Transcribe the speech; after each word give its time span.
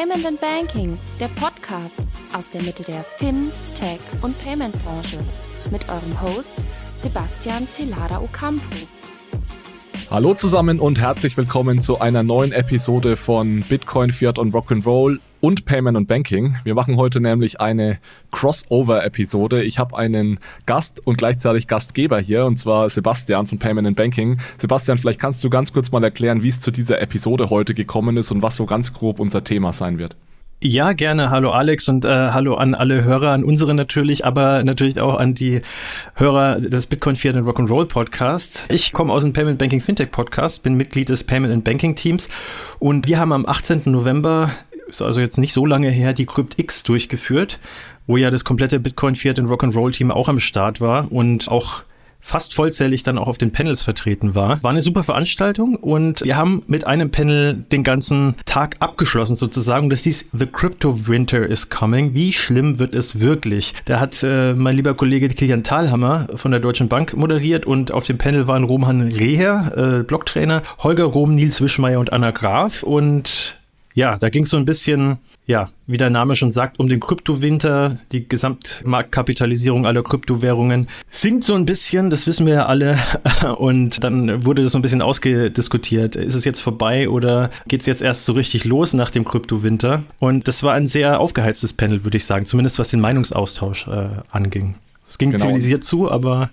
Payment 0.00 0.24
and 0.24 0.40
Banking, 0.40 0.98
der 1.20 1.28
Podcast 1.28 1.98
aus 2.32 2.48
der 2.48 2.62
Mitte 2.62 2.82
der 2.82 3.04
Fin-, 3.04 3.50
Tech- 3.74 4.00
und 4.22 4.34
Payment-Branche. 4.38 5.18
Mit 5.70 5.86
eurem 5.90 6.18
Host 6.22 6.54
Sebastian 6.96 7.68
Celada 7.70 8.18
Ocampo. 8.18 8.62
Hallo 10.10 10.32
zusammen 10.32 10.80
und 10.80 10.98
herzlich 10.98 11.36
willkommen 11.36 11.82
zu 11.82 12.00
einer 12.00 12.22
neuen 12.22 12.52
Episode 12.52 13.18
von 13.18 13.60
Bitcoin, 13.68 14.10
Fiat 14.10 14.38
und 14.38 14.54
Rock'n'Roll 14.54 15.18
und 15.40 15.64
Payment 15.64 15.96
und 15.96 16.06
Banking. 16.06 16.56
Wir 16.64 16.74
machen 16.74 16.96
heute 16.96 17.20
nämlich 17.20 17.60
eine 17.60 17.98
Crossover-Episode. 18.30 19.62
Ich 19.62 19.78
habe 19.78 19.96
einen 19.98 20.38
Gast 20.66 21.06
und 21.06 21.18
gleichzeitig 21.18 21.66
Gastgeber 21.66 22.20
hier, 22.20 22.44
und 22.44 22.58
zwar 22.58 22.90
Sebastian 22.90 23.46
von 23.46 23.58
Payment 23.58 23.86
and 23.86 23.96
Banking. 23.96 24.38
Sebastian, 24.58 24.98
vielleicht 24.98 25.20
kannst 25.20 25.42
du 25.42 25.50
ganz 25.50 25.72
kurz 25.72 25.90
mal 25.90 26.04
erklären, 26.04 26.42
wie 26.42 26.48
es 26.48 26.60
zu 26.60 26.70
dieser 26.70 27.00
Episode 27.00 27.50
heute 27.50 27.74
gekommen 27.74 28.16
ist 28.16 28.30
und 28.30 28.42
was 28.42 28.56
so 28.56 28.66
ganz 28.66 28.92
grob 28.92 29.20
unser 29.20 29.44
Thema 29.44 29.72
sein 29.72 29.98
wird. 29.98 30.16
Ja, 30.62 30.92
gerne. 30.92 31.30
Hallo 31.30 31.52
Alex 31.52 31.88
und 31.88 32.04
äh, 32.04 32.08
hallo 32.08 32.54
an 32.56 32.74
alle 32.74 33.02
Hörer, 33.02 33.30
an 33.30 33.44
unsere 33.44 33.72
natürlich, 33.72 34.26
aber 34.26 34.62
natürlich 34.62 35.00
auch 35.00 35.14
an 35.14 35.32
die 35.32 35.62
Hörer 36.16 36.60
des 36.60 36.86
Bitcoin 36.86 37.16
Fiat 37.16 37.34
and 37.34 37.46
Rock'n'Roll 37.46 37.86
Podcasts. 37.86 38.66
Ich 38.68 38.92
komme 38.92 39.10
aus 39.10 39.22
dem 39.22 39.32
Payment 39.32 39.56
Banking 39.56 39.80
Fintech 39.80 40.10
Podcast, 40.10 40.62
bin 40.62 40.74
Mitglied 40.74 41.08
des 41.08 41.24
Payment 41.24 41.50
and 41.50 41.64
Banking 41.64 41.96
Teams 41.96 42.28
und 42.78 43.08
wir 43.08 43.18
haben 43.18 43.32
am 43.32 43.46
18. 43.46 43.84
November 43.86 44.50
ist 44.90 45.02
also 45.02 45.20
jetzt 45.20 45.38
nicht 45.38 45.52
so 45.52 45.66
lange 45.66 45.90
her, 45.90 46.12
die 46.12 46.26
CryptX 46.26 46.82
durchgeführt, 46.82 47.58
wo 48.06 48.16
ja 48.16 48.30
das 48.30 48.44
komplette 48.44 48.80
Bitcoin 48.80 49.16
Fiat 49.16 49.38
und 49.38 49.46
Rock'n'Roll 49.46 49.92
Team 49.92 50.10
auch 50.10 50.28
am 50.28 50.40
Start 50.40 50.80
war 50.80 51.10
und 51.10 51.48
auch 51.48 51.82
fast 52.20 52.54
vollzählig 52.54 53.02
dann 53.02 53.18
auch 53.18 53.26
auf 53.28 53.38
den 53.38 53.50
Panels 53.50 53.82
vertreten 53.82 54.34
war. 54.34 54.62
War 54.62 54.70
eine 54.70 54.82
super 54.82 55.02
Veranstaltung 55.02 55.76
und 55.76 56.22
wir 56.22 56.36
haben 56.36 56.62
mit 56.66 56.86
einem 56.86 57.10
Panel 57.10 57.54
den 57.54 57.82
ganzen 57.82 58.36
Tag 58.44 58.76
abgeschlossen 58.80 59.36
sozusagen. 59.36 59.90
Das 59.90 60.04
hieß 60.04 60.26
The 60.32 60.46
Crypto 60.46 61.08
Winter 61.08 61.46
is 61.46 61.70
Coming. 61.70 62.14
Wie 62.14 62.32
schlimm 62.32 62.78
wird 62.78 62.94
es 62.94 63.20
wirklich? 63.20 63.74
Da 63.86 64.00
hat 64.00 64.22
äh, 64.22 64.54
mein 64.54 64.76
lieber 64.76 64.94
Kollege 64.94 65.28
Kilian 65.28 65.64
Thalhammer 65.64 66.28
von 66.34 66.50
der 66.50 66.60
Deutschen 66.60 66.88
Bank 66.88 67.16
moderiert 67.16 67.66
und 67.66 67.92
auf 67.92 68.04
dem 68.04 68.18
Panel 68.18 68.46
waren 68.46 68.64
Roman 68.64 69.00
Reher, 69.00 69.98
äh, 70.00 70.02
Blocktrainer, 70.02 70.62
Holger 70.78 71.04
Rom, 71.04 71.34
Nils 71.34 71.60
Wischmeier 71.60 72.00
und 72.00 72.12
Anna 72.12 72.30
Graf 72.30 72.82
und 72.82 73.56
ja, 73.94 74.18
da 74.18 74.28
ging 74.28 74.44
es 74.44 74.50
so 74.50 74.56
ein 74.56 74.64
bisschen, 74.64 75.18
ja, 75.46 75.70
wie 75.86 75.96
der 75.96 76.10
Name 76.10 76.36
schon 76.36 76.50
sagt, 76.50 76.78
um 76.78 76.88
den 76.88 77.00
Kryptowinter. 77.00 77.98
Die 78.12 78.28
Gesamtmarktkapitalisierung 78.28 79.86
aller 79.86 80.02
Kryptowährungen 80.02 80.88
sinkt 81.10 81.44
so 81.44 81.54
ein 81.54 81.66
bisschen, 81.66 82.10
das 82.10 82.26
wissen 82.26 82.46
wir 82.46 82.54
ja 82.54 82.66
alle. 82.66 82.98
Und 83.56 84.02
dann 84.04 84.44
wurde 84.44 84.62
das 84.62 84.72
so 84.72 84.78
ein 84.78 84.82
bisschen 84.82 85.02
ausgediskutiert. 85.02 86.16
Ist 86.16 86.34
es 86.34 86.44
jetzt 86.44 86.60
vorbei 86.60 87.08
oder 87.08 87.50
geht 87.66 87.80
es 87.80 87.86
jetzt 87.86 88.02
erst 88.02 88.24
so 88.24 88.32
richtig 88.32 88.64
los 88.64 88.94
nach 88.94 89.10
dem 89.10 89.24
Kryptowinter? 89.24 90.04
Und 90.20 90.46
das 90.46 90.62
war 90.62 90.74
ein 90.74 90.86
sehr 90.86 91.20
aufgeheiztes 91.20 91.72
Panel, 91.72 92.04
würde 92.04 92.16
ich 92.16 92.24
sagen, 92.24 92.46
zumindest 92.46 92.78
was 92.78 92.90
den 92.90 93.00
Meinungsaustausch 93.00 93.88
äh, 93.88 94.08
anging. 94.30 94.76
Es 95.08 95.18
ging 95.18 95.32
genau. 95.32 95.42
zivilisiert 95.42 95.82
zu, 95.82 96.10
aber 96.10 96.50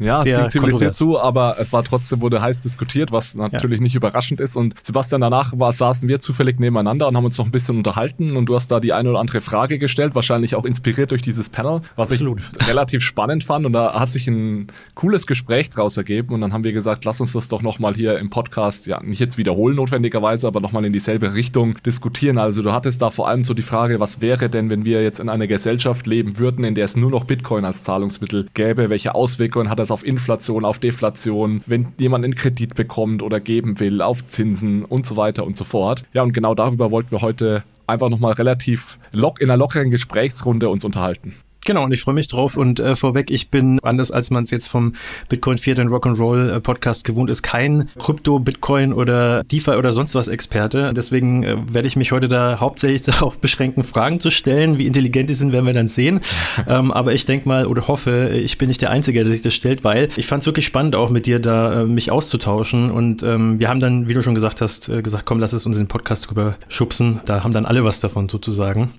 ja, 0.00 0.22
es 0.22 0.24
ging 0.24 0.50
zivilisiert 0.50 0.94
zu, 0.94 1.20
aber 1.20 1.56
es 1.58 1.72
war 1.72 1.84
trotzdem, 1.84 2.20
wurde 2.20 2.40
heiß 2.40 2.60
diskutiert, 2.60 3.12
was 3.12 3.34
natürlich 3.34 3.78
ja. 3.78 3.82
nicht 3.82 3.94
überraschend 3.94 4.40
ist. 4.40 4.56
Und 4.56 4.74
Sebastian, 4.82 5.20
danach 5.20 5.52
war, 5.58 5.72
saßen 5.72 6.08
wir 6.08 6.20
zufällig 6.20 6.58
nebeneinander 6.58 7.06
und 7.06 7.16
haben 7.16 7.24
uns 7.24 7.36
noch 7.36 7.44
ein 7.44 7.50
bisschen 7.50 7.76
unterhalten 7.76 8.36
und 8.36 8.46
du 8.46 8.54
hast 8.54 8.70
da 8.70 8.80
die 8.80 8.92
eine 8.92 9.10
oder 9.10 9.20
andere 9.20 9.40
Frage 9.42 9.78
gestellt, 9.78 10.14
wahrscheinlich 10.14 10.54
auch 10.54 10.64
inspiriert 10.64 11.10
durch 11.10 11.22
dieses 11.22 11.50
Panel, 11.50 11.82
was 11.96 12.10
Absolut. 12.10 12.40
ich 12.58 12.68
relativ 12.68 13.02
spannend 13.02 13.44
fand. 13.44 13.66
Und 13.66 13.74
da 13.74 14.00
hat 14.00 14.10
sich 14.10 14.26
ein 14.26 14.68
cooles 14.94 15.26
Gespräch 15.26 15.68
draus 15.68 15.96
ergeben 15.96 16.32
und 16.32 16.40
dann 16.40 16.52
haben 16.52 16.64
wir 16.64 16.72
gesagt, 16.72 17.04
lass 17.04 17.20
uns 17.20 17.34
das 17.34 17.48
doch 17.48 17.60
nochmal 17.60 17.94
hier 17.94 18.18
im 18.18 18.30
Podcast, 18.30 18.86
ja, 18.86 19.02
nicht 19.02 19.20
jetzt 19.20 19.36
wiederholen 19.36 19.76
notwendigerweise, 19.76 20.46
aber 20.46 20.60
nochmal 20.60 20.84
in 20.86 20.92
dieselbe 20.92 21.34
Richtung 21.34 21.74
diskutieren. 21.84 22.38
Also 22.38 22.62
du 22.62 22.72
hattest 22.72 23.02
da 23.02 23.10
vor 23.10 23.28
allem 23.28 23.44
so 23.44 23.52
die 23.52 23.62
Frage, 23.62 24.00
was 24.00 24.22
wäre 24.22 24.48
denn, 24.48 24.70
wenn 24.70 24.84
wir 24.86 25.02
jetzt 25.02 25.20
in 25.20 25.28
einer 25.28 25.46
Gesellschaft 25.46 26.06
leben 26.06 26.38
würden, 26.38 26.64
in 26.64 26.74
der 26.74 26.86
es 26.86 26.96
nur 26.96 27.10
noch 27.10 27.24
Bitcoin 27.24 27.64
als 27.64 27.82
Zahlungsmittel 27.82 28.46
gäbe? 28.54 28.88
Welche 28.88 29.14
Auswirkungen 29.14 29.68
hat 29.68 29.78
das 29.78 29.89
auf 29.90 30.04
Inflation, 30.04 30.64
auf 30.64 30.78
Deflation, 30.78 31.62
wenn 31.66 31.88
jemand 31.98 32.24
einen 32.24 32.34
Kredit 32.34 32.74
bekommt 32.74 33.22
oder 33.22 33.40
geben 33.40 33.80
will, 33.80 34.02
auf 34.02 34.26
Zinsen 34.26 34.84
und 34.84 35.06
so 35.06 35.16
weiter 35.16 35.44
und 35.44 35.56
so 35.56 35.64
fort. 35.64 36.04
Ja, 36.12 36.22
und 36.22 36.32
genau 36.32 36.54
darüber 36.54 36.90
wollten 36.90 37.10
wir 37.10 37.22
heute 37.22 37.64
einfach 37.86 38.08
nochmal 38.08 38.32
relativ 38.32 38.98
lock 39.12 39.40
in 39.40 39.50
einer 39.50 39.56
lockeren 39.56 39.90
Gesprächsrunde 39.90 40.68
uns 40.68 40.84
unterhalten. 40.84 41.34
Genau, 41.66 41.84
und 41.84 41.92
ich 41.92 42.00
freue 42.00 42.14
mich 42.14 42.28
drauf. 42.28 42.56
Und 42.56 42.80
äh, 42.80 42.96
vorweg, 42.96 43.30
ich 43.30 43.50
bin, 43.50 43.80
anders 43.80 44.10
als 44.10 44.30
man 44.30 44.44
es 44.44 44.50
jetzt 44.50 44.68
vom 44.68 44.94
Bitcoin 45.28 45.58
Fiat 45.58 45.78
and 45.78 45.90
Rock'n'Roll 45.90 46.56
äh, 46.56 46.60
Podcast 46.60 47.04
gewohnt 47.04 47.30
ist, 47.30 47.42
kein 47.42 47.90
Krypto, 47.98 48.38
Bitcoin 48.38 48.92
oder 48.92 49.44
DeFi 49.44 49.72
oder 49.72 49.92
sonst 49.92 50.14
was 50.14 50.28
Experte. 50.28 50.92
Deswegen 50.94 51.44
äh, 51.44 51.56
werde 51.72 51.88
ich 51.88 51.96
mich 51.96 52.12
heute 52.12 52.28
da 52.28 52.60
hauptsächlich 52.60 53.02
darauf 53.20 53.38
beschränken, 53.38 53.84
Fragen 53.84 54.20
zu 54.20 54.30
stellen. 54.30 54.78
Wie 54.78 54.86
intelligent 54.86 55.28
die 55.28 55.34
sind, 55.34 55.52
werden 55.52 55.66
wir 55.66 55.74
dann 55.74 55.88
sehen. 55.88 56.20
ähm, 56.66 56.92
aber 56.92 57.12
ich 57.12 57.26
denke 57.26 57.48
mal 57.48 57.66
oder 57.66 57.88
hoffe, 57.88 58.30
ich 58.32 58.56
bin 58.58 58.68
nicht 58.68 58.80
der 58.80 58.90
Einzige, 58.90 59.22
der 59.22 59.32
sich 59.32 59.42
das 59.42 59.54
stellt, 59.54 59.84
weil 59.84 60.08
ich 60.16 60.26
fand 60.26 60.42
es 60.42 60.46
wirklich 60.46 60.66
spannend, 60.66 60.96
auch 60.96 61.10
mit 61.10 61.26
dir 61.26 61.40
da 61.40 61.82
äh, 61.82 61.84
mich 61.84 62.10
auszutauschen. 62.10 62.90
Und 62.90 63.22
ähm, 63.22 63.58
wir 63.58 63.68
haben 63.68 63.80
dann, 63.80 64.08
wie 64.08 64.14
du 64.14 64.22
schon 64.22 64.34
gesagt 64.34 64.60
hast, 64.60 64.88
äh, 64.88 65.02
gesagt, 65.02 65.26
komm, 65.26 65.40
lass 65.40 65.52
es 65.52 65.66
uns 65.66 65.76
in 65.76 65.84
den 65.84 65.88
Podcast 65.88 66.30
drüber 66.30 66.56
schubsen. 66.68 67.20
Da 67.26 67.44
haben 67.44 67.52
dann 67.52 67.66
alle 67.66 67.84
was 67.84 68.00
davon 68.00 68.28
sozusagen. 68.28 68.90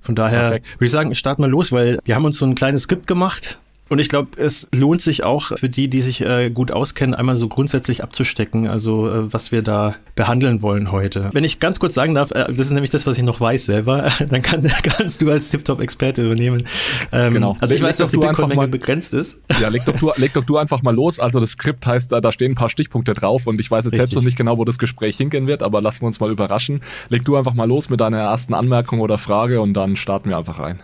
Von 0.00 0.14
daher 0.14 0.40
Perfekt. 0.40 0.74
würde 0.74 0.84
ich 0.86 0.90
sagen, 0.90 1.14
starten 1.14 1.42
wir 1.42 1.48
los, 1.48 1.72
weil 1.72 1.98
wir 2.04 2.14
haben 2.14 2.24
uns 2.24 2.38
so 2.38 2.46
ein 2.46 2.54
kleines 2.54 2.82
Skript 2.82 3.06
gemacht 3.06 3.59
und 3.90 3.98
ich 3.98 4.08
glaube, 4.08 4.40
es 4.40 4.68
lohnt 4.72 5.02
sich 5.02 5.24
auch 5.24 5.58
für 5.58 5.68
die, 5.68 5.88
die 5.88 6.00
sich 6.00 6.20
äh, 6.20 6.48
gut 6.48 6.70
auskennen, 6.70 7.12
einmal 7.12 7.34
so 7.34 7.48
grundsätzlich 7.48 8.04
abzustecken, 8.04 8.68
also 8.68 9.08
äh, 9.08 9.32
was 9.32 9.50
wir 9.50 9.62
da 9.62 9.96
behandeln 10.14 10.62
wollen 10.62 10.92
heute. 10.92 11.28
Wenn 11.32 11.42
ich 11.42 11.58
ganz 11.58 11.80
kurz 11.80 11.94
sagen 11.94 12.14
darf, 12.14 12.30
äh, 12.30 12.46
das 12.46 12.68
ist 12.68 12.70
nämlich 12.70 12.90
das, 12.90 13.08
was 13.08 13.18
ich 13.18 13.24
noch 13.24 13.40
weiß 13.40 13.66
selber, 13.66 14.08
dann 14.28 14.42
kann, 14.42 14.62
kannst 14.84 15.20
du 15.20 15.30
als 15.30 15.50
Tip-Top-Experte 15.50 16.24
übernehmen. 16.24 16.62
Ähm, 17.10 17.34
genau. 17.34 17.56
Also 17.58 17.74
ich 17.74 17.80
leg 17.80 17.88
weiß, 17.88 17.96
dass 17.96 18.12
die 18.12 18.18
Bitcoin-Menge 18.18 18.68
begrenzt 18.68 19.12
ist. 19.12 19.42
Ja, 19.60 19.68
leg 19.68 19.84
doch, 19.84 19.96
du, 19.96 20.12
leg 20.16 20.32
doch 20.34 20.44
du 20.44 20.56
einfach 20.56 20.82
mal 20.82 20.94
los. 20.94 21.18
Also 21.18 21.40
das 21.40 21.50
Skript 21.50 21.84
heißt, 21.84 22.12
da, 22.12 22.20
da 22.20 22.30
stehen 22.30 22.52
ein 22.52 22.54
paar 22.54 22.70
Stichpunkte 22.70 23.12
drauf 23.12 23.48
und 23.48 23.58
ich 23.58 23.72
weiß 23.72 23.86
jetzt 23.86 23.94
Richtig. 23.94 23.98
selbst 24.02 24.14
noch 24.14 24.22
nicht 24.22 24.36
genau, 24.36 24.56
wo 24.56 24.64
das 24.64 24.78
Gespräch 24.78 25.16
hingehen 25.16 25.48
wird, 25.48 25.64
aber 25.64 25.82
lassen 25.82 26.02
wir 26.02 26.06
uns 26.06 26.20
mal 26.20 26.30
überraschen. 26.30 26.80
Leg 27.08 27.24
du 27.24 27.34
einfach 27.34 27.54
mal 27.54 27.66
los 27.66 27.90
mit 27.90 28.00
deiner 28.00 28.18
ersten 28.18 28.54
Anmerkung 28.54 29.00
oder 29.00 29.18
Frage 29.18 29.60
und 29.60 29.74
dann 29.74 29.96
starten 29.96 30.28
wir 30.28 30.38
einfach 30.38 30.60
rein. 30.60 30.80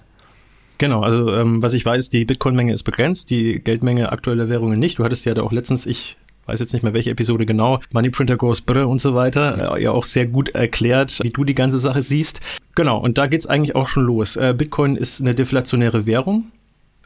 Genau, 0.78 1.00
also 1.00 1.32
ähm, 1.34 1.62
was 1.62 1.74
ich 1.74 1.84
weiß, 1.84 2.10
die 2.10 2.24
Bitcoin-Menge 2.24 2.72
ist 2.72 2.82
begrenzt, 2.82 3.30
die 3.30 3.60
Geldmenge 3.60 4.12
aktueller 4.12 4.48
Währungen 4.48 4.78
nicht. 4.78 4.98
Du 4.98 5.04
hattest 5.04 5.24
ja 5.24 5.34
da 5.34 5.42
auch 5.42 5.52
letztens, 5.52 5.86
ich 5.86 6.16
weiß 6.46 6.60
jetzt 6.60 6.72
nicht 6.72 6.82
mehr 6.82 6.94
welche 6.94 7.10
Episode 7.10 7.46
genau, 7.46 7.80
Money 7.92 8.10
Printer 8.10 8.36
Goes 8.36 8.60
Brr 8.60 8.88
und 8.88 9.00
so 9.00 9.14
weiter, 9.14 9.76
äh, 9.76 9.82
ja 9.82 9.90
auch 9.90 10.04
sehr 10.04 10.26
gut 10.26 10.50
erklärt, 10.50 11.18
wie 11.22 11.30
du 11.30 11.44
die 11.44 11.54
ganze 11.54 11.78
Sache 11.78 12.02
siehst. 12.02 12.40
Genau, 12.74 12.98
und 12.98 13.18
da 13.18 13.26
geht's 13.26 13.46
eigentlich 13.46 13.74
auch 13.74 13.88
schon 13.88 14.04
los. 14.04 14.36
Äh, 14.36 14.54
Bitcoin 14.56 14.96
ist 14.96 15.20
eine 15.20 15.34
deflationäre 15.34 16.06
Währung. 16.06 16.52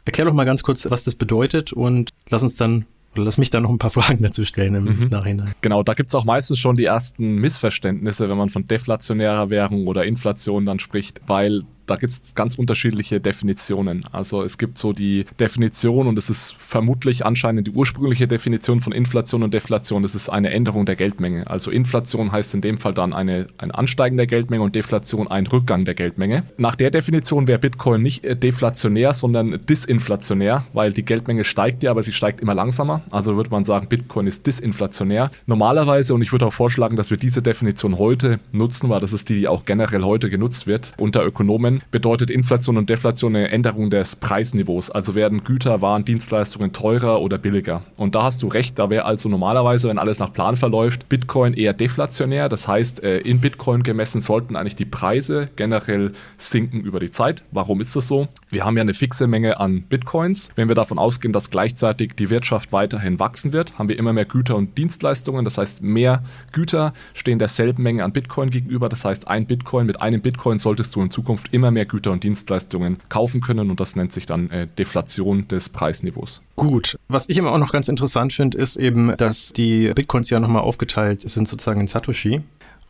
Erklär 0.05 0.25
doch 0.25 0.33
mal 0.33 0.45
ganz 0.45 0.63
kurz, 0.63 0.89
was 0.89 1.03
das 1.03 1.15
bedeutet 1.15 1.73
und 1.73 2.09
lass 2.29 2.43
uns 2.43 2.55
dann 2.55 2.85
oder 3.13 3.25
lass 3.25 3.37
mich 3.37 3.49
da 3.49 3.59
noch 3.59 3.69
ein 3.69 3.79
paar 3.79 3.89
Fragen 3.89 4.23
dazu 4.23 4.45
stellen 4.45 4.75
im 4.75 4.83
mhm. 4.85 5.07
Nachhinein. 5.09 5.53
Genau, 5.61 5.83
da 5.83 5.93
gibt 5.93 6.09
es 6.09 6.15
auch 6.15 6.25
meistens 6.25 6.59
schon 6.59 6.75
die 6.75 6.85
ersten 6.85 7.35
Missverständnisse, 7.35 8.29
wenn 8.29 8.37
man 8.37 8.49
von 8.49 8.67
deflationärer 8.67 9.49
Währung 9.49 9.87
oder 9.87 10.05
Inflation 10.05 10.65
dann 10.65 10.79
spricht, 10.79 11.21
weil 11.27 11.63
da 11.85 11.95
gibt 11.95 12.13
es 12.13 12.21
ganz 12.35 12.55
unterschiedliche 12.55 13.19
Definitionen. 13.19 14.05
Also 14.11 14.43
es 14.43 14.57
gibt 14.57 14.77
so 14.77 14.93
die 14.93 15.25
Definition 15.39 16.07
und 16.07 16.17
es 16.17 16.29
ist 16.29 16.55
vermutlich 16.59 17.25
anscheinend 17.25 17.67
die 17.67 17.71
ursprüngliche 17.71 18.27
Definition 18.27 18.81
von 18.81 18.93
Inflation 18.93 19.43
und 19.43 19.53
Deflation. 19.53 20.03
Das 20.03 20.15
ist 20.15 20.29
eine 20.29 20.51
Änderung 20.51 20.85
der 20.85 20.95
Geldmenge. 20.95 21.47
Also 21.47 21.71
Inflation 21.71 22.31
heißt 22.31 22.53
in 22.53 22.61
dem 22.61 22.77
Fall 22.77 22.93
dann 22.93 23.13
eine, 23.13 23.47
ein 23.57 23.71
Ansteigen 23.71 24.17
der 24.17 24.27
Geldmenge 24.27 24.63
und 24.63 24.75
Deflation 24.75 25.27
ein 25.27 25.47
Rückgang 25.47 25.85
der 25.85 25.93
Geldmenge. 25.93 26.43
Nach 26.57 26.75
der 26.75 26.91
Definition 26.91 27.47
wäre 27.47 27.59
Bitcoin 27.59 28.01
nicht 28.01 28.23
äh, 28.23 28.35
deflationär, 28.35 29.13
sondern 29.13 29.59
disinflationär, 29.67 30.65
weil 30.73 30.91
die 30.91 31.03
Geldmenge 31.03 31.43
steigt 31.43 31.83
ja, 31.83 31.91
aber 31.91 32.03
sie 32.03 32.13
steigt 32.13 32.41
immer 32.41 32.55
langsamer. 32.55 33.01
Also 33.11 33.35
würde 33.35 33.49
man 33.49 33.65
sagen, 33.65 33.87
Bitcoin 33.87 34.27
ist 34.27 34.47
disinflationär. 34.47 35.31
Normalerweise, 35.45 36.13
und 36.13 36.21
ich 36.21 36.31
würde 36.31 36.45
auch 36.45 36.53
vorschlagen, 36.53 36.95
dass 36.95 37.09
wir 37.09 37.17
diese 37.17 37.41
Definition 37.41 37.97
heute 37.97 38.39
nutzen, 38.51 38.89
weil 38.89 38.99
das 38.99 39.13
ist 39.13 39.29
die, 39.29 39.35
die 39.35 39.47
auch 39.47 39.65
generell 39.65 40.03
heute 40.03 40.29
genutzt 40.29 40.67
wird 40.67 40.93
unter 40.97 41.25
Ökonomen, 41.25 41.80
bedeutet 41.89 42.29
Inflation 42.29 42.77
und 42.77 42.89
Deflation 42.89 43.35
eine 43.35 43.49
Änderung 43.49 43.89
des 43.89 44.15
Preisniveaus. 44.15 44.89
Also 44.89 45.15
werden 45.15 45.43
Güter, 45.43 45.81
Waren, 45.81 46.05
Dienstleistungen 46.05 46.73
teurer 46.73 47.21
oder 47.21 47.37
billiger. 47.37 47.81
Und 47.97 48.15
da 48.15 48.23
hast 48.23 48.41
du 48.41 48.47
recht, 48.47 48.77
da 48.77 48.89
wäre 48.89 49.05
also 49.05 49.29
normalerweise, 49.29 49.89
wenn 49.89 49.97
alles 49.97 50.19
nach 50.19 50.33
Plan 50.33 50.57
verläuft, 50.57 51.09
Bitcoin 51.09 51.53
eher 51.53 51.73
deflationär. 51.73 52.49
Das 52.49 52.67
heißt, 52.67 53.03
äh, 53.03 53.19
in 53.19 53.39
Bitcoin 53.39 53.83
gemessen 53.83 54.21
sollten 54.21 54.55
eigentlich 54.55 54.75
die 54.75 54.85
Preise 54.85 55.49
generell 55.55 56.11
sinken 56.37 56.81
über 56.81 56.99
die 56.99 57.11
Zeit. 57.11 57.43
Warum 57.51 57.81
ist 57.81 57.95
das 57.95 58.07
so? 58.07 58.27
Wir 58.49 58.65
haben 58.65 58.75
ja 58.75 58.81
eine 58.81 58.93
fixe 58.93 59.27
Menge 59.27 59.59
an 59.59 59.83
Bitcoins. 59.83 60.49
Wenn 60.55 60.67
wir 60.67 60.75
davon 60.75 60.99
ausgehen, 60.99 61.33
dass 61.33 61.49
gleichzeitig 61.49 62.13
die 62.15 62.29
Wirtschaft 62.29 62.71
weiterhin 62.71 63.19
wachsen 63.19 63.53
wird, 63.53 63.77
haben 63.77 63.89
wir 63.89 63.97
immer 63.97 64.13
mehr 64.13 64.25
Güter 64.25 64.55
und 64.55 64.77
Dienstleistungen. 64.77 65.45
Das 65.45 65.57
heißt, 65.57 65.81
mehr 65.81 66.23
Güter 66.51 66.93
stehen 67.13 67.39
derselben 67.39 67.83
Menge 67.83 68.03
an 68.03 68.11
Bitcoin 68.11 68.49
gegenüber. 68.49 68.89
Das 68.89 69.05
heißt, 69.05 69.27
ein 69.27 69.45
Bitcoin 69.45 69.85
mit 69.85 70.01
einem 70.01 70.21
Bitcoin 70.21 70.57
solltest 70.57 70.95
du 70.95 71.01
in 71.01 71.11
Zukunft 71.11 71.53
immer 71.53 71.60
mehr 71.69 71.85
Güter 71.85 72.11
und 72.11 72.23
Dienstleistungen 72.23 72.97
kaufen 73.09 73.41
können 73.41 73.69
und 73.69 73.79
das 73.79 73.95
nennt 73.95 74.11
sich 74.11 74.25
dann 74.25 74.49
äh, 74.49 74.67
Deflation 74.67 75.47
des 75.47 75.69
Preisniveaus. 75.69 76.41
Gut. 76.55 76.97
Was 77.07 77.29
ich 77.29 77.37
immer 77.37 77.51
auch 77.51 77.59
noch 77.59 77.71
ganz 77.71 77.87
interessant 77.87 78.33
finde, 78.33 78.57
ist 78.57 78.77
eben, 78.77 79.15
dass 79.17 79.53
die 79.53 79.91
Bitcoins 79.93 80.31
ja 80.31 80.39
nochmal 80.39 80.63
aufgeteilt 80.63 81.21
sind 81.21 81.47
sozusagen 81.47 81.81
in 81.81 81.87
Satoshi. 81.87 82.41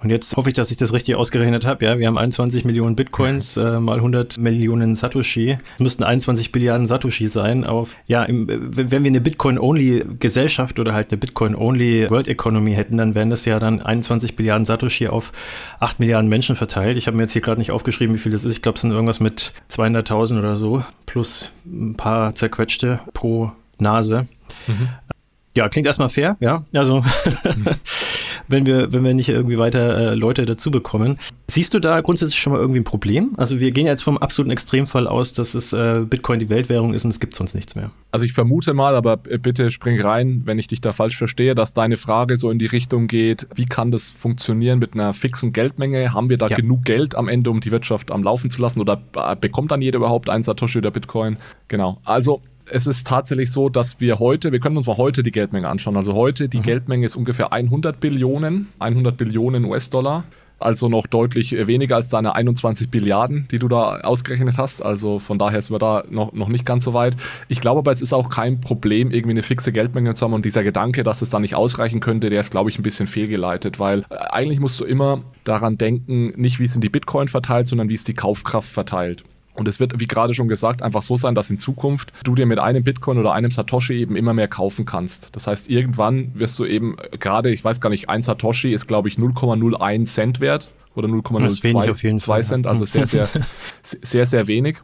Und 0.01 0.09
jetzt 0.09 0.36
hoffe 0.36 0.50
ich, 0.50 0.56
dass 0.56 0.71
ich 0.71 0.77
das 0.77 0.94
richtig 0.94 1.15
ausgerechnet 1.15 1.65
habe. 1.65 1.86
Ja, 1.86 2.00
wir 2.00 2.07
haben 2.07 2.18
21 2.18 2.65
Millionen 2.65 2.95
Bitcoins 2.95 3.56
äh, 3.57 3.80
mal 3.80 3.98
100 3.98 4.38
Millionen 4.39 4.95
Satoshi. 4.95 5.57
Es 5.75 5.80
müssten 5.80 6.03
21 6.03 6.51
Billiarden 6.51 6.88
Satoshi 6.88 7.27
sein. 7.27 7.65
Auf 7.65 7.95
ja, 8.07 8.24
im, 8.24 8.48
wenn 8.48 8.89
wir 8.89 8.98
eine 8.98 9.21
Bitcoin-only-Gesellschaft 9.21 10.80
oder 10.80 10.94
halt 10.94 11.12
eine 11.12 11.19
Bitcoin-only 11.19 12.09
World 12.09 12.27
Economy 12.27 12.74
hätten, 12.74 12.98
dann 12.98 13.13
wären 13.13 13.30
das 13.30 13.45
ja 13.45 13.59
dann 13.59 13.81
21 13.81 14.36
Billiarden 14.36 14.65
Satoshi 14.65 15.07
auf 15.07 15.31
8 15.80 16.00
Milliarden 16.00 16.30
Menschen 16.30 16.56
verteilt. 16.56 16.98
Ich 16.98 17.06
habe 17.07 17.18
mir 17.18 17.24
jetzt 17.24 17.33
hier 17.33 17.42
gerade 17.42 17.59
nicht 17.59 17.71
aufgeschrieben, 17.71 18.15
wie 18.15 18.19
viel 18.19 18.31
das 18.31 18.44
ist. 18.44 18.56
Ich 18.56 18.62
glaube, 18.62 18.77
es 18.77 18.81
sind 18.81 18.92
irgendwas 18.92 19.19
mit 19.19 19.53
200.000 19.69 20.39
oder 20.39 20.56
so 20.56 20.83
plus 21.06 21.51
ein 21.65 21.95
paar 21.95 22.33
zerquetschte 22.33 23.01
pro 23.13 23.51
Nase. 23.77 24.27
Mhm. 24.68 24.89
Ja, 25.56 25.68
klingt 25.68 25.86
erstmal 25.86 26.09
fair, 26.09 26.38
ja. 26.39 26.63
Also 26.74 27.03
wenn 28.51 28.65
wir, 28.65 28.92
wenn 28.92 29.03
wir 29.03 29.13
nicht 29.13 29.30
irgendwie 29.30 29.57
weiter 29.57 30.12
äh, 30.12 30.15
Leute 30.15 30.45
dazu 30.45 30.71
bekommen. 30.71 31.18
Siehst 31.48 31.74
du 31.74 31.80
da 31.80 32.01
grundsätzlich 32.01 32.39
schon 32.39 32.53
mal 32.53 32.59
irgendwie 32.59 32.80
ein 32.80 32.86
Problem? 32.86 33.31
Also 33.38 33.59
wir 33.59 33.71
gehen 33.71 33.86
jetzt 33.86 34.03
vom 34.03 34.18
absoluten 34.18 34.51
Extremfall 34.51 35.07
aus, 35.07 35.33
dass 35.33 35.53
es 35.53 35.74
äh, 35.74 36.01
Bitcoin 36.07 36.39
die 36.39 36.50
Weltwährung 36.50 36.94
ist 36.94 37.03
und 37.03 37.12
es 37.12 37.19
gibt 37.19 37.36
sonst 37.36 37.56
nichts 37.56 37.75
mehr. 37.75 37.92
Also 38.12 38.25
ich 38.25 38.33
vermute 38.33 38.74
mal, 38.74 38.95
aber 38.95 39.18
bitte 39.18 39.71
spring 39.71 40.00
rein, 40.00 40.42
wenn 40.45 40.59
ich 40.59 40.68
dich 40.68 40.81
da 40.81 40.92
falsch 40.92 41.18
verstehe, 41.18 41.56
dass 41.56 41.74
deine 41.74 41.98
Frage 41.98 42.38
so 42.38 42.51
in 42.51 42.59
die 42.59 42.65
Richtung 42.65 43.07
geht, 43.07 43.48
wie 43.56 43.65
kann 43.65 43.92
das 43.92 44.12
funktionieren 44.12 44.80
mit 44.80 44.94
einer 44.94 45.13
fixen 45.13 45.53
Geldmenge? 45.53 46.13
Haben 46.13 46.30
wir 46.30 46.38
da 46.38 46.48
ja. 46.48 46.57
genug 46.57 46.83
Geld 46.86 47.15
am 47.15 47.27
Ende, 47.27 47.50
um 47.50 47.59
die 47.59 47.71
Wirtschaft 47.71 48.12
am 48.12 48.24
Laufen 48.24 48.50
zu 48.50 48.62
lassen? 48.62 48.80
Oder 48.80 49.01
äh, 49.15 49.36
bekommt 49.36 49.71
dann 49.71 49.81
jeder 49.81 49.98
überhaupt 49.98 50.30
ein 50.30 50.44
Satoshi 50.44 50.80
oder 50.80 50.92
Bitcoin? 50.92 51.38
Genau. 51.68 52.00
Also 52.03 52.42
es 52.71 52.88
ist 52.88 53.06
tatsächlich 53.06 53.51
so, 53.51 53.69
dass 53.69 54.00
wir 54.00 54.19
heute, 54.19 54.51
wir 54.51 54.59
können 54.59 54.77
uns 54.77 54.88
mal 54.88 54.97
heute 54.97 55.23
die 55.23 55.31
Geldmenge 55.31 55.68
anschauen. 55.68 55.97
Also 55.97 56.13
heute 56.13 56.50
die 56.50 56.59
mhm. 56.59 56.63
Geldmenge 56.63 57.06
ist 57.06 57.15
ungefähr 57.15 57.51
100 57.51 58.00
Billionen, 58.00 58.68
100 58.79 59.18
Billionen 59.18 59.65
US-Dollar. 59.65 60.23
Also 60.59 60.89
noch 60.89 61.07
deutlich 61.07 61.53
weniger 61.65 61.95
als 61.95 62.09
deine 62.09 62.35
21 62.35 62.91
Billiarden, 62.91 63.47
die 63.50 63.57
du 63.57 63.68
da 63.68 64.01
ausgerechnet 64.01 64.59
hast. 64.59 64.83
Also 64.83 65.18
von 65.18 65.39
daher 65.39 65.59
sind 65.59 65.73
wir 65.73 65.79
da 65.79 66.03
noch, 66.07 66.33
noch 66.33 66.50
nicht 66.50 66.68
ganz 66.68 66.83
so 66.83 66.94
weit. 66.94 67.18
Ich 67.47 67.62
glaube 67.62 67.79
aber, 67.79 67.91
es 67.91 68.01
ist 68.01 68.13
auch 68.13 68.29
kein 68.29 68.62
Problem, 68.62 69.09
irgendwie 69.09 69.31
eine 69.31 69.44
fixe 69.44 69.71
Geldmenge 69.71 70.13
zu 70.13 70.24
haben. 70.24 70.33
Und 70.33 70.45
dieser 70.45 70.63
Gedanke, 70.63 71.01
dass 71.01 71.24
es 71.24 71.31
da 71.31 71.39
nicht 71.39 71.56
ausreichen 71.56 72.00
könnte, 72.00 72.29
der 72.29 72.39
ist, 72.39 72.51
glaube 72.51 72.69
ich, 72.69 72.77
ein 72.77 72.83
bisschen 72.83 73.07
fehlgeleitet. 73.07 73.79
Weil 73.79 74.06
äh, 74.12 74.15
eigentlich 74.29 74.59
musst 74.59 74.79
du 74.79 74.85
immer 74.85 75.24
daran 75.45 75.79
denken, 75.79 76.27
nicht 76.39 76.59
wie 76.59 76.65
es 76.65 76.75
in 76.75 76.81
die 76.81 76.89
Bitcoin 76.89 77.27
verteilt, 77.27 77.65
sondern 77.65 77.89
wie 77.89 77.95
es 77.95 78.03
die 78.03 78.13
Kaufkraft 78.13 78.69
verteilt. 78.69 79.24
Und 79.53 79.68
es 79.68 79.80
wird, 79.80 80.00
wie 80.00 80.07
gerade 80.07 80.33
schon 80.33 80.48
gesagt, 80.48 80.81
einfach 80.81 81.01
so 81.01 81.18
sein, 81.18 81.36
dass 81.36 81.50
in 81.50 81.59
Zukunft 81.59 82.13
du 82.24 82.36
dir 82.36 82.45
mit 82.45 82.59
einem 82.59 82.83
Bitcoin 82.83 83.18
oder 83.18 83.33
einem 83.33 83.51
Satoshi 83.51 83.94
eben 83.95 84.15
immer 84.15 84.33
mehr 84.33 84.48
kaufen 84.48 84.86
kannst. 84.86 85.36
Das 85.36 85.48
heißt, 85.48 85.69
irgendwann 85.69 86.31
wirst 86.36 86.57
du 86.59 86.65
eben 86.65 86.95
gerade, 87.19 87.51
ich 87.51 87.63
weiß 87.63 87.81
gar 87.81 87.89
nicht, 87.89 88.09
ein 88.09 88.24
Satoshi 88.24 88.74
ist, 88.74 88.88
glaube 88.88 89.09
ich, 89.09 89.15
0,01 89.15 90.06
Cent 90.06 90.39
wert 90.39 90.74
oder 90.95 91.07
0,02 91.07 92.42
Cent, 92.42 92.68
also 92.68 92.86
sehr, 92.86 93.06
sehr, 93.06 93.30
sehr, 93.83 94.25
sehr 94.25 94.48
wenig. 94.48 94.77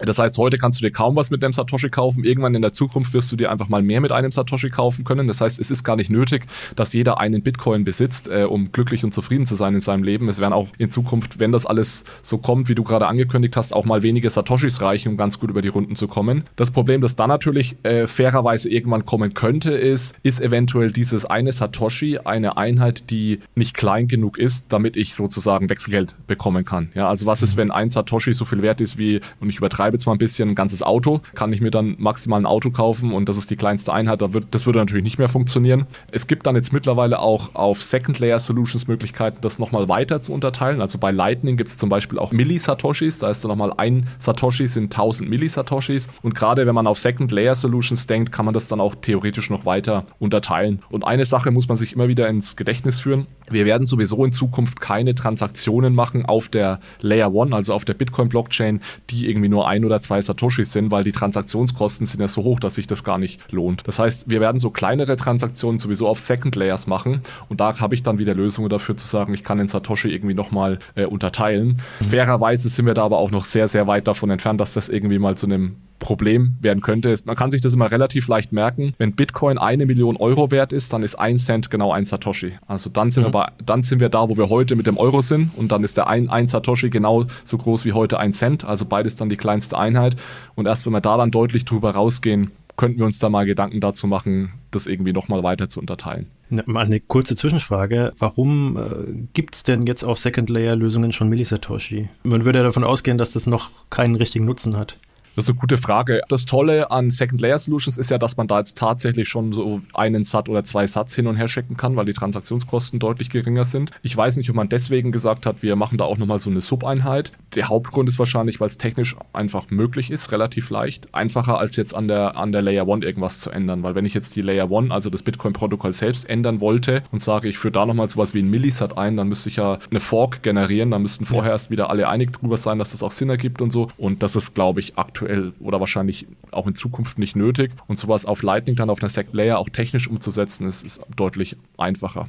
Das 0.00 0.18
heißt, 0.18 0.38
heute 0.38 0.58
kannst 0.58 0.80
du 0.80 0.84
dir 0.84 0.90
kaum 0.90 1.16
was 1.16 1.30
mit 1.30 1.42
dem 1.42 1.52
Satoshi 1.52 1.90
kaufen. 1.90 2.24
Irgendwann 2.24 2.54
in 2.54 2.62
der 2.62 2.72
Zukunft 2.72 3.12
wirst 3.12 3.30
du 3.32 3.36
dir 3.36 3.50
einfach 3.50 3.68
mal 3.68 3.82
mehr 3.82 4.00
mit 4.00 4.12
einem 4.12 4.32
Satoshi 4.32 4.70
kaufen 4.70 5.04
können. 5.04 5.28
Das 5.28 5.40
heißt, 5.40 5.60
es 5.60 5.70
ist 5.70 5.84
gar 5.84 5.96
nicht 5.96 6.10
nötig, 6.10 6.46
dass 6.76 6.92
jeder 6.92 7.18
einen 7.18 7.42
Bitcoin 7.42 7.84
besitzt, 7.84 8.28
äh, 8.28 8.44
um 8.44 8.72
glücklich 8.72 9.04
und 9.04 9.12
zufrieden 9.12 9.46
zu 9.46 9.54
sein 9.54 9.74
in 9.74 9.80
seinem 9.80 10.02
Leben. 10.02 10.28
Es 10.28 10.40
werden 10.40 10.52
auch 10.52 10.68
in 10.78 10.90
Zukunft, 10.90 11.38
wenn 11.38 11.52
das 11.52 11.66
alles 11.66 12.04
so 12.22 12.38
kommt, 12.38 12.68
wie 12.68 12.74
du 12.74 12.82
gerade 12.82 13.06
angekündigt 13.06 13.56
hast, 13.56 13.72
auch 13.72 13.84
mal 13.84 14.02
wenige 14.02 14.30
Satoshis 14.30 14.80
reichen, 14.80 15.10
um 15.10 15.16
ganz 15.16 15.38
gut 15.38 15.50
über 15.50 15.60
die 15.60 15.68
Runden 15.68 15.96
zu 15.96 16.08
kommen. 16.08 16.44
Das 16.56 16.70
Problem, 16.70 17.00
das 17.00 17.16
dann 17.16 17.28
natürlich 17.28 17.76
äh, 17.82 18.06
fairerweise 18.06 18.70
irgendwann 18.70 19.04
kommen 19.04 19.34
könnte, 19.34 19.72
ist, 19.72 20.14
ist 20.22 20.40
eventuell 20.40 20.90
dieses 20.90 21.24
eine 21.24 21.52
Satoshi 21.52 22.18
eine 22.24 22.56
Einheit, 22.56 23.10
die 23.10 23.40
nicht 23.54 23.76
klein 23.76 24.08
genug 24.08 24.38
ist, 24.38 24.66
damit 24.68 24.96
ich 24.96 25.14
sozusagen 25.14 25.68
Wechselgeld 25.68 26.16
bekommen 26.26 26.64
kann. 26.64 26.90
Ja, 26.94 27.08
also 27.08 27.26
was 27.26 27.42
ist, 27.42 27.54
mhm. 27.54 27.58
wenn 27.58 27.70
ein 27.70 27.90
Satoshi 27.90 28.32
so 28.32 28.44
viel 28.44 28.62
wert 28.62 28.80
ist 28.80 28.98
wie, 28.98 29.20
und 29.40 29.48
ich 29.48 29.58
übertreibe 29.58 29.89
übertreibe 29.90 29.96
jetzt 29.96 30.06
mal 30.06 30.12
ein 30.12 30.18
bisschen, 30.18 30.50
ein 30.50 30.54
ganzes 30.54 30.82
Auto, 30.82 31.20
kann 31.34 31.52
ich 31.52 31.60
mir 31.60 31.70
dann 31.70 31.96
maximal 31.98 32.40
ein 32.40 32.46
Auto 32.46 32.70
kaufen 32.70 33.12
und 33.12 33.28
das 33.28 33.36
ist 33.36 33.50
die 33.50 33.56
kleinste 33.56 33.92
Einheit, 33.92 34.22
da 34.22 34.32
wird, 34.32 34.46
das 34.52 34.66
würde 34.66 34.78
natürlich 34.78 35.04
nicht 35.04 35.18
mehr 35.18 35.28
funktionieren. 35.28 35.86
Es 36.12 36.26
gibt 36.26 36.46
dann 36.46 36.56
jetzt 36.56 36.72
mittlerweile 36.72 37.18
auch 37.18 37.54
auf 37.54 37.82
Second 37.82 38.18
Layer 38.18 38.38
Solutions 38.38 38.86
Möglichkeiten, 38.88 39.38
das 39.40 39.58
nochmal 39.58 39.88
weiter 39.88 40.20
zu 40.20 40.32
unterteilen. 40.32 40.80
Also 40.80 40.98
bei 40.98 41.10
Lightning 41.10 41.56
gibt 41.56 41.70
es 41.70 41.76
zum 41.76 41.88
Beispiel 41.88 42.18
auch 42.18 42.32
Millisatoshis, 42.32 43.18
da 43.18 43.30
ist 43.30 43.42
dann 43.44 43.50
nochmal 43.50 43.72
ein 43.76 44.08
Satoshi 44.18 44.68
sind 44.68 44.92
1000 44.92 45.28
Millisatoshis 45.28 46.06
und 46.22 46.34
gerade 46.34 46.66
wenn 46.66 46.74
man 46.74 46.86
auf 46.86 46.98
Second 46.98 47.32
Layer 47.32 47.54
Solutions 47.54 48.06
denkt, 48.06 48.32
kann 48.32 48.44
man 48.44 48.54
das 48.54 48.68
dann 48.68 48.80
auch 48.80 48.94
theoretisch 48.94 49.50
noch 49.50 49.64
weiter 49.66 50.06
unterteilen. 50.18 50.80
Und 50.90 51.06
eine 51.06 51.24
Sache 51.24 51.50
muss 51.50 51.68
man 51.68 51.76
sich 51.76 51.92
immer 51.94 52.08
wieder 52.08 52.28
ins 52.28 52.56
Gedächtnis 52.56 53.00
führen. 53.00 53.26
Wir 53.48 53.64
werden 53.64 53.86
sowieso 53.86 54.24
in 54.24 54.32
Zukunft 54.32 54.80
keine 54.80 55.14
Transaktionen 55.14 55.94
machen 55.94 56.24
auf 56.24 56.48
der 56.48 56.78
Layer 57.00 57.32
1, 57.34 57.52
also 57.52 57.74
auf 57.74 57.84
der 57.84 57.94
Bitcoin-Blockchain, 57.94 58.80
die 59.10 59.28
irgendwie 59.28 59.48
nur 59.48 59.66
ein 59.66 59.79
oder 59.84 60.00
zwei 60.00 60.20
Satoshis 60.20 60.72
sind, 60.72 60.90
weil 60.90 61.04
die 61.04 61.12
Transaktionskosten 61.12 62.06
sind 62.06 62.20
ja 62.20 62.28
so 62.28 62.42
hoch, 62.42 62.60
dass 62.60 62.74
sich 62.74 62.86
das 62.86 63.04
gar 63.04 63.18
nicht 63.18 63.40
lohnt. 63.50 63.86
Das 63.86 63.98
heißt, 63.98 64.28
wir 64.28 64.40
werden 64.40 64.58
so 64.58 64.70
kleinere 64.70 65.16
Transaktionen 65.16 65.78
sowieso 65.78 66.08
auf 66.08 66.20
Second 66.20 66.56
Layers 66.56 66.86
machen 66.86 67.22
und 67.48 67.60
da 67.60 67.78
habe 67.80 67.94
ich 67.94 68.02
dann 68.02 68.18
wieder 68.18 68.34
Lösungen 68.34 68.68
dafür 68.68 68.96
zu 68.96 69.06
sagen, 69.06 69.34
ich 69.34 69.44
kann 69.44 69.58
den 69.58 69.68
Satoshi 69.68 70.08
irgendwie 70.08 70.34
nochmal 70.34 70.78
äh, 70.94 71.04
unterteilen. 71.04 71.80
Fairerweise 72.08 72.68
sind 72.68 72.86
wir 72.86 72.94
da 72.94 73.04
aber 73.04 73.18
auch 73.18 73.30
noch 73.30 73.44
sehr, 73.44 73.68
sehr 73.68 73.86
weit 73.86 74.08
davon 74.08 74.30
entfernt, 74.30 74.60
dass 74.60 74.74
das 74.74 74.88
irgendwie 74.88 75.18
mal 75.18 75.36
zu 75.36 75.46
einem 75.46 75.76
Problem 76.00 76.56
werden 76.60 76.80
könnte. 76.80 77.14
Man 77.24 77.36
kann 77.36 77.52
sich 77.52 77.60
das 77.62 77.74
immer 77.74 77.92
relativ 77.92 78.26
leicht 78.26 78.52
merken. 78.52 78.94
Wenn 78.98 79.12
Bitcoin 79.12 79.58
eine 79.58 79.86
Million 79.86 80.16
Euro 80.16 80.50
wert 80.50 80.72
ist, 80.72 80.92
dann 80.92 81.04
ist 81.04 81.14
ein 81.14 81.38
Cent 81.38 81.70
genau 81.70 81.92
ein 81.92 82.04
Satoshi. 82.04 82.54
Also 82.66 82.90
dann 82.90 83.12
sind, 83.12 83.22
mhm. 83.22 83.26
wir, 83.28 83.32
bei, 83.32 83.48
dann 83.64 83.84
sind 83.84 84.00
wir 84.00 84.08
da, 84.08 84.28
wo 84.28 84.36
wir 84.36 84.48
heute 84.48 84.74
mit 84.74 84.88
dem 84.88 84.96
Euro 84.96 85.20
sind 85.20 85.52
und 85.56 85.70
dann 85.70 85.84
ist 85.84 85.96
der 85.96 86.08
ein, 86.08 86.28
ein 86.28 86.48
Satoshi 86.48 86.90
genau 86.90 87.26
so 87.44 87.56
groß 87.56 87.84
wie 87.84 87.92
heute 87.92 88.18
ein 88.18 88.32
Cent. 88.32 88.64
Also 88.64 88.84
beides 88.84 89.14
dann 89.14 89.28
die 89.28 89.36
kleinste 89.36 89.78
Einheit. 89.78 90.16
Und 90.56 90.66
erst 90.66 90.86
wenn 90.86 90.92
wir 90.92 91.00
da 91.00 91.16
dann 91.16 91.30
deutlich 91.30 91.64
drüber 91.64 91.92
rausgehen, 91.92 92.50
könnten 92.76 92.98
wir 92.98 93.04
uns 93.04 93.18
da 93.18 93.28
mal 93.28 93.44
Gedanken 93.44 93.80
dazu 93.80 94.06
machen, 94.06 94.52
das 94.70 94.86
irgendwie 94.86 95.12
nochmal 95.12 95.42
weiter 95.42 95.68
zu 95.68 95.80
unterteilen. 95.80 96.26
Mal 96.48 96.86
eine 96.86 96.98
kurze 96.98 97.36
Zwischenfrage. 97.36 98.14
Warum 98.18 98.76
äh, 98.76 99.28
gibt 99.34 99.54
es 99.54 99.62
denn 99.64 99.86
jetzt 99.86 100.02
auf 100.02 100.18
Second-Layer-Lösungen 100.18 101.12
schon 101.12 101.28
Millisatoshi? 101.28 102.08
Man 102.22 102.44
würde 102.46 102.60
ja 102.60 102.64
davon 102.64 102.82
ausgehen, 102.82 103.18
dass 103.18 103.34
das 103.34 103.46
noch 103.46 103.70
keinen 103.90 104.16
richtigen 104.16 104.46
Nutzen 104.46 104.76
hat. 104.78 104.96
Das 105.36 105.44
ist 105.44 105.50
eine 105.50 105.60
gute 105.60 105.76
Frage. 105.76 106.22
Das 106.28 106.44
Tolle 106.44 106.90
an 106.90 107.10
Second 107.10 107.40
Layer 107.40 107.58
Solutions 107.58 107.98
ist 107.98 108.10
ja, 108.10 108.18
dass 108.18 108.36
man 108.36 108.48
da 108.48 108.58
jetzt 108.58 108.76
tatsächlich 108.76 109.28
schon 109.28 109.52
so 109.52 109.80
einen 109.94 110.24
Sat 110.24 110.48
oder 110.48 110.64
zwei 110.64 110.88
Sats 110.88 111.14
hin 111.14 111.28
und 111.28 111.36
her 111.36 111.46
schicken 111.46 111.76
kann, 111.76 111.94
weil 111.94 112.04
die 112.04 112.12
Transaktionskosten 112.12 112.98
deutlich 112.98 113.30
geringer 113.30 113.64
sind. 113.64 113.92
Ich 114.02 114.16
weiß 114.16 114.36
nicht, 114.36 114.50
ob 114.50 114.56
man 114.56 114.68
deswegen 114.68 115.12
gesagt 115.12 115.46
hat, 115.46 115.62
wir 115.62 115.76
machen 115.76 115.98
da 115.98 116.04
auch 116.04 116.18
nochmal 116.18 116.40
so 116.40 116.50
eine 116.50 116.60
Sub-Einheit. 116.60 117.32
Der 117.54 117.68
Hauptgrund 117.68 118.08
ist 118.08 118.18
wahrscheinlich, 118.18 118.60
weil 118.60 118.66
es 118.66 118.76
technisch 118.76 119.16
einfach 119.32 119.70
möglich 119.70 120.10
ist, 120.10 120.32
relativ 120.32 120.68
leicht. 120.70 121.14
Einfacher 121.14 121.58
als 121.58 121.76
jetzt 121.76 121.94
an 121.94 122.08
der, 122.08 122.36
an 122.36 122.50
der 122.50 122.62
Layer 122.62 122.88
1 122.88 123.04
irgendwas 123.04 123.40
zu 123.40 123.50
ändern, 123.50 123.84
weil 123.84 123.94
wenn 123.94 124.04
ich 124.04 124.14
jetzt 124.14 124.34
die 124.34 124.42
Layer 124.42 124.70
1, 124.70 124.90
also 124.90 125.10
das 125.10 125.22
Bitcoin-Protokoll 125.22 125.94
selbst 125.94 126.28
ändern 126.28 126.60
wollte 126.60 127.02
und 127.12 127.20
sage, 127.20 127.48
ich 127.48 127.56
führe 127.56 127.72
da 127.72 127.86
nochmal 127.86 128.08
sowas 128.08 128.34
wie 128.34 128.42
ein 128.42 128.50
Millisat 128.50 128.98
ein, 128.98 129.16
dann 129.16 129.28
müsste 129.28 129.48
ich 129.48 129.56
ja 129.56 129.78
eine 129.90 130.00
Fork 130.00 130.42
generieren, 130.42 130.90
dann 130.90 131.02
müssten 131.02 131.24
vorher 131.24 131.52
erst 131.52 131.70
wieder 131.70 131.88
alle 131.88 132.08
einig 132.08 132.32
drüber 132.32 132.56
sein, 132.56 132.78
dass 132.78 132.90
das 132.90 133.02
auch 133.02 133.12
Sinn 133.12 133.30
ergibt 133.30 133.62
und 133.62 133.70
so. 133.70 133.88
Und 133.96 134.24
das 134.24 134.34
ist, 134.34 134.54
glaube 134.54 134.80
ich, 134.80 134.98
aktuell 134.98 135.19
aktuell 135.20 135.52
oder 135.60 135.80
wahrscheinlich 135.80 136.26
auch 136.50 136.66
in 136.66 136.74
Zukunft 136.74 137.18
nicht 137.18 137.36
nötig. 137.36 137.72
Und 137.86 137.98
sowas 137.98 138.24
auf 138.24 138.42
Lightning 138.42 138.76
dann 138.76 138.90
auf 138.90 139.02
einer 139.02 139.10
Sect 139.10 139.34
Layer 139.34 139.58
auch 139.58 139.68
technisch 139.68 140.08
umzusetzen, 140.08 140.66
ist, 140.66 140.84
ist 140.84 141.00
deutlich 141.16 141.56
einfacher. 141.76 142.28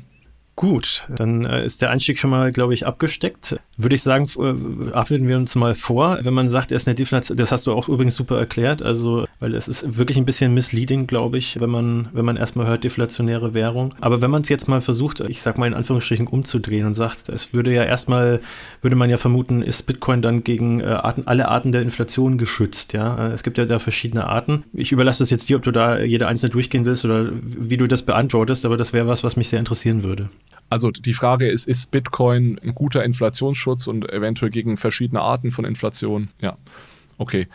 Gut, 0.55 1.05
dann 1.09 1.45
äh, 1.45 1.65
ist 1.65 1.81
der 1.81 1.89
Einstieg 1.89 2.19
schon 2.19 2.29
mal, 2.29 2.51
glaube 2.51 2.73
ich, 2.73 2.85
abgesteckt. 2.85 3.59
Würde 3.77 3.95
ich 3.95 4.03
sagen, 4.03 4.25
äh, 4.25 5.27
wir 5.27 5.37
uns 5.37 5.55
mal 5.55 5.73
vor, 5.75 6.19
wenn 6.21 6.33
man 6.33 6.49
sagt, 6.49 6.71
er 6.71 6.75
ist 6.75 6.87
eine 6.87 6.95
Deflation, 6.95 7.37
das 7.37 7.51
hast 7.51 7.65
du 7.65 7.71
auch 7.71 7.87
übrigens 7.87 8.15
super 8.15 8.37
erklärt, 8.37 8.83
also, 8.83 9.25
weil 9.39 9.55
es 9.55 9.67
ist 9.67 9.97
wirklich 9.97 10.17
ein 10.17 10.25
bisschen 10.25 10.53
misleading, 10.53 11.07
glaube 11.07 11.37
ich, 11.37 11.59
wenn 11.59 11.69
man, 11.69 12.09
wenn 12.13 12.25
man 12.25 12.37
erstmal 12.37 12.67
hört, 12.67 12.83
deflationäre 12.83 13.53
Währung. 13.53 13.95
Aber 14.01 14.21
wenn 14.21 14.29
man 14.29 14.41
es 14.41 14.49
jetzt 14.49 14.67
mal 14.67 14.81
versucht, 14.81 15.21
ich 15.21 15.41
sag 15.41 15.57
mal 15.57 15.67
in 15.67 15.73
Anführungsstrichen 15.73 16.27
umzudrehen 16.27 16.85
und 16.85 16.93
sagt, 16.93 17.29
es 17.29 17.53
würde 17.53 17.73
ja 17.73 17.83
erstmal, 17.83 18.41
würde 18.81 18.97
man 18.97 19.09
ja 19.09 19.17
vermuten, 19.17 19.61
ist 19.63 19.83
Bitcoin 19.83 20.21
dann 20.21 20.43
gegen 20.43 20.81
äh, 20.81 20.85
Arten, 20.85 21.25
alle 21.25 21.47
Arten 21.47 21.71
der 21.71 21.81
Inflation 21.81 22.37
geschützt, 22.37 22.93
ja. 22.93 23.29
Äh, 23.29 23.31
es 23.31 23.43
gibt 23.43 23.57
ja 23.57 23.65
da 23.65 23.79
verschiedene 23.79 24.27
Arten. 24.27 24.63
Ich 24.73 24.91
überlasse 24.91 25.23
es 25.23 25.29
jetzt 25.29 25.47
dir, 25.49 25.57
ob 25.57 25.63
du 25.63 25.71
da 25.71 25.99
jede 25.99 26.27
einzelne 26.27 26.51
durchgehen 26.51 26.85
willst 26.85 27.05
oder 27.05 27.29
wie 27.41 27.77
du 27.77 27.87
das 27.87 28.03
beantwortest, 28.03 28.65
aber 28.65 28.77
das 28.77 28.93
wäre 28.93 29.07
was, 29.07 29.23
was 29.23 29.37
mich 29.37 29.49
sehr 29.49 29.59
interessieren 29.59 30.03
würde. 30.03 30.29
Also 30.71 30.89
die 30.89 31.13
Frage 31.13 31.49
ist, 31.49 31.67
ist 31.67 31.91
Bitcoin 31.91 32.57
ein 32.63 32.73
guter 32.73 33.03
Inflationsschutz 33.03 33.87
und 33.87 34.09
eventuell 34.09 34.49
gegen 34.49 34.77
verschiedene 34.77 35.19
Arten 35.19 35.51
von 35.51 35.65
Inflation? 35.65 36.29
Ja, 36.39 36.57
okay. 37.17 37.47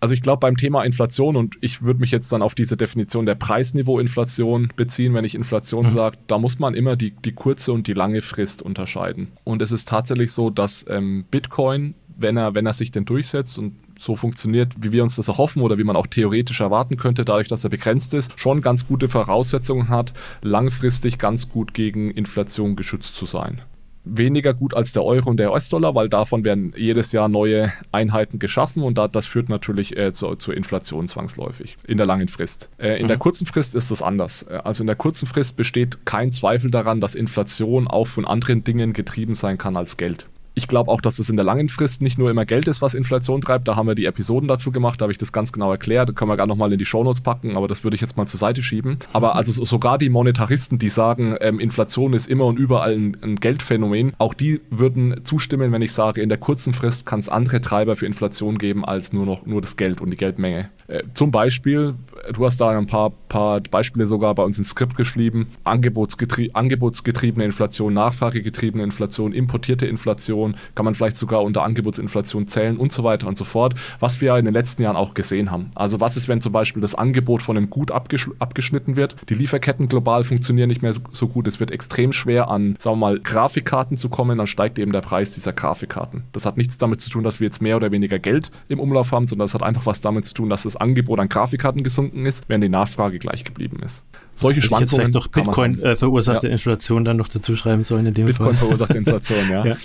Also 0.00 0.14
ich 0.14 0.22
glaube 0.22 0.40
beim 0.40 0.56
Thema 0.56 0.84
Inflation 0.84 1.36
und 1.36 1.56
ich 1.60 1.82
würde 1.82 2.00
mich 2.00 2.10
jetzt 2.10 2.32
dann 2.32 2.40
auf 2.40 2.54
diese 2.54 2.78
Definition 2.78 3.26
der 3.26 3.34
Preisniveau-Inflation 3.34 4.72
beziehen, 4.74 5.12
wenn 5.12 5.26
ich 5.26 5.34
Inflation 5.34 5.84
mhm. 5.84 5.90
sage, 5.90 6.16
da 6.26 6.38
muss 6.38 6.58
man 6.58 6.72
immer 6.72 6.96
die, 6.96 7.10
die 7.10 7.32
kurze 7.32 7.74
und 7.74 7.88
die 7.88 7.92
lange 7.92 8.22
Frist 8.22 8.62
unterscheiden. 8.62 9.28
Und 9.44 9.60
es 9.60 9.70
ist 9.70 9.88
tatsächlich 9.88 10.32
so, 10.32 10.48
dass 10.48 10.86
ähm, 10.88 11.26
Bitcoin, 11.30 11.94
wenn 12.16 12.38
er, 12.38 12.54
wenn 12.54 12.64
er 12.64 12.72
sich 12.72 12.90
denn 12.90 13.04
durchsetzt 13.04 13.58
und 13.58 13.74
so 14.04 14.16
funktioniert, 14.16 14.74
wie 14.78 14.92
wir 14.92 15.02
uns 15.02 15.16
das 15.16 15.28
erhoffen 15.28 15.62
oder 15.62 15.78
wie 15.78 15.84
man 15.84 15.96
auch 15.96 16.06
theoretisch 16.06 16.60
erwarten 16.60 16.96
könnte, 16.96 17.24
dadurch, 17.24 17.48
dass 17.48 17.64
er 17.64 17.70
begrenzt 17.70 18.14
ist, 18.14 18.32
schon 18.36 18.60
ganz 18.60 18.86
gute 18.86 19.08
Voraussetzungen 19.08 19.88
hat, 19.88 20.12
langfristig 20.42 21.18
ganz 21.18 21.48
gut 21.48 21.74
gegen 21.74 22.10
Inflation 22.10 22.76
geschützt 22.76 23.16
zu 23.16 23.26
sein 23.26 23.62
weniger 24.04 24.54
gut 24.54 24.74
als 24.74 24.92
der 24.92 25.02
Euro 25.02 25.30
und 25.30 25.38
der 25.38 25.52
US-Dollar, 25.52 25.94
weil 25.94 26.08
davon 26.08 26.44
werden 26.44 26.72
jedes 26.76 27.12
Jahr 27.12 27.28
neue 27.28 27.72
Einheiten 27.90 28.38
geschaffen 28.38 28.82
und 28.82 28.98
da, 28.98 29.08
das 29.08 29.26
führt 29.26 29.48
natürlich 29.48 29.96
äh, 29.96 30.12
zu, 30.12 30.36
zur 30.36 30.54
Inflation 30.54 31.08
zwangsläufig 31.08 31.76
in 31.86 31.96
der 31.96 32.06
langen 32.06 32.28
Frist. 32.28 32.68
Äh, 32.78 32.96
in 32.98 33.04
mhm. 33.04 33.08
der 33.08 33.16
kurzen 33.16 33.46
Frist 33.46 33.74
ist 33.74 33.90
das 33.90 34.02
anders. 34.02 34.42
Äh, 34.42 34.60
also 34.62 34.82
in 34.82 34.86
der 34.86 34.96
kurzen 34.96 35.26
Frist 35.26 35.56
besteht 35.56 36.04
kein 36.04 36.32
Zweifel 36.32 36.70
daran, 36.70 37.00
dass 37.00 37.14
Inflation 37.14 37.88
auch 37.88 38.06
von 38.06 38.26
anderen 38.26 38.62
Dingen 38.62 38.92
getrieben 38.92 39.34
sein 39.34 39.58
kann 39.58 39.76
als 39.76 39.96
Geld 39.96 40.26
ich 40.54 40.68
glaube 40.68 40.90
auch, 40.90 41.00
dass 41.00 41.18
es 41.18 41.28
in 41.28 41.36
der 41.36 41.44
langen 41.44 41.68
Frist 41.68 42.00
nicht 42.00 42.18
nur 42.18 42.30
immer 42.30 42.46
Geld 42.46 42.68
ist, 42.68 42.80
was 42.80 42.94
Inflation 42.94 43.40
treibt. 43.40 43.66
Da 43.66 43.76
haben 43.76 43.88
wir 43.88 43.94
die 43.94 44.04
Episoden 44.04 44.48
dazu 44.48 44.70
gemacht, 44.70 45.00
da 45.00 45.04
habe 45.04 45.12
ich 45.12 45.18
das 45.18 45.32
ganz 45.32 45.52
genau 45.52 45.70
erklärt. 45.70 46.08
Da 46.08 46.12
können 46.12 46.30
wir 46.30 46.36
gar 46.36 46.46
nochmal 46.46 46.72
in 46.72 46.78
die 46.78 46.84
Shownotes 46.84 47.22
packen, 47.22 47.56
aber 47.56 47.66
das 47.66 47.82
würde 47.82 47.96
ich 47.96 48.00
jetzt 48.00 48.16
mal 48.16 48.26
zur 48.26 48.38
Seite 48.38 48.62
schieben. 48.62 48.98
Aber 49.12 49.34
also 49.34 49.64
sogar 49.64 49.98
die 49.98 50.08
Monetaristen, 50.08 50.78
die 50.78 50.90
sagen, 50.90 51.36
ähm, 51.40 51.58
Inflation 51.58 52.12
ist 52.12 52.28
immer 52.28 52.46
und 52.46 52.58
überall 52.58 52.94
ein, 52.94 53.16
ein, 53.22 53.36
Geldphänomen, 53.36 54.12
auch 54.18 54.34
die 54.34 54.60
würden 54.70 55.24
zustimmen, 55.24 55.72
wenn 55.72 55.82
ich 55.82 55.92
sage, 55.92 56.22
in 56.22 56.28
der 56.28 56.38
kurzen 56.38 56.72
Frist 56.72 57.04
kann 57.04 57.18
es 57.18 57.28
andere 57.28 57.60
Treiber 57.60 57.96
für 57.96 58.06
Inflation 58.06 58.58
geben 58.58 58.84
als 58.84 59.12
nur 59.12 59.26
noch 59.26 59.46
nur 59.46 59.60
das 59.60 59.76
Geld 59.76 60.00
und 60.00 60.10
die 60.10 60.16
Geldmenge. 60.16 60.70
Äh, 60.86 61.02
zum 61.14 61.30
Beispiel, 61.30 61.94
du 62.32 62.44
hast 62.44 62.60
da 62.60 62.70
ein 62.70 62.86
paar, 62.86 63.10
paar 63.28 63.60
Beispiele 63.60 64.06
sogar 64.06 64.34
bei 64.34 64.44
uns 64.44 64.58
ins 64.58 64.70
Skript 64.70 64.96
geschrieben, 64.96 65.48
Angebotsgetrie 65.64 66.50
angebotsgetriebene 66.52 67.44
Inflation, 67.44 67.94
nachfragegetriebene 67.94 68.84
Inflation, 68.84 69.32
importierte 69.32 69.86
Inflation, 69.86 70.43
Inflation, 70.44 70.56
kann 70.74 70.84
man 70.84 70.94
vielleicht 70.94 71.16
sogar 71.16 71.42
unter 71.42 71.62
Angebotsinflation 71.62 72.48
zählen 72.48 72.76
und 72.76 72.92
so 72.92 73.04
weiter 73.04 73.26
und 73.26 73.36
so 73.36 73.44
fort, 73.44 73.74
was 74.00 74.20
wir 74.20 74.28
ja 74.28 74.38
in 74.38 74.44
den 74.44 74.54
letzten 74.54 74.82
Jahren 74.82 74.96
auch 74.96 75.14
gesehen 75.14 75.50
haben. 75.50 75.70
Also 75.74 76.00
was 76.00 76.16
ist, 76.16 76.28
wenn 76.28 76.40
zum 76.40 76.52
Beispiel 76.52 76.82
das 76.82 76.94
Angebot 76.94 77.42
von 77.42 77.56
einem 77.56 77.70
Gut 77.70 77.90
abgesch 77.90 78.30
abgeschnitten 78.38 78.96
wird, 78.96 79.16
die 79.28 79.34
Lieferketten 79.34 79.88
global 79.88 80.24
funktionieren 80.24 80.68
nicht 80.68 80.82
mehr 80.82 80.92
so, 80.92 81.00
so 81.12 81.28
gut, 81.28 81.46
es 81.46 81.60
wird 81.60 81.70
extrem 81.70 82.12
schwer 82.12 82.48
an, 82.48 82.76
sagen 82.78 82.96
wir 82.96 83.06
mal, 83.06 83.20
Grafikkarten 83.20 83.96
zu 83.96 84.08
kommen, 84.08 84.38
dann 84.38 84.46
steigt 84.46 84.78
eben 84.78 84.92
der 84.92 85.00
Preis 85.00 85.32
dieser 85.32 85.52
Grafikkarten. 85.52 86.24
Das 86.32 86.46
hat 86.46 86.56
nichts 86.56 86.78
damit 86.78 87.00
zu 87.00 87.10
tun, 87.10 87.24
dass 87.24 87.40
wir 87.40 87.46
jetzt 87.46 87.62
mehr 87.62 87.76
oder 87.76 87.92
weniger 87.92 88.18
Geld 88.18 88.50
im 88.68 88.80
Umlauf 88.80 89.12
haben, 89.12 89.26
sondern 89.26 89.46
das 89.46 89.54
hat 89.54 89.62
einfach 89.62 89.86
was 89.86 90.00
damit 90.00 90.26
zu 90.26 90.34
tun, 90.34 90.50
dass 90.50 90.64
das 90.64 90.76
Angebot 90.76 91.20
an 91.20 91.28
Grafikkarten 91.28 91.82
gesunken 91.82 92.26
ist, 92.26 92.44
während 92.48 92.64
die 92.64 92.68
Nachfrage 92.68 93.18
gleich 93.18 93.44
geblieben 93.44 93.80
ist 93.82 94.04
solche 94.34 94.60
Hätte 94.60 94.68
Schwankungen. 94.68 94.84
Ich 94.84 94.90
jetzt 94.90 94.96
vielleicht 94.96 95.14
noch 95.14 95.28
Bitcoin 95.28 95.82
äh, 95.82 95.96
verursachte 95.96 96.46
ja. 96.48 96.52
Inflation 96.52 97.04
dann 97.04 97.16
noch 97.16 97.28
dazu 97.28 97.56
schreiben 97.56 97.82
sollen 97.84 98.06
in 98.06 98.14
dem 98.14 98.26
Bitcoin 98.26 98.48
Fall. 98.48 98.56
verursachte 98.56 98.98
Inflation, 98.98 99.50
ja. 99.50 99.64
ja. 99.66 99.76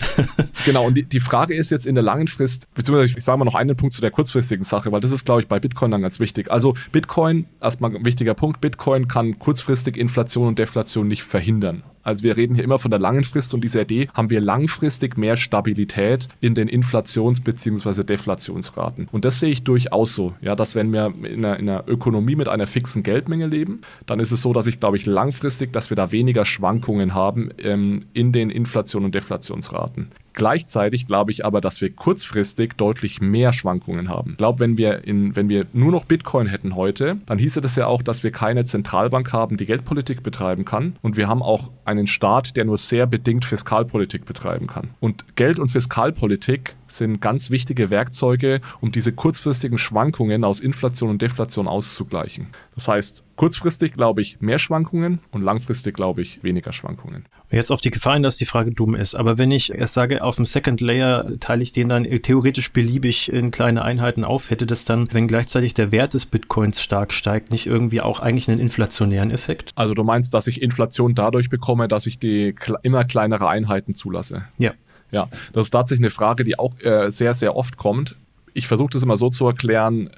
genau, 0.66 0.88
und 0.88 0.96
die, 0.96 1.04
die 1.04 1.20
Frage 1.20 1.56
ist 1.56 1.70
jetzt 1.70 1.86
in 1.86 1.96
der 1.96 2.04
langen 2.04 2.28
Frist, 2.28 2.68
beziehungsweise 2.74 3.18
ich 3.18 3.24
sage 3.24 3.38
mal 3.38 3.46
noch 3.46 3.56
einen 3.56 3.76
Punkt 3.76 3.94
zu 3.94 4.02
der 4.02 4.12
kurzfristigen 4.12 4.64
Sache, 4.64 4.92
weil 4.92 5.02
das 5.02 5.12
ist, 5.12 5.26
glaube 5.26 5.42
ich, 5.42 5.48
bei 5.48 5.60
Bitcoin 5.60 5.92
dann 5.92 6.02
ganz 6.02 6.20
wichtig. 6.20 6.52
Also 6.52 6.76
Bitcoin, 6.92 7.46
erstmal 7.62 7.96
ein 7.96 8.06
wichtiger 8.06 8.34
Punkt, 8.34 8.62
Bitcoin 8.62 9.08
kann 9.08 9.40
kurzfristig 9.40 9.98
Inflation 9.98 10.48
und 10.48 10.60
Deflation 10.60 11.08
nicht 11.08 11.24
verhindern. 11.24 11.84
Also 12.04 12.24
wir 12.24 12.38
reden 12.38 12.56
hier 12.56 12.64
immer 12.64 12.80
von 12.80 12.92
der 12.92 13.00
langen 13.00 13.24
Frist 13.24 13.54
und 13.54 13.64
dieser 13.64 13.82
Idee 13.82 14.08
haben 14.14 14.30
wir 14.30 14.42
langfristig 14.42 15.18
mehr 15.18 15.38
Stabilität 15.38 16.28
in 16.42 16.56
den 16.56 16.70
Inflations- 16.70 17.42
bzw. 17.44 18.04
Deflationsraten. 18.04 19.08
Und 19.12 19.26
das 19.26 19.40
sehe 19.40 19.52
ich 19.52 19.64
durchaus 19.64 20.16
so, 20.16 20.34
ja, 20.42 20.56
dass 20.56 20.76
wenn 20.76 20.92
wir 20.92 21.14
in 21.24 21.46
einer, 21.46 21.60
in 21.60 21.70
einer, 21.70 21.84
Ökonomie 21.88 22.36
mit 22.36 22.48
einer 22.48 22.68
fixen 22.68 23.04
Geldmenge 23.04 23.48
leben, 23.48 23.82
dann 24.06 24.20
ist 24.20 24.32
es 24.32 24.42
so, 24.42 24.54
dass 24.54 24.68
ich 24.68 24.80
glaube 24.80 24.98
ich 24.98 25.06
langfristig, 25.06 25.72
dass 25.74 25.90
wir 25.90 25.96
da 25.96 26.12
weniger 26.12 26.46
Schwankungen 26.46 27.14
haben 27.14 27.50
ähm, 27.58 28.02
in 28.14 28.32
den 28.32 28.50
Inflation- 28.50 29.06
und 29.06 29.16
Deflationsraten. 29.16 30.10
Gleichzeitig 30.34 31.08
glaube 31.08 31.32
ich 31.32 31.46
aber, 31.46 31.62
dass 31.62 31.82
wir 31.82 31.92
kurzfristig 31.92 32.74
deutlich 32.78 33.22
mehr 33.22 33.54
Schwankungen 33.54 34.10
haben. 34.10 34.32
Ich 34.32 34.38
glaube, 34.38 34.60
wenn 34.60 34.78
wir, 34.78 35.06
in, 35.06 35.36
wenn 35.36 35.50
wir 35.50 35.66
nur 35.74 35.92
noch 35.92 36.06
Bitcoin 36.06 36.48
hätten 36.48 36.76
heute, 36.76 37.18
dann 37.26 37.38
hieße 37.38 37.62
das 37.62 37.76
ja 37.76 37.88
auch, 37.88 38.02
dass 38.02 38.24
wir 38.24 38.32
keine 38.32 38.66
Zentralbank 38.66 39.34
haben, 39.34 39.58
die 39.58 39.66
Geldpolitik 39.66 40.24
betreiben 40.24 40.66
kann. 40.66 40.96
Und 41.02 41.18
wir 41.18 41.28
haben 41.28 41.42
auch 41.42 41.72
einen 41.86 42.08
Staat, 42.08 42.56
der 42.56 42.66
nur 42.66 42.78
sehr 42.78 43.06
bedingt 43.08 43.46
Fiskalpolitik 43.46 44.26
betreiben 44.26 44.68
kann. 44.68 44.90
Und 45.00 45.36
Geld- 45.36 45.60
und 45.60 45.70
Fiskalpolitik 45.70 46.76
sind 46.88 47.22
ganz 47.22 47.50
wichtige 47.50 47.90
Werkzeuge, 47.90 48.62
um 48.82 48.92
diese 48.92 49.12
kurzfristigen 49.12 49.78
Schwankungen 49.78 50.44
aus 50.44 50.60
Inflation 50.60 51.10
und 51.10 51.22
Deflation 51.22 51.68
auszugleichen. 51.68 52.48
Das 52.80 52.88
heißt, 52.88 53.26
kurzfristig 53.36 53.92
glaube 53.92 54.22
ich 54.22 54.40
mehr 54.40 54.58
Schwankungen 54.58 55.20
und 55.32 55.42
langfristig 55.42 55.98
glaube 55.98 56.22
ich 56.22 56.44
weniger 56.44 56.72
Schwankungen. 56.72 57.26
Jetzt 57.52 57.74
auf 57.74 57.82
die 57.82 57.92
Gefahr 57.92 58.14
hin, 58.14 58.24
dass 58.24 58.38
die 58.38 58.46
Frage 58.46 58.72
dumm 58.72 58.96
ist. 58.96 59.16
Aber 59.16 59.38
wenn 59.38 59.52
ich 59.52 59.74
erst 59.74 59.96
sage, 59.96 60.24
auf 60.24 60.38
dem 60.38 60.46
Second 60.46 60.80
Layer 60.80 61.28
teile 61.42 61.62
ich 61.62 61.74
den 61.74 61.90
dann 61.90 62.06
theoretisch 62.06 62.72
beliebig 62.72 63.34
in 63.34 63.52
kleine 63.52 63.82
Einheiten 63.82 64.24
auf, 64.24 64.50
hätte 64.50 64.66
das 64.66 64.86
dann, 64.86 65.10
wenn 65.12 65.28
gleichzeitig 65.28 65.74
der 65.74 65.92
Wert 65.92 66.14
des 66.14 66.26
Bitcoins 66.26 66.82
stark 66.82 67.12
steigt, 67.12 67.52
nicht 67.52 67.68
irgendwie 67.68 68.00
auch 68.00 68.22
eigentlich 68.22 68.48
einen 68.48 68.62
inflationären 68.62 69.30
Effekt? 69.30 69.72
Also 69.76 69.94
du 69.94 70.06
meinst, 70.06 70.34
dass 70.34 70.48
ich 70.48 70.62
Inflation 70.62 71.16
dadurch 71.16 71.50
bekomme, 71.50 71.90
dass 71.90 72.08
ich 72.08 72.18
die 72.18 72.56
immer 72.84 73.04
kleinere 73.04 73.50
Einheiten 73.50 73.94
zulasse? 73.94 74.46
Ja. 74.58 74.72
Ja, 75.12 75.28
das 75.52 75.68
ist 75.68 75.72
tatsächlich 75.72 76.06
eine 76.06 76.12
Frage, 76.12 76.46
die 76.46 76.58
auch 76.58 76.80
äh, 76.80 77.10
sehr, 77.10 77.34
sehr 77.34 77.58
oft 77.58 77.76
kommt. 77.76 78.16
Ich 78.54 78.68
versuche 78.68 78.92
das 78.92 79.04
immer 79.04 79.18
so 79.18 79.30
zu 79.30 79.46
erklären, 79.48 80.12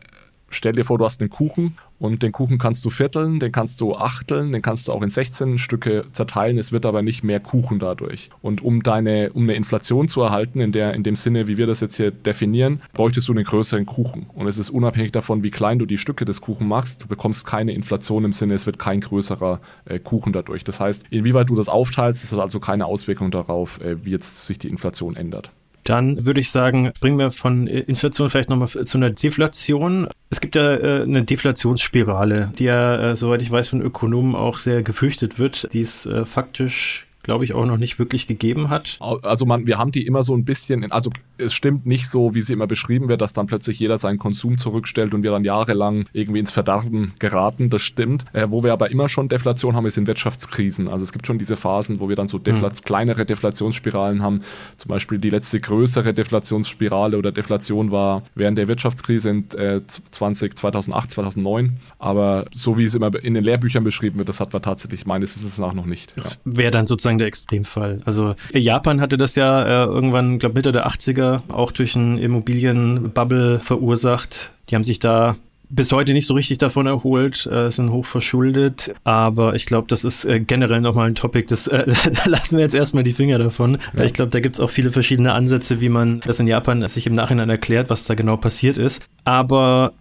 stell 0.49 0.73
dir 0.73 0.83
vor, 0.83 0.97
du 0.97 1.05
hast 1.05 1.21
einen 1.21 1.29
Kuchen 1.29 1.77
und 2.01 2.23
den 2.23 2.31
Kuchen 2.31 2.57
kannst 2.57 2.83
du 2.83 2.89
vierteln, 2.89 3.39
den 3.39 3.51
kannst 3.51 3.79
du 3.79 3.95
achteln, 3.95 4.51
den 4.51 4.63
kannst 4.63 4.87
du 4.87 4.91
auch 4.91 5.03
in 5.03 5.11
16 5.11 5.59
Stücke 5.59 6.05
zerteilen. 6.13 6.57
Es 6.57 6.71
wird 6.71 6.87
aber 6.87 7.03
nicht 7.03 7.23
mehr 7.23 7.39
Kuchen 7.39 7.77
dadurch. 7.77 8.31
Und 8.41 8.63
um 8.63 8.81
deine, 8.81 9.31
um 9.33 9.43
eine 9.43 9.53
Inflation 9.53 10.07
zu 10.07 10.21
erhalten, 10.21 10.61
in 10.61 10.71
der, 10.71 10.95
in 10.95 11.03
dem 11.03 11.15
Sinne, 11.15 11.47
wie 11.47 11.57
wir 11.57 11.67
das 11.67 11.79
jetzt 11.79 11.97
hier 11.97 12.09
definieren, 12.09 12.81
bräuchtest 12.93 13.27
du 13.27 13.33
einen 13.33 13.43
größeren 13.43 13.85
Kuchen. 13.85 14.25
Und 14.33 14.47
es 14.47 14.57
ist 14.57 14.71
unabhängig 14.71 15.11
davon, 15.11 15.43
wie 15.43 15.51
klein 15.51 15.77
du 15.77 15.85
die 15.85 15.99
Stücke 15.99 16.25
des 16.25 16.41
Kuchen 16.41 16.67
machst. 16.67 17.03
Du 17.03 17.07
bekommst 17.07 17.45
keine 17.45 17.71
Inflation 17.71 18.25
im 18.25 18.33
Sinne, 18.33 18.55
es 18.55 18.65
wird 18.65 18.79
kein 18.79 18.99
größerer 18.99 19.59
äh, 19.85 19.99
Kuchen 19.99 20.33
dadurch. 20.33 20.63
Das 20.63 20.79
heißt, 20.79 21.05
inwieweit 21.11 21.51
du 21.51 21.55
das 21.55 21.69
aufteilst, 21.69 22.23
das 22.23 22.31
hat 22.31 22.39
also 22.39 22.59
keine 22.59 22.87
Auswirkung 22.87 23.29
darauf, 23.29 23.79
äh, 23.79 24.03
wie 24.03 24.09
jetzt 24.09 24.47
sich 24.47 24.57
die 24.57 24.69
Inflation 24.69 25.15
ändert. 25.15 25.51
Dann 25.91 26.25
würde 26.25 26.39
ich 26.39 26.51
sagen, 26.51 26.93
bringen 27.01 27.19
wir 27.19 27.31
von 27.31 27.67
Inflation 27.67 28.29
vielleicht 28.29 28.49
nochmal 28.49 28.69
zu 28.69 28.97
einer 28.97 29.09
Deflation. 29.09 30.07
Es 30.29 30.39
gibt 30.39 30.55
ja 30.55 30.73
äh, 30.73 31.01
eine 31.01 31.23
Deflationsspirale, 31.23 32.53
die 32.57 32.63
ja, 32.63 33.11
äh, 33.11 33.15
soweit 33.17 33.41
ich 33.41 33.51
weiß, 33.51 33.67
von 33.67 33.81
Ökonomen 33.81 34.33
auch 34.33 34.57
sehr 34.57 34.83
gefürchtet 34.83 35.37
wird. 35.37 35.67
Die 35.73 35.81
ist 35.81 36.05
äh, 36.05 36.23
faktisch 36.23 37.07
glaube 37.23 37.45
ich, 37.45 37.53
auch 37.53 37.65
noch 37.65 37.77
nicht 37.77 37.99
wirklich 37.99 38.27
gegeben 38.27 38.69
hat. 38.69 38.97
Also 38.99 39.45
man, 39.45 39.67
wir 39.67 39.77
haben 39.77 39.91
die 39.91 40.05
immer 40.05 40.23
so 40.23 40.35
ein 40.35 40.45
bisschen, 40.45 40.83
in, 40.83 40.91
also 40.91 41.11
es 41.37 41.53
stimmt 41.53 41.85
nicht 41.85 42.09
so, 42.09 42.33
wie 42.33 42.41
sie 42.41 42.53
immer 42.53 42.67
beschrieben 42.67 43.07
wird, 43.07 43.21
dass 43.21 43.33
dann 43.33 43.47
plötzlich 43.47 43.79
jeder 43.79 43.97
seinen 43.97 44.17
Konsum 44.17 44.57
zurückstellt 44.57 45.13
und 45.13 45.23
wir 45.23 45.31
dann 45.31 45.43
jahrelang 45.43 46.05
irgendwie 46.13 46.39
ins 46.39 46.51
Verderben 46.51 47.13
geraten. 47.19 47.69
Das 47.69 47.81
stimmt. 47.81 48.25
Äh, 48.33 48.47
wo 48.49 48.63
wir 48.63 48.73
aber 48.73 48.91
immer 48.91 49.09
schon 49.09 49.29
Deflation 49.29 49.75
haben, 49.75 49.85
ist 49.85 49.97
in 49.97 50.07
Wirtschaftskrisen. 50.07 50.87
Also 50.87 51.03
es 51.03 51.11
gibt 51.11 51.27
schon 51.27 51.39
diese 51.39 51.57
Phasen, 51.57 51.99
wo 51.99 52.09
wir 52.09 52.15
dann 52.15 52.27
so 52.27 52.37
Deflat 52.37 52.75
mhm. 52.75 52.85
kleinere 52.85 53.25
Deflationsspiralen 53.25 54.21
haben. 54.21 54.41
Zum 54.77 54.89
Beispiel 54.89 55.19
die 55.19 55.29
letzte 55.29 55.59
größere 55.59 56.13
Deflationsspirale 56.13 57.17
oder 57.17 57.31
Deflation 57.31 57.91
war 57.91 58.23
während 58.35 58.57
der 58.57 58.67
Wirtschaftskrise 58.67 59.29
in 59.29 59.51
äh, 59.57 59.81
20, 59.87 60.57
2008, 60.57 61.11
2009. 61.11 61.77
Aber 61.99 62.45
so 62.53 62.77
wie 62.77 62.85
es 62.85 62.95
immer 62.95 63.13
in 63.23 63.33
den 63.33 63.43
Lehrbüchern 63.43 63.83
beschrieben 63.83 64.17
wird, 64.17 64.29
das 64.29 64.39
hat 64.39 64.53
man 64.53 64.61
tatsächlich 64.61 65.05
meines 65.05 65.35
Wissens 65.35 65.57
nach 65.57 65.73
noch 65.73 65.85
nicht. 65.85 66.13
Das 66.15 66.33
ja. 66.33 66.57
wäre 66.57 66.71
dann 66.71 66.87
sozusagen 66.87 67.20
der 67.21 67.27
Extremfall. 67.27 68.01
Also 68.05 68.35
Japan 68.53 68.99
hatte 68.99 69.17
das 69.17 69.35
ja 69.35 69.63
äh, 69.63 69.85
irgendwann, 69.85 70.39
glaube 70.39 70.55
Mitte 70.55 70.71
der 70.71 70.87
80er 70.87 71.41
auch 71.49 71.71
durch 71.71 71.95
einen 71.95 72.17
Immobilienbubble 72.17 73.59
verursacht. 73.59 74.51
Die 74.69 74.75
haben 74.75 74.83
sich 74.83 74.99
da 74.99 75.35
bis 75.71 75.91
heute 75.91 76.13
nicht 76.13 76.27
so 76.27 76.33
richtig 76.33 76.57
davon 76.57 76.85
erholt, 76.85 77.45
äh, 77.45 77.69
sind 77.69 77.91
hoch 77.91 78.05
verschuldet, 78.05 78.93
aber 79.03 79.55
ich 79.55 79.65
glaube, 79.65 79.87
das 79.87 80.03
ist 80.03 80.25
äh, 80.25 80.41
generell 80.41 80.81
nochmal 80.81 81.07
ein 81.07 81.15
Topic, 81.15 81.47
das, 81.47 81.67
äh, 81.67 81.85
da 82.13 82.29
lassen 82.29 82.57
wir 82.57 82.63
jetzt 82.63 82.75
erstmal 82.75 83.03
die 83.03 83.13
Finger 83.13 83.39
davon, 83.39 83.77
ja. 83.95 84.03
ich 84.03 84.13
glaube, 84.13 84.31
da 84.31 84.41
gibt 84.41 84.55
es 84.55 84.59
auch 84.59 84.69
viele 84.69 84.91
verschiedene 84.91 85.31
Ansätze, 85.33 85.79
wie 85.79 85.89
man 85.89 86.19
das 86.21 86.39
in 86.39 86.47
Japan 86.47 86.85
sich 86.87 87.07
im 87.07 87.13
Nachhinein 87.13 87.49
erklärt, 87.49 87.89
was 87.89 88.05
da 88.05 88.15
genau 88.15 88.35
passiert 88.35 88.77
ist. 88.77 89.01
Aber, 89.23 89.93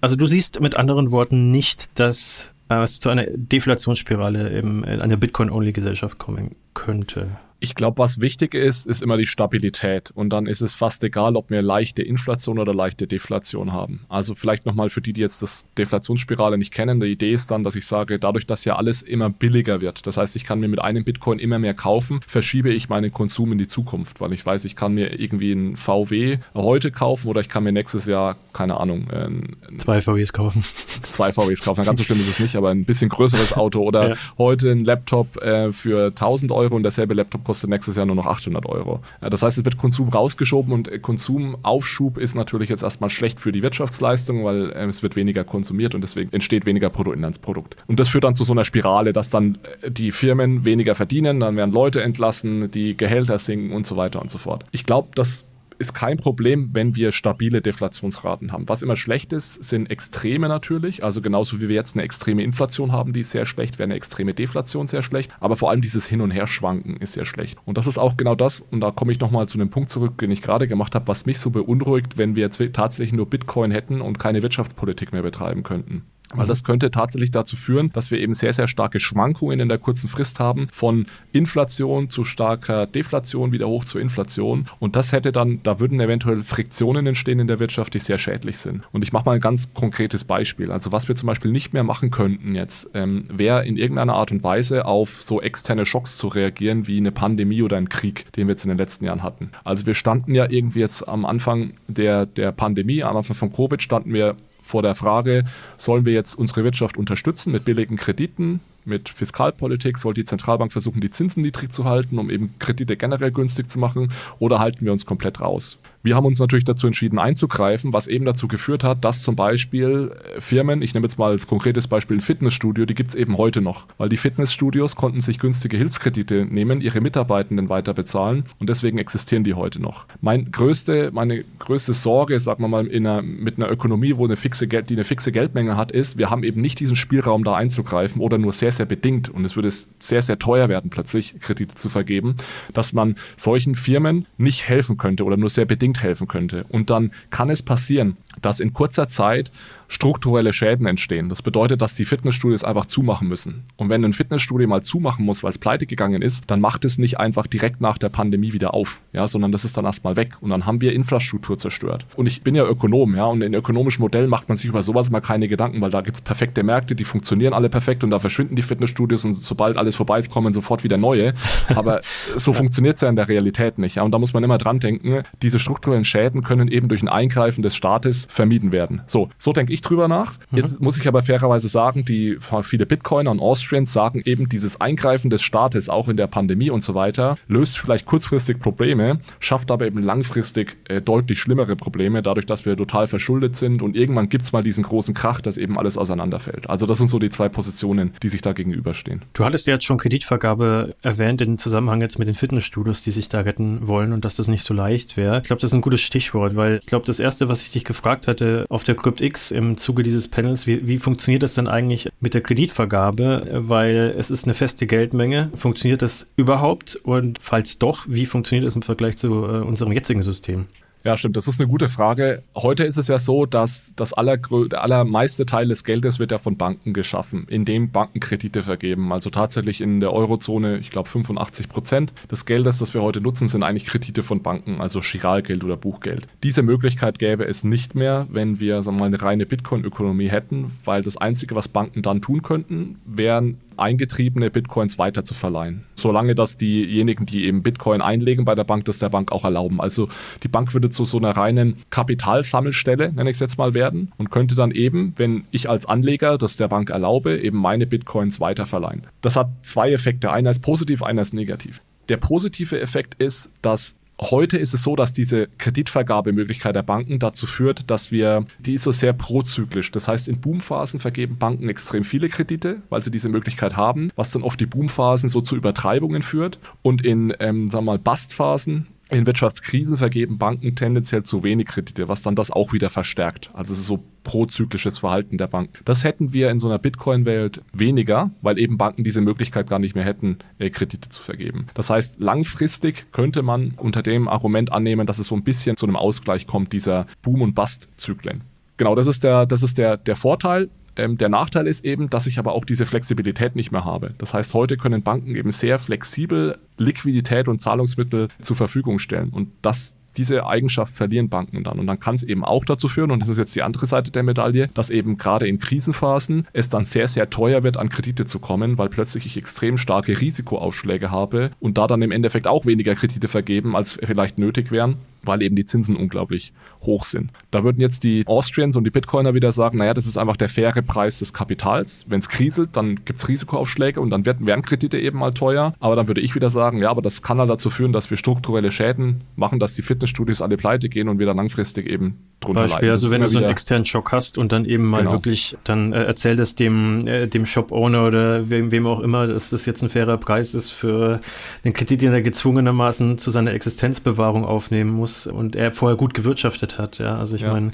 also 0.00 0.16
du 0.16 0.26
siehst 0.26 0.60
mit 0.60 0.76
anderen 0.76 1.10
Worten 1.10 1.50
nicht, 1.50 2.00
dass 2.00 2.48
es 2.68 3.00
zu 3.00 3.08
einer 3.08 3.26
Deflationsspirale 3.26 4.48
in 4.48 4.84
einer 4.84 5.16
Bitcoin-Only-Gesellschaft 5.16 6.18
kommen 6.18 6.54
könnte. 6.74 7.38
Ich 7.60 7.74
glaube, 7.74 7.98
was 7.98 8.20
wichtig 8.20 8.54
ist, 8.54 8.86
ist 8.86 9.02
immer 9.02 9.16
die 9.16 9.26
Stabilität. 9.26 10.12
Und 10.12 10.30
dann 10.30 10.46
ist 10.46 10.60
es 10.60 10.74
fast 10.74 11.02
egal, 11.02 11.34
ob 11.34 11.50
wir 11.50 11.60
leichte 11.60 12.02
Inflation 12.02 12.58
oder 12.58 12.72
leichte 12.72 13.08
Deflation 13.08 13.72
haben. 13.72 14.04
Also 14.08 14.36
vielleicht 14.36 14.64
nochmal 14.64 14.90
für 14.90 15.00
die, 15.00 15.12
die 15.12 15.20
jetzt 15.20 15.42
das 15.42 15.64
Deflationsspirale 15.76 16.56
nicht 16.56 16.72
kennen. 16.72 17.00
Die 17.00 17.06
Idee 17.06 17.32
ist 17.32 17.50
dann, 17.50 17.64
dass 17.64 17.74
ich 17.74 17.86
sage, 17.86 18.20
dadurch, 18.20 18.46
dass 18.46 18.64
ja 18.64 18.76
alles 18.76 19.02
immer 19.02 19.28
billiger 19.30 19.80
wird, 19.80 20.06
das 20.06 20.16
heißt, 20.16 20.36
ich 20.36 20.44
kann 20.44 20.60
mir 20.60 20.68
mit 20.68 20.80
einem 20.80 21.02
Bitcoin 21.02 21.40
immer 21.40 21.58
mehr 21.58 21.74
kaufen, 21.74 22.20
verschiebe 22.26 22.70
ich 22.70 22.88
meinen 22.88 23.12
Konsum 23.12 23.50
in 23.52 23.58
die 23.58 23.66
Zukunft, 23.66 24.20
weil 24.20 24.32
ich 24.32 24.46
weiß, 24.46 24.64
ich 24.64 24.76
kann 24.76 24.94
mir 24.94 25.18
irgendwie 25.18 25.52
ein 25.52 25.76
VW 25.76 26.38
heute 26.54 26.92
kaufen 26.92 27.28
oder 27.28 27.40
ich 27.40 27.48
kann 27.48 27.64
mir 27.64 27.72
nächstes 27.72 28.06
Jahr, 28.06 28.36
keine 28.52 28.78
Ahnung, 28.78 29.10
ein, 29.10 29.56
zwei 29.78 30.00
VWs 30.00 30.32
kaufen. 30.32 30.62
Zwei 31.02 31.32
VWs 31.32 31.62
kaufen. 31.62 31.84
Ganz 31.84 31.98
so 31.98 32.04
schlimm 32.04 32.20
ist 32.20 32.28
es 32.28 32.38
nicht, 32.38 32.54
aber 32.54 32.70
ein 32.70 32.84
bisschen 32.84 33.08
größeres 33.08 33.54
Auto 33.54 33.82
oder 33.82 34.08
ja. 34.10 34.16
heute 34.36 34.70
ein 34.70 34.84
Laptop 34.84 35.36
äh, 35.38 35.72
für 35.72 36.08
1000 36.08 36.52
Euro 36.52 36.76
und 36.76 36.82
derselbe 36.82 37.14
Laptop 37.14 37.47
kostet 37.48 37.70
nächstes 37.70 37.96
Jahr 37.96 38.04
nur 38.04 38.14
noch 38.14 38.26
800 38.26 38.66
Euro. 38.66 39.00
Das 39.22 39.42
heißt, 39.42 39.56
es 39.56 39.64
wird 39.64 39.78
Konsum 39.78 40.10
rausgeschoben 40.10 40.70
und 40.70 41.00
Konsumaufschub 41.00 42.18
ist 42.18 42.34
natürlich 42.34 42.68
jetzt 42.68 42.82
erstmal 42.82 43.08
schlecht 43.08 43.40
für 43.40 43.52
die 43.52 43.62
Wirtschaftsleistung, 43.62 44.44
weil 44.44 44.70
äh, 44.72 44.84
es 44.84 45.02
wird 45.02 45.16
weniger 45.16 45.44
konsumiert 45.44 45.94
und 45.94 46.02
deswegen 46.02 46.30
entsteht 46.30 46.66
weniger 46.66 46.90
Bruttoinlandsprodukt. 46.90 47.76
Und 47.86 47.98
das 48.00 48.08
führt 48.08 48.24
dann 48.24 48.34
zu 48.34 48.44
so 48.44 48.52
einer 48.52 48.64
Spirale, 48.64 49.14
dass 49.14 49.30
dann 49.30 49.56
äh, 49.80 49.90
die 49.90 50.10
Firmen 50.10 50.66
weniger 50.66 50.94
verdienen, 50.94 51.40
dann 51.40 51.56
werden 51.56 51.72
Leute 51.72 52.02
entlassen, 52.02 52.70
die 52.70 52.94
Gehälter 52.98 53.38
sinken 53.38 53.72
und 53.72 53.86
so 53.86 53.96
weiter 53.96 54.20
und 54.20 54.30
so 54.30 54.36
fort. 54.36 54.66
Ich 54.70 54.84
glaube, 54.84 55.08
dass 55.14 55.46
ist 55.78 55.94
kein 55.94 56.16
Problem, 56.16 56.70
wenn 56.72 56.96
wir 56.96 57.12
stabile 57.12 57.60
Deflationsraten 57.60 58.52
haben. 58.52 58.68
Was 58.68 58.82
immer 58.82 58.96
schlecht 58.96 59.32
ist, 59.32 59.62
sind 59.64 59.90
Extreme 59.90 60.48
natürlich. 60.48 61.04
Also 61.04 61.22
genauso 61.22 61.60
wie 61.60 61.68
wir 61.68 61.74
jetzt 61.74 61.94
eine 61.96 62.04
extreme 62.04 62.42
Inflation 62.42 62.92
haben, 62.92 63.12
die 63.12 63.20
ist 63.20 63.30
sehr 63.30 63.46
schlecht, 63.46 63.78
wäre 63.78 63.84
eine 63.84 63.94
extreme 63.94 64.34
Deflation 64.34 64.86
sehr 64.86 65.02
schlecht. 65.02 65.32
Aber 65.40 65.56
vor 65.56 65.70
allem 65.70 65.80
dieses 65.80 66.06
Hin- 66.06 66.20
und 66.20 66.30
Herschwanken 66.30 66.96
ist 66.96 67.12
sehr 67.12 67.24
schlecht. 67.24 67.58
Und 67.64 67.78
das 67.78 67.86
ist 67.86 67.98
auch 67.98 68.16
genau 68.16 68.34
das, 68.34 68.60
und 68.60 68.80
da 68.80 68.90
komme 68.90 69.12
ich 69.12 69.20
nochmal 69.20 69.48
zu 69.48 69.58
dem 69.58 69.70
Punkt 69.70 69.90
zurück, 69.90 70.18
den 70.18 70.30
ich 70.30 70.42
gerade 70.42 70.66
gemacht 70.66 70.94
habe, 70.94 71.08
was 71.08 71.26
mich 71.26 71.38
so 71.38 71.50
beunruhigt, 71.50 72.18
wenn 72.18 72.36
wir 72.36 72.42
jetzt 72.42 72.60
tatsächlich 72.72 73.12
nur 73.12 73.26
Bitcoin 73.26 73.70
hätten 73.70 74.00
und 74.00 74.18
keine 74.18 74.42
Wirtschaftspolitik 74.42 75.12
mehr 75.12 75.22
betreiben 75.22 75.62
könnten. 75.62 76.02
Weil 76.34 76.46
das 76.46 76.64
könnte 76.64 76.90
tatsächlich 76.90 77.30
dazu 77.30 77.56
führen, 77.56 77.90
dass 77.92 78.10
wir 78.10 78.18
eben 78.18 78.34
sehr, 78.34 78.52
sehr 78.52 78.68
starke 78.68 79.00
Schwankungen 79.00 79.60
in 79.60 79.68
der 79.68 79.78
kurzen 79.78 80.08
Frist 80.08 80.40
haben, 80.40 80.68
von 80.72 81.06
Inflation 81.32 82.10
zu 82.10 82.24
starker 82.24 82.86
Deflation 82.86 83.52
wieder 83.52 83.68
hoch 83.68 83.84
zur 83.84 84.00
Inflation. 84.00 84.66
Und 84.78 84.96
das 84.96 85.12
hätte 85.12 85.32
dann, 85.32 85.60
da 85.62 85.80
würden 85.80 86.00
eventuell 86.00 86.42
Friktionen 86.42 87.06
entstehen 87.06 87.38
in 87.38 87.46
der 87.46 87.60
Wirtschaft, 87.60 87.94
die 87.94 87.98
sehr 87.98 88.18
schädlich 88.18 88.58
sind. 88.58 88.82
Und 88.92 89.02
ich 89.02 89.12
mache 89.12 89.24
mal 89.24 89.32
ein 89.32 89.40
ganz 89.40 89.72
konkretes 89.74 90.24
Beispiel. 90.24 90.70
Also 90.70 90.92
was 90.92 91.08
wir 91.08 91.16
zum 91.16 91.26
Beispiel 91.26 91.50
nicht 91.50 91.72
mehr 91.72 91.84
machen 91.84 92.10
könnten 92.10 92.54
jetzt, 92.54 92.90
ähm, 92.94 93.24
wäre 93.30 93.66
in 93.66 93.76
irgendeiner 93.76 94.14
Art 94.14 94.30
und 94.30 94.42
Weise 94.42 94.84
auf 94.84 95.22
so 95.22 95.40
externe 95.40 95.86
Schocks 95.86 96.18
zu 96.18 96.28
reagieren, 96.28 96.86
wie 96.86 96.98
eine 96.98 97.12
Pandemie 97.12 97.62
oder 97.62 97.76
ein 97.76 97.88
Krieg, 97.88 98.30
den 98.32 98.46
wir 98.46 98.52
jetzt 98.52 98.64
in 98.64 98.68
den 98.68 98.78
letzten 98.78 99.04
Jahren 99.04 99.22
hatten. 99.22 99.50
Also 99.64 99.86
wir 99.86 99.94
standen 99.94 100.34
ja 100.34 100.50
irgendwie 100.50 100.80
jetzt 100.80 101.08
am 101.08 101.24
Anfang 101.24 101.74
der, 101.86 102.26
der 102.26 102.52
Pandemie, 102.52 103.02
am 103.02 103.16
Anfang 103.16 103.36
von 103.36 103.52
Covid 103.52 103.82
standen 103.82 104.12
wir 104.12 104.36
vor 104.68 104.82
der 104.82 104.94
Frage, 104.94 105.44
sollen 105.78 106.04
wir 106.04 106.12
jetzt 106.12 106.34
unsere 106.34 106.62
Wirtschaft 106.62 106.98
unterstützen 106.98 107.52
mit 107.52 107.64
billigen 107.64 107.96
Krediten, 107.96 108.60
mit 108.84 109.08
Fiskalpolitik, 109.08 109.98
soll 109.98 110.14
die 110.14 110.24
Zentralbank 110.24 110.72
versuchen, 110.72 111.00
die 111.00 111.10
Zinsen 111.10 111.42
niedrig 111.42 111.72
zu 111.72 111.84
halten, 111.84 112.18
um 112.18 112.30
eben 112.30 112.54
Kredite 112.58 112.96
generell 112.96 113.30
günstig 113.30 113.70
zu 113.70 113.78
machen, 113.78 114.12
oder 114.38 114.58
halten 114.58 114.84
wir 114.84 114.92
uns 114.92 115.06
komplett 115.06 115.40
raus? 115.40 115.78
Wir 116.02 116.14
haben 116.14 116.26
uns 116.26 116.38
natürlich 116.38 116.64
dazu 116.64 116.86
entschieden 116.86 117.18
einzugreifen, 117.18 117.92
was 117.92 118.06
eben 118.06 118.24
dazu 118.24 118.46
geführt 118.46 118.84
hat, 118.84 119.04
dass 119.04 119.20
zum 119.22 119.34
Beispiel 119.34 120.12
äh, 120.36 120.40
Firmen, 120.40 120.80
ich 120.80 120.94
nehme 120.94 121.06
jetzt 121.06 121.18
mal 121.18 121.32
als 121.32 121.46
konkretes 121.46 121.88
Beispiel 121.88 122.18
ein 122.18 122.20
Fitnessstudio, 122.20 122.86
die 122.86 122.94
gibt 122.94 123.10
es 123.10 123.16
eben 123.16 123.36
heute 123.36 123.60
noch, 123.60 123.86
weil 123.98 124.08
die 124.08 124.16
Fitnessstudios 124.16 124.94
konnten 124.94 125.20
sich 125.20 125.40
günstige 125.40 125.76
Hilfskredite 125.76 126.46
nehmen, 126.48 126.80
ihre 126.80 127.00
Mitarbeitenden 127.00 127.68
weiter 127.68 127.94
bezahlen 127.94 128.44
und 128.60 128.70
deswegen 128.70 128.98
existieren 128.98 129.42
die 129.42 129.54
heute 129.54 129.82
noch. 129.82 130.06
Mein 130.20 130.52
größte, 130.52 131.10
meine 131.12 131.44
größte 131.58 131.94
Sorge, 131.94 132.38
sagen 132.38 132.62
wir 132.62 132.68
mal, 132.68 132.88
einer, 132.88 133.22
mit 133.22 133.56
einer 133.56 133.70
Ökonomie, 133.70 134.16
wo 134.16 134.24
eine 134.24 134.36
fixe 134.36 134.68
Geld, 134.68 134.90
die 134.90 134.94
eine 134.94 135.04
fixe 135.04 135.32
Geldmenge 135.32 135.76
hat, 135.76 135.90
ist, 135.90 136.16
wir 136.16 136.30
haben 136.30 136.44
eben 136.44 136.60
nicht 136.60 136.78
diesen 136.78 136.96
Spielraum 136.96 137.42
da 137.42 137.56
einzugreifen 137.56 138.20
oder 138.20 138.38
nur 138.38 138.52
sehr, 138.52 138.70
sehr 138.70 138.86
bedingt 138.86 139.28
und 139.28 139.44
es 139.44 139.56
würde 139.56 139.70
sehr, 139.70 140.22
sehr 140.22 140.38
teuer 140.38 140.68
werden, 140.68 140.90
plötzlich 140.90 141.40
Kredite 141.40 141.74
zu 141.74 141.88
vergeben, 141.88 142.36
dass 142.72 142.92
man 142.92 143.16
solchen 143.36 143.74
Firmen 143.74 144.26
nicht 144.36 144.68
helfen 144.68 144.96
könnte 144.96 145.24
oder 145.24 145.36
nur 145.36 145.50
sehr 145.50 145.64
bedingt 145.64 145.87
unbedingt 145.88 146.02
helfen 146.02 146.28
könnte. 146.28 146.64
Und 146.68 146.90
dann 146.90 147.12
kann 147.30 147.50
es 147.50 147.62
passieren, 147.62 148.16
dass 148.42 148.60
in 148.60 148.72
kurzer 148.72 149.08
Zeit 149.08 149.50
strukturelle 149.88 150.52
Schäden 150.52 150.86
entstehen. 150.86 151.28
Das 151.28 151.42
bedeutet, 151.42 151.82
dass 151.82 151.94
die 151.94 152.04
Fitnessstudios 152.04 152.62
einfach 152.62 152.86
zumachen 152.86 153.26
müssen. 153.26 153.64
Und 153.76 153.90
wenn 153.90 154.04
ein 154.04 154.12
Fitnessstudio 154.12 154.68
mal 154.68 154.82
zumachen 154.82 155.24
muss, 155.24 155.42
weil 155.42 155.50
es 155.50 155.58
pleite 155.58 155.86
gegangen 155.86 156.22
ist, 156.22 156.44
dann 156.46 156.60
macht 156.60 156.84
es 156.84 156.98
nicht 156.98 157.18
einfach 157.18 157.46
direkt 157.46 157.80
nach 157.80 157.98
der 157.98 158.10
Pandemie 158.10 158.52
wieder 158.52 158.74
auf, 158.74 159.00
ja, 159.12 159.26
sondern 159.26 159.50
das 159.50 159.64
ist 159.64 159.76
dann 159.76 159.86
erstmal 159.86 160.16
weg. 160.16 160.34
Und 160.40 160.50
dann 160.50 160.66
haben 160.66 160.80
wir 160.80 160.92
Infrastruktur 160.92 161.58
zerstört. 161.58 162.06
Und 162.16 162.26
ich 162.26 162.42
bin 162.42 162.54
ja 162.54 162.64
Ökonom, 162.64 163.16
ja, 163.16 163.24
und 163.24 163.42
in 163.42 163.54
ökonomischen 163.54 164.02
Modellen 164.02 164.28
macht 164.28 164.48
man 164.48 164.56
sich 164.56 164.66
über 164.66 164.82
sowas 164.82 165.10
mal 165.10 165.20
keine 165.20 165.48
Gedanken, 165.48 165.80
weil 165.80 165.90
da 165.90 166.02
gibt 166.02 166.16
es 166.16 166.20
perfekte 166.20 166.62
Märkte, 166.62 166.94
die 166.94 167.04
funktionieren 167.04 167.54
alle 167.54 167.70
perfekt 167.70 168.04
und 168.04 168.10
da 168.10 168.18
verschwinden 168.18 168.56
die 168.56 168.62
Fitnessstudios 168.62 169.24
und 169.24 169.34
sobald 169.34 169.76
alles 169.76 169.96
vorbei 169.96 170.18
ist, 170.18 170.30
kommen 170.30 170.52
sofort 170.52 170.84
wieder 170.84 170.98
neue. 170.98 171.32
Aber 171.74 172.02
so 172.36 172.52
funktioniert 172.52 172.96
es 172.96 173.00
ja 173.00 173.08
in 173.08 173.16
der 173.16 173.28
Realität 173.28 173.78
nicht. 173.78 173.96
Ja, 173.96 174.02
und 174.02 174.12
da 174.12 174.18
muss 174.18 174.34
man 174.34 174.44
immer 174.44 174.58
dran 174.58 174.80
denken, 174.80 175.22
diese 175.42 175.58
strukturellen 175.58 176.04
Schäden 176.04 176.42
können 176.42 176.68
eben 176.68 176.88
durch 176.88 177.02
ein 177.02 177.08
Eingreifen 177.08 177.62
des 177.62 177.74
Staates 177.74 178.26
vermieden 178.30 178.72
werden. 178.72 179.02
So, 179.06 179.30
so 179.38 179.52
denke 179.52 179.72
ich 179.72 179.77
drüber 179.80 180.08
nach. 180.08 180.38
Mhm. 180.50 180.58
Jetzt 180.58 180.80
muss 180.80 180.98
ich 180.98 181.06
aber 181.08 181.22
fairerweise 181.22 181.68
sagen, 181.68 182.04
die 182.04 182.38
viele 182.62 182.86
Bitcoiner 182.86 183.30
und 183.30 183.40
Austrians 183.40 183.92
sagen 183.92 184.22
eben, 184.24 184.48
dieses 184.48 184.80
Eingreifen 184.80 185.30
des 185.30 185.42
Staates 185.42 185.88
auch 185.88 186.08
in 186.08 186.16
der 186.16 186.26
Pandemie 186.26 186.70
und 186.70 186.82
so 186.82 186.94
weiter 186.94 187.36
löst 187.46 187.78
vielleicht 187.78 188.06
kurzfristig 188.06 188.60
Probleme, 188.60 189.20
schafft 189.40 189.70
aber 189.70 189.86
eben 189.86 190.02
langfristig 190.02 190.76
äh, 190.88 191.00
deutlich 191.00 191.40
schlimmere 191.40 191.76
Probleme, 191.76 192.22
dadurch, 192.22 192.46
dass 192.46 192.64
wir 192.64 192.76
total 192.76 193.06
verschuldet 193.06 193.56
sind 193.56 193.82
und 193.82 193.96
irgendwann 193.96 194.28
gibt 194.28 194.44
es 194.44 194.52
mal 194.52 194.62
diesen 194.62 194.84
großen 194.84 195.14
Krach, 195.14 195.40
dass 195.40 195.56
eben 195.56 195.78
alles 195.78 195.96
auseinanderfällt. 195.98 196.68
Also 196.68 196.86
das 196.86 196.98
sind 196.98 197.08
so 197.08 197.18
die 197.18 197.30
zwei 197.30 197.48
Positionen, 197.48 198.12
die 198.22 198.28
sich 198.28 198.42
da 198.42 198.52
gegenüberstehen. 198.52 199.22
Du 199.32 199.44
hattest 199.44 199.66
ja 199.66 199.74
jetzt 199.74 199.84
schon 199.84 199.98
Kreditvergabe 199.98 200.94
erwähnt 201.02 201.40
im 201.40 201.58
Zusammenhang 201.58 202.00
jetzt 202.00 202.18
mit 202.18 202.28
den 202.28 202.34
Fitnessstudios, 202.34 203.02
die 203.02 203.10
sich 203.10 203.28
da 203.28 203.40
retten 203.40 203.86
wollen 203.86 204.12
und 204.12 204.24
dass 204.24 204.36
das 204.36 204.48
nicht 204.48 204.64
so 204.64 204.74
leicht 204.74 205.16
wäre. 205.16 205.38
Ich 205.38 205.44
glaube, 205.44 205.60
das 205.60 205.70
ist 205.70 205.74
ein 205.74 205.80
gutes 205.80 206.00
Stichwort, 206.00 206.56
weil 206.56 206.78
ich 206.80 206.86
glaube, 206.86 207.06
das 207.06 207.20
erste, 207.20 207.48
was 207.48 207.62
ich 207.62 207.70
dich 207.70 207.84
gefragt 207.84 208.28
hatte 208.28 208.64
auf 208.68 208.84
der 208.84 208.94
CryptX 208.94 209.50
im 209.50 209.67
Zuge 209.76 210.02
dieses 210.02 210.28
Panels, 210.28 210.66
wie, 210.66 210.86
wie 210.86 210.98
funktioniert 210.98 211.42
das 211.42 211.54
denn 211.54 211.68
eigentlich 211.68 212.08
mit 212.20 212.34
der 212.34 212.40
Kreditvergabe? 212.40 213.48
Weil 213.52 214.14
es 214.18 214.30
ist 214.30 214.44
eine 214.44 214.54
feste 214.54 214.86
Geldmenge. 214.86 215.50
Funktioniert 215.54 216.02
das 216.02 216.28
überhaupt? 216.36 216.96
Und 216.96 217.38
falls 217.40 217.78
doch, 217.78 218.06
wie 218.08 218.26
funktioniert 218.26 218.66
das 218.66 218.76
im 218.76 218.82
Vergleich 218.82 219.16
zu 219.16 219.28
äh, 219.28 219.60
unserem 219.60 219.92
jetzigen 219.92 220.22
System? 220.22 220.66
Ja, 221.08 221.16
stimmt. 221.16 221.38
Das 221.38 221.48
ist 221.48 221.58
eine 221.58 221.70
gute 221.70 221.88
Frage. 221.88 222.42
Heute 222.54 222.84
ist 222.84 222.98
es 222.98 223.08
ja 223.08 223.18
so, 223.18 223.46
dass 223.46 223.92
das 223.96 224.10
der 224.10 224.82
allermeiste 224.82 225.46
Teil 225.46 225.68
des 225.68 225.84
Geldes 225.84 226.18
wird 226.18 226.32
ja 226.32 226.36
von 226.36 226.58
Banken 226.58 226.92
geschaffen, 226.92 227.46
indem 227.48 227.90
Banken 227.90 228.20
Kredite 228.20 228.62
vergeben. 228.62 229.10
Also 229.10 229.30
tatsächlich 229.30 229.80
in 229.80 230.00
der 230.00 230.12
Eurozone, 230.12 230.76
ich 230.76 230.90
glaube 230.90 231.08
85 231.08 231.70
Prozent 231.70 232.12
des 232.30 232.44
Geldes, 232.44 232.76
das 232.76 232.92
wir 232.92 233.00
heute 233.00 233.22
nutzen, 233.22 233.48
sind 233.48 233.62
eigentlich 233.62 233.86
Kredite 233.86 234.22
von 234.22 234.42
Banken, 234.42 234.82
also 234.82 235.00
Chiralgeld 235.00 235.64
oder 235.64 235.78
Buchgeld. 235.78 236.28
Diese 236.42 236.62
Möglichkeit 236.62 237.18
gäbe 237.18 237.46
es 237.46 237.64
nicht 237.64 237.94
mehr, 237.94 238.26
wenn 238.28 238.60
wir 238.60 238.82
sagen 238.82 238.98
wir 238.98 239.04
mal, 239.04 239.06
eine 239.06 239.22
reine 239.22 239.46
Bitcoin-Ökonomie 239.46 240.28
hätten, 240.28 240.72
weil 240.84 241.02
das 241.02 241.16
Einzige, 241.16 241.54
was 241.54 241.68
Banken 241.68 242.02
dann 242.02 242.20
tun 242.20 242.42
könnten, 242.42 243.00
wären 243.06 243.56
eingetriebene 243.78 244.50
Bitcoins 244.50 244.98
weiter 244.98 245.24
zu 245.24 245.34
verleihen. 245.34 245.84
Solange 245.94 246.34
das 246.34 246.56
diejenigen, 246.56 247.26
die 247.26 247.44
eben 247.44 247.62
Bitcoin 247.62 248.00
einlegen 248.00 248.44
bei 248.44 248.54
der 248.54 248.64
Bank, 248.64 248.84
das 248.84 248.98
der 248.98 249.08
Bank 249.08 249.32
auch 249.32 249.44
erlauben. 249.44 249.80
Also 249.80 250.08
die 250.42 250.48
Bank 250.48 250.74
würde 250.74 250.90
zu 250.90 251.04
so 251.04 251.18
einer 251.18 251.30
reinen 251.30 251.76
Kapitalsammelstelle, 251.90 253.12
nenne 253.12 253.30
ich 253.30 253.34
es 253.34 253.40
jetzt 253.40 253.58
mal, 253.58 253.74
werden 253.74 254.12
und 254.18 254.30
könnte 254.30 254.54
dann 254.54 254.70
eben, 254.70 255.14
wenn 255.16 255.44
ich 255.50 255.68
als 255.68 255.86
Anleger 255.86 256.38
das 256.38 256.56
der 256.56 256.68
Bank 256.68 256.90
erlaube, 256.90 257.38
eben 257.38 257.58
meine 257.58 257.86
Bitcoins 257.86 258.40
weiter 258.40 258.66
verleihen. 258.66 259.06
Das 259.20 259.36
hat 259.36 259.48
zwei 259.62 259.92
Effekte. 259.92 260.30
Einer 260.30 260.50
ist 260.50 260.60
positiv, 260.60 261.02
einer 261.02 261.22
ist 261.22 261.34
negativ. 261.34 261.80
Der 262.08 262.16
positive 262.16 262.80
Effekt 262.80 263.20
ist, 263.20 263.50
dass 263.60 263.94
Heute 264.20 264.58
ist 264.58 264.74
es 264.74 264.82
so, 264.82 264.96
dass 264.96 265.12
diese 265.12 265.46
Kreditvergabemöglichkeit 265.58 266.74
der 266.74 266.82
Banken 266.82 267.20
dazu 267.20 267.46
führt, 267.46 267.88
dass 267.88 268.10
wir, 268.10 268.46
die 268.58 268.74
ist 268.74 268.82
so 268.82 268.90
sehr 268.90 269.12
prozyklisch. 269.12 269.92
Das 269.92 270.08
heißt, 270.08 270.26
in 270.26 270.40
Boomphasen 270.40 270.98
vergeben 270.98 271.38
Banken 271.38 271.68
extrem 271.68 272.02
viele 272.02 272.28
Kredite, 272.28 272.82
weil 272.88 273.02
sie 273.04 273.12
diese 273.12 273.28
Möglichkeit 273.28 273.76
haben, 273.76 274.10
was 274.16 274.32
dann 274.32 274.42
oft 274.42 274.58
die 274.58 274.66
Boomphasen 274.66 275.28
so 275.28 275.40
zu 275.40 275.54
Übertreibungen 275.54 276.22
führt. 276.22 276.58
Und 276.82 277.04
in, 277.04 277.32
ähm, 277.38 277.70
sagen 277.70 277.84
wir 277.84 277.92
mal, 277.92 277.98
Bastphasen, 278.00 278.88
in 279.10 279.26
Wirtschaftskrisen 279.26 279.96
vergeben 279.96 280.38
Banken 280.38 280.74
tendenziell 280.74 281.22
zu 281.22 281.42
wenig 281.42 281.66
Kredite, 281.66 282.08
was 282.08 282.22
dann 282.22 282.36
das 282.36 282.50
auch 282.50 282.72
wieder 282.72 282.90
verstärkt. 282.90 283.50
Also 283.54 283.72
es 283.72 283.80
ist 283.80 283.86
so 283.86 284.02
prozyklisches 284.24 284.98
Verhalten 284.98 285.38
der 285.38 285.46
Bank. 285.46 285.80
Das 285.84 286.04
hätten 286.04 286.32
wir 286.32 286.50
in 286.50 286.58
so 286.58 286.68
einer 286.68 286.78
Bitcoin-Welt 286.78 287.62
weniger, 287.72 288.30
weil 288.42 288.58
eben 288.58 288.76
Banken 288.76 289.04
diese 289.04 289.22
Möglichkeit 289.22 289.68
gar 289.68 289.78
nicht 289.78 289.94
mehr 289.94 290.04
hätten, 290.04 290.38
äh, 290.58 290.68
Kredite 290.68 291.08
zu 291.08 291.22
vergeben. 291.22 291.68
Das 291.74 291.88
heißt, 291.88 292.16
langfristig 292.18 293.06
könnte 293.12 293.42
man 293.42 293.72
unter 293.78 294.02
dem 294.02 294.28
Argument 294.28 294.72
annehmen, 294.72 295.06
dass 295.06 295.18
es 295.18 295.28
so 295.28 295.34
ein 295.34 295.44
bisschen 295.44 295.76
zu 295.76 295.86
einem 295.86 295.96
Ausgleich 295.96 296.46
kommt 296.46 296.72
dieser 296.72 297.06
Boom- 297.22 297.42
und 297.42 297.54
Bust-Zyklen. 297.54 298.42
Genau, 298.76 298.94
das 298.94 299.06
ist 299.06 299.24
der, 299.24 299.46
das 299.46 299.62
ist 299.62 299.78
der, 299.78 299.96
der 299.96 300.16
Vorteil. 300.16 300.68
Ähm, 300.98 301.16
der 301.16 301.28
Nachteil 301.28 301.66
ist 301.66 301.84
eben, 301.84 302.10
dass 302.10 302.26
ich 302.26 302.38
aber 302.38 302.52
auch 302.52 302.64
diese 302.64 302.84
Flexibilität 302.84 303.56
nicht 303.56 303.72
mehr 303.72 303.84
habe. 303.84 304.12
Das 304.18 304.34
heißt, 304.34 304.52
heute 304.52 304.76
können 304.76 305.02
Banken 305.02 305.34
eben 305.36 305.52
sehr 305.52 305.78
flexibel 305.78 306.58
Liquidität 306.76 307.48
und 307.48 307.60
Zahlungsmittel 307.60 308.28
zur 308.40 308.56
Verfügung 308.56 308.98
stellen. 308.98 309.30
Und 309.30 309.50
das 309.62 309.94
diese 310.16 310.46
Eigenschaft 310.46 310.94
verlieren 310.94 311.28
Banken 311.28 311.62
dann. 311.62 311.78
Und 311.78 311.86
dann 311.86 312.00
kann 312.00 312.16
es 312.16 312.24
eben 312.24 312.44
auch 312.44 312.64
dazu 312.64 312.88
führen, 312.88 313.12
und 313.12 313.20
das 313.20 313.28
ist 313.28 313.38
jetzt 313.38 313.54
die 313.54 313.62
andere 313.62 313.86
Seite 313.86 314.10
der 314.10 314.24
Medaille, 314.24 314.68
dass 314.74 314.90
eben 314.90 315.16
gerade 315.16 315.46
in 315.46 315.60
Krisenphasen 315.60 316.46
es 316.52 316.68
dann 316.68 316.84
sehr, 316.84 317.06
sehr 317.06 317.30
teuer 317.30 317.62
wird, 317.62 317.76
an 317.76 317.88
Kredite 317.88 318.26
zu 318.26 318.40
kommen, 318.40 318.78
weil 318.78 318.88
plötzlich 318.88 319.26
ich 319.26 319.36
extrem 319.36 319.78
starke 319.78 320.20
Risikoaufschläge 320.20 321.12
habe 321.12 321.50
und 321.60 321.78
da 321.78 321.86
dann 321.86 322.02
im 322.02 322.10
Endeffekt 322.10 322.48
auch 322.48 322.66
weniger 322.66 322.96
Kredite 322.96 323.28
vergeben, 323.28 323.76
als 323.76 323.92
vielleicht 323.92 324.38
nötig 324.38 324.72
wären 324.72 324.96
weil 325.28 325.42
eben 325.42 325.54
die 325.54 325.64
Zinsen 325.64 325.96
unglaublich 325.96 326.52
hoch 326.82 327.04
sind. 327.04 327.30
Da 327.50 327.64
würden 327.64 327.80
jetzt 327.80 328.04
die 328.04 328.26
Austrians 328.26 328.76
und 328.76 328.84
die 328.84 328.90
Bitcoiner 328.90 329.34
wieder 329.34 329.52
sagen, 329.52 329.78
naja, 329.78 329.94
das 329.94 330.06
ist 330.06 330.16
einfach 330.16 330.36
der 330.36 330.48
faire 330.48 330.82
Preis 330.82 331.18
des 331.18 331.32
Kapitals. 331.32 332.04
Wenn 332.08 332.20
es 332.20 332.28
kriselt, 332.28 332.70
dann 332.72 333.04
gibt 333.04 333.18
es 333.18 333.28
Risikoaufschläge 333.28 334.00
und 334.00 334.10
dann 334.10 334.26
werden, 334.26 334.46
werden 334.46 334.62
Kredite 334.62 334.98
eben 334.98 335.18
mal 335.18 335.32
teuer. 335.32 335.74
Aber 335.80 335.96
dann 335.96 336.08
würde 336.08 336.20
ich 336.20 336.34
wieder 336.34 336.50
sagen, 336.50 336.80
ja, 336.80 336.90
aber 336.90 337.02
das 337.02 337.22
kann 337.22 337.38
halt 337.38 337.50
dazu 337.50 337.70
führen, 337.70 337.92
dass 337.92 338.10
wir 338.10 338.16
strukturelle 338.16 338.70
Schäden 338.70 339.22
machen, 339.36 339.58
dass 339.58 339.74
die 339.74 339.82
Fitnessstudios 339.82 340.42
alle 340.42 340.56
pleite 340.56 340.88
gehen 340.88 341.08
und 341.08 341.18
wir 341.18 341.26
dann 341.26 341.36
langfristig 341.36 341.86
eben 341.88 342.18
drunter 342.40 342.62
Beispiel, 342.62 342.76
leiden. 342.76 342.90
Also 342.90 343.10
wenn 343.10 343.20
du 343.22 343.28
so 343.28 343.38
einen 343.38 343.50
externen 343.50 343.84
Schock 343.84 344.12
hast 344.12 344.38
und 344.38 344.52
dann 344.52 344.64
eben 344.64 344.84
mal 344.84 344.98
genau. 344.98 345.12
wirklich, 345.12 345.56
dann 345.64 345.92
äh, 345.92 346.04
erzähl 346.04 346.38
es 346.40 346.54
dem, 346.54 347.06
äh, 347.06 347.26
dem 347.26 347.46
Shop-Owner 347.46 348.06
oder 348.06 348.50
wem, 348.50 348.70
wem 348.70 348.86
auch 348.86 349.00
immer, 349.00 349.26
dass 349.26 349.50
das 349.50 349.66
jetzt 349.66 349.82
ein 349.82 349.90
fairer 349.90 350.16
Preis 350.16 350.54
ist 350.54 350.70
für 350.70 351.20
den 351.64 351.72
Kredit, 351.72 352.02
den 352.02 352.12
er 352.12 352.22
gezwungenermaßen 352.22 353.18
zu 353.18 353.30
seiner 353.30 353.52
Existenzbewahrung 353.52 354.44
aufnehmen 354.44 354.90
muss 354.90 355.17
und 355.26 355.56
er 355.56 355.72
vorher 355.72 355.96
gut 355.96 356.14
gewirtschaftet 356.14 356.78
hat. 356.78 356.98
Ja, 356.98 357.18
also 357.18 357.36
ich 357.36 357.42
ja. 357.42 357.52
meine, 357.52 357.70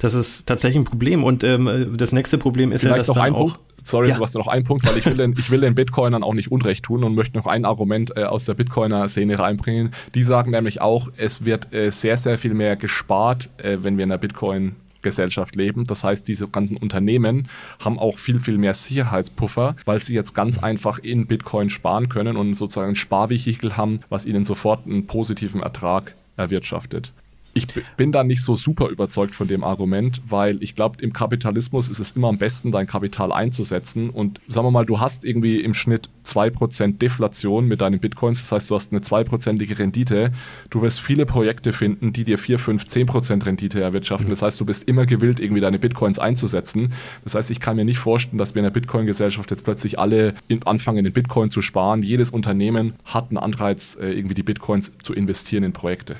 das 0.00 0.14
ist 0.14 0.46
tatsächlich 0.46 0.80
ein 0.80 0.84
Problem. 0.84 1.24
Und 1.24 1.44
ähm, 1.44 1.94
das 1.96 2.12
nächste 2.12 2.38
Problem 2.38 2.72
ist 2.72 2.82
Vielleicht 2.82 2.94
ja, 2.94 2.98
dass 2.98 3.08
noch 3.08 3.14
dann 3.16 3.34
auch 3.34 3.52
Punkt. 3.54 3.60
Sorry, 3.84 4.08
ja. 4.08 4.14
Sebastian, 4.14 4.44
noch 4.44 4.52
ein 4.52 4.64
Punkt, 4.64 4.86
weil 4.86 4.98
ich 4.98 5.06
will, 5.06 5.16
den, 5.16 5.34
ich 5.38 5.50
will 5.50 5.60
den 5.60 5.74
Bitcoinern 5.74 6.22
auch 6.22 6.34
nicht 6.34 6.52
Unrecht 6.52 6.84
tun 6.84 7.04
und 7.04 7.14
möchte 7.14 7.38
noch 7.38 7.46
ein 7.46 7.64
Argument 7.64 8.16
äh, 8.16 8.24
aus 8.24 8.44
der 8.44 8.54
Bitcoiner-Szene 8.54 9.38
reinbringen. 9.38 9.94
Die 10.14 10.22
sagen 10.22 10.50
nämlich 10.50 10.80
auch, 10.80 11.08
es 11.16 11.44
wird 11.44 11.72
äh, 11.72 11.90
sehr, 11.90 12.16
sehr 12.16 12.38
viel 12.38 12.54
mehr 12.54 12.76
gespart, 12.76 13.48
äh, 13.58 13.78
wenn 13.82 13.96
wir 13.96 14.04
in 14.04 14.10
der 14.10 14.18
Bitcoin 14.18 14.76
Gesellschaft 15.02 15.56
leben. 15.56 15.84
Das 15.84 16.04
heißt, 16.04 16.26
diese 16.26 16.48
ganzen 16.48 16.76
Unternehmen 16.76 17.48
haben 17.78 17.98
auch 17.98 18.18
viel, 18.18 18.40
viel 18.40 18.58
mehr 18.58 18.74
Sicherheitspuffer, 18.74 19.76
weil 19.84 20.00
sie 20.00 20.14
jetzt 20.14 20.34
ganz 20.34 20.58
einfach 20.58 20.98
in 20.98 21.26
Bitcoin 21.26 21.70
sparen 21.70 22.08
können 22.08 22.36
und 22.36 22.54
sozusagen 22.54 22.90
ein 22.90 22.96
Sparvehikel 22.96 23.76
haben, 23.76 24.00
was 24.08 24.26
ihnen 24.26 24.44
sofort 24.44 24.86
einen 24.86 25.06
positiven 25.06 25.62
Ertrag 25.62 26.14
erwirtschaftet 26.38 27.12
ich 27.58 27.66
bin 27.96 28.12
da 28.12 28.24
nicht 28.24 28.42
so 28.42 28.56
super 28.56 28.88
überzeugt 28.88 29.34
von 29.34 29.48
dem 29.48 29.64
Argument, 29.64 30.22
weil 30.28 30.62
ich 30.62 30.74
glaube, 30.74 31.02
im 31.02 31.12
Kapitalismus 31.12 31.88
ist 31.88 31.98
es 31.98 32.12
immer 32.12 32.28
am 32.28 32.38
besten, 32.38 32.72
dein 32.72 32.86
Kapital 32.86 33.32
einzusetzen. 33.32 34.10
Und 34.10 34.40
sagen 34.48 34.66
wir 34.66 34.70
mal, 34.70 34.86
du 34.86 35.00
hast 35.00 35.24
irgendwie 35.24 35.60
im 35.60 35.74
Schnitt 35.74 36.08
2% 36.24 36.98
Deflation 36.98 37.66
mit 37.66 37.80
deinen 37.80 38.00
Bitcoins, 38.00 38.40
das 38.40 38.52
heißt, 38.52 38.70
du 38.70 38.74
hast 38.74 38.92
eine 38.92 39.00
2%ige 39.00 39.78
Rendite. 39.78 40.30
Du 40.70 40.82
wirst 40.82 41.00
viele 41.00 41.26
Projekte 41.26 41.72
finden, 41.72 42.12
die 42.12 42.24
dir 42.24 42.38
4, 42.38 42.58
5, 42.58 42.84
10% 42.84 43.44
Rendite 43.44 43.80
erwirtschaften. 43.80 44.30
Das 44.30 44.42
heißt, 44.42 44.60
du 44.60 44.64
bist 44.64 44.84
immer 44.84 45.06
gewillt, 45.06 45.40
irgendwie 45.40 45.60
deine 45.60 45.78
Bitcoins 45.78 46.18
einzusetzen. 46.18 46.92
Das 47.24 47.34
heißt, 47.34 47.50
ich 47.50 47.60
kann 47.60 47.76
mir 47.76 47.84
nicht 47.84 47.98
vorstellen, 47.98 48.38
dass 48.38 48.54
wir 48.54 48.60
in 48.60 48.64
der 48.64 48.70
Bitcoin-Gesellschaft 48.70 49.50
jetzt 49.50 49.64
plötzlich 49.64 49.98
alle 49.98 50.34
anfangen, 50.64 51.04
in 51.04 51.12
Bitcoin 51.12 51.50
zu 51.50 51.62
sparen. 51.62 52.02
Jedes 52.02 52.30
Unternehmen 52.30 52.94
hat 53.04 53.30
einen 53.30 53.38
Anreiz, 53.38 53.96
äh, 54.00 54.12
irgendwie 54.12 54.34
die 54.34 54.42
Bitcoins 54.42 54.92
zu 55.02 55.12
investieren 55.12 55.64
in 55.64 55.72
Projekte. 55.72 56.16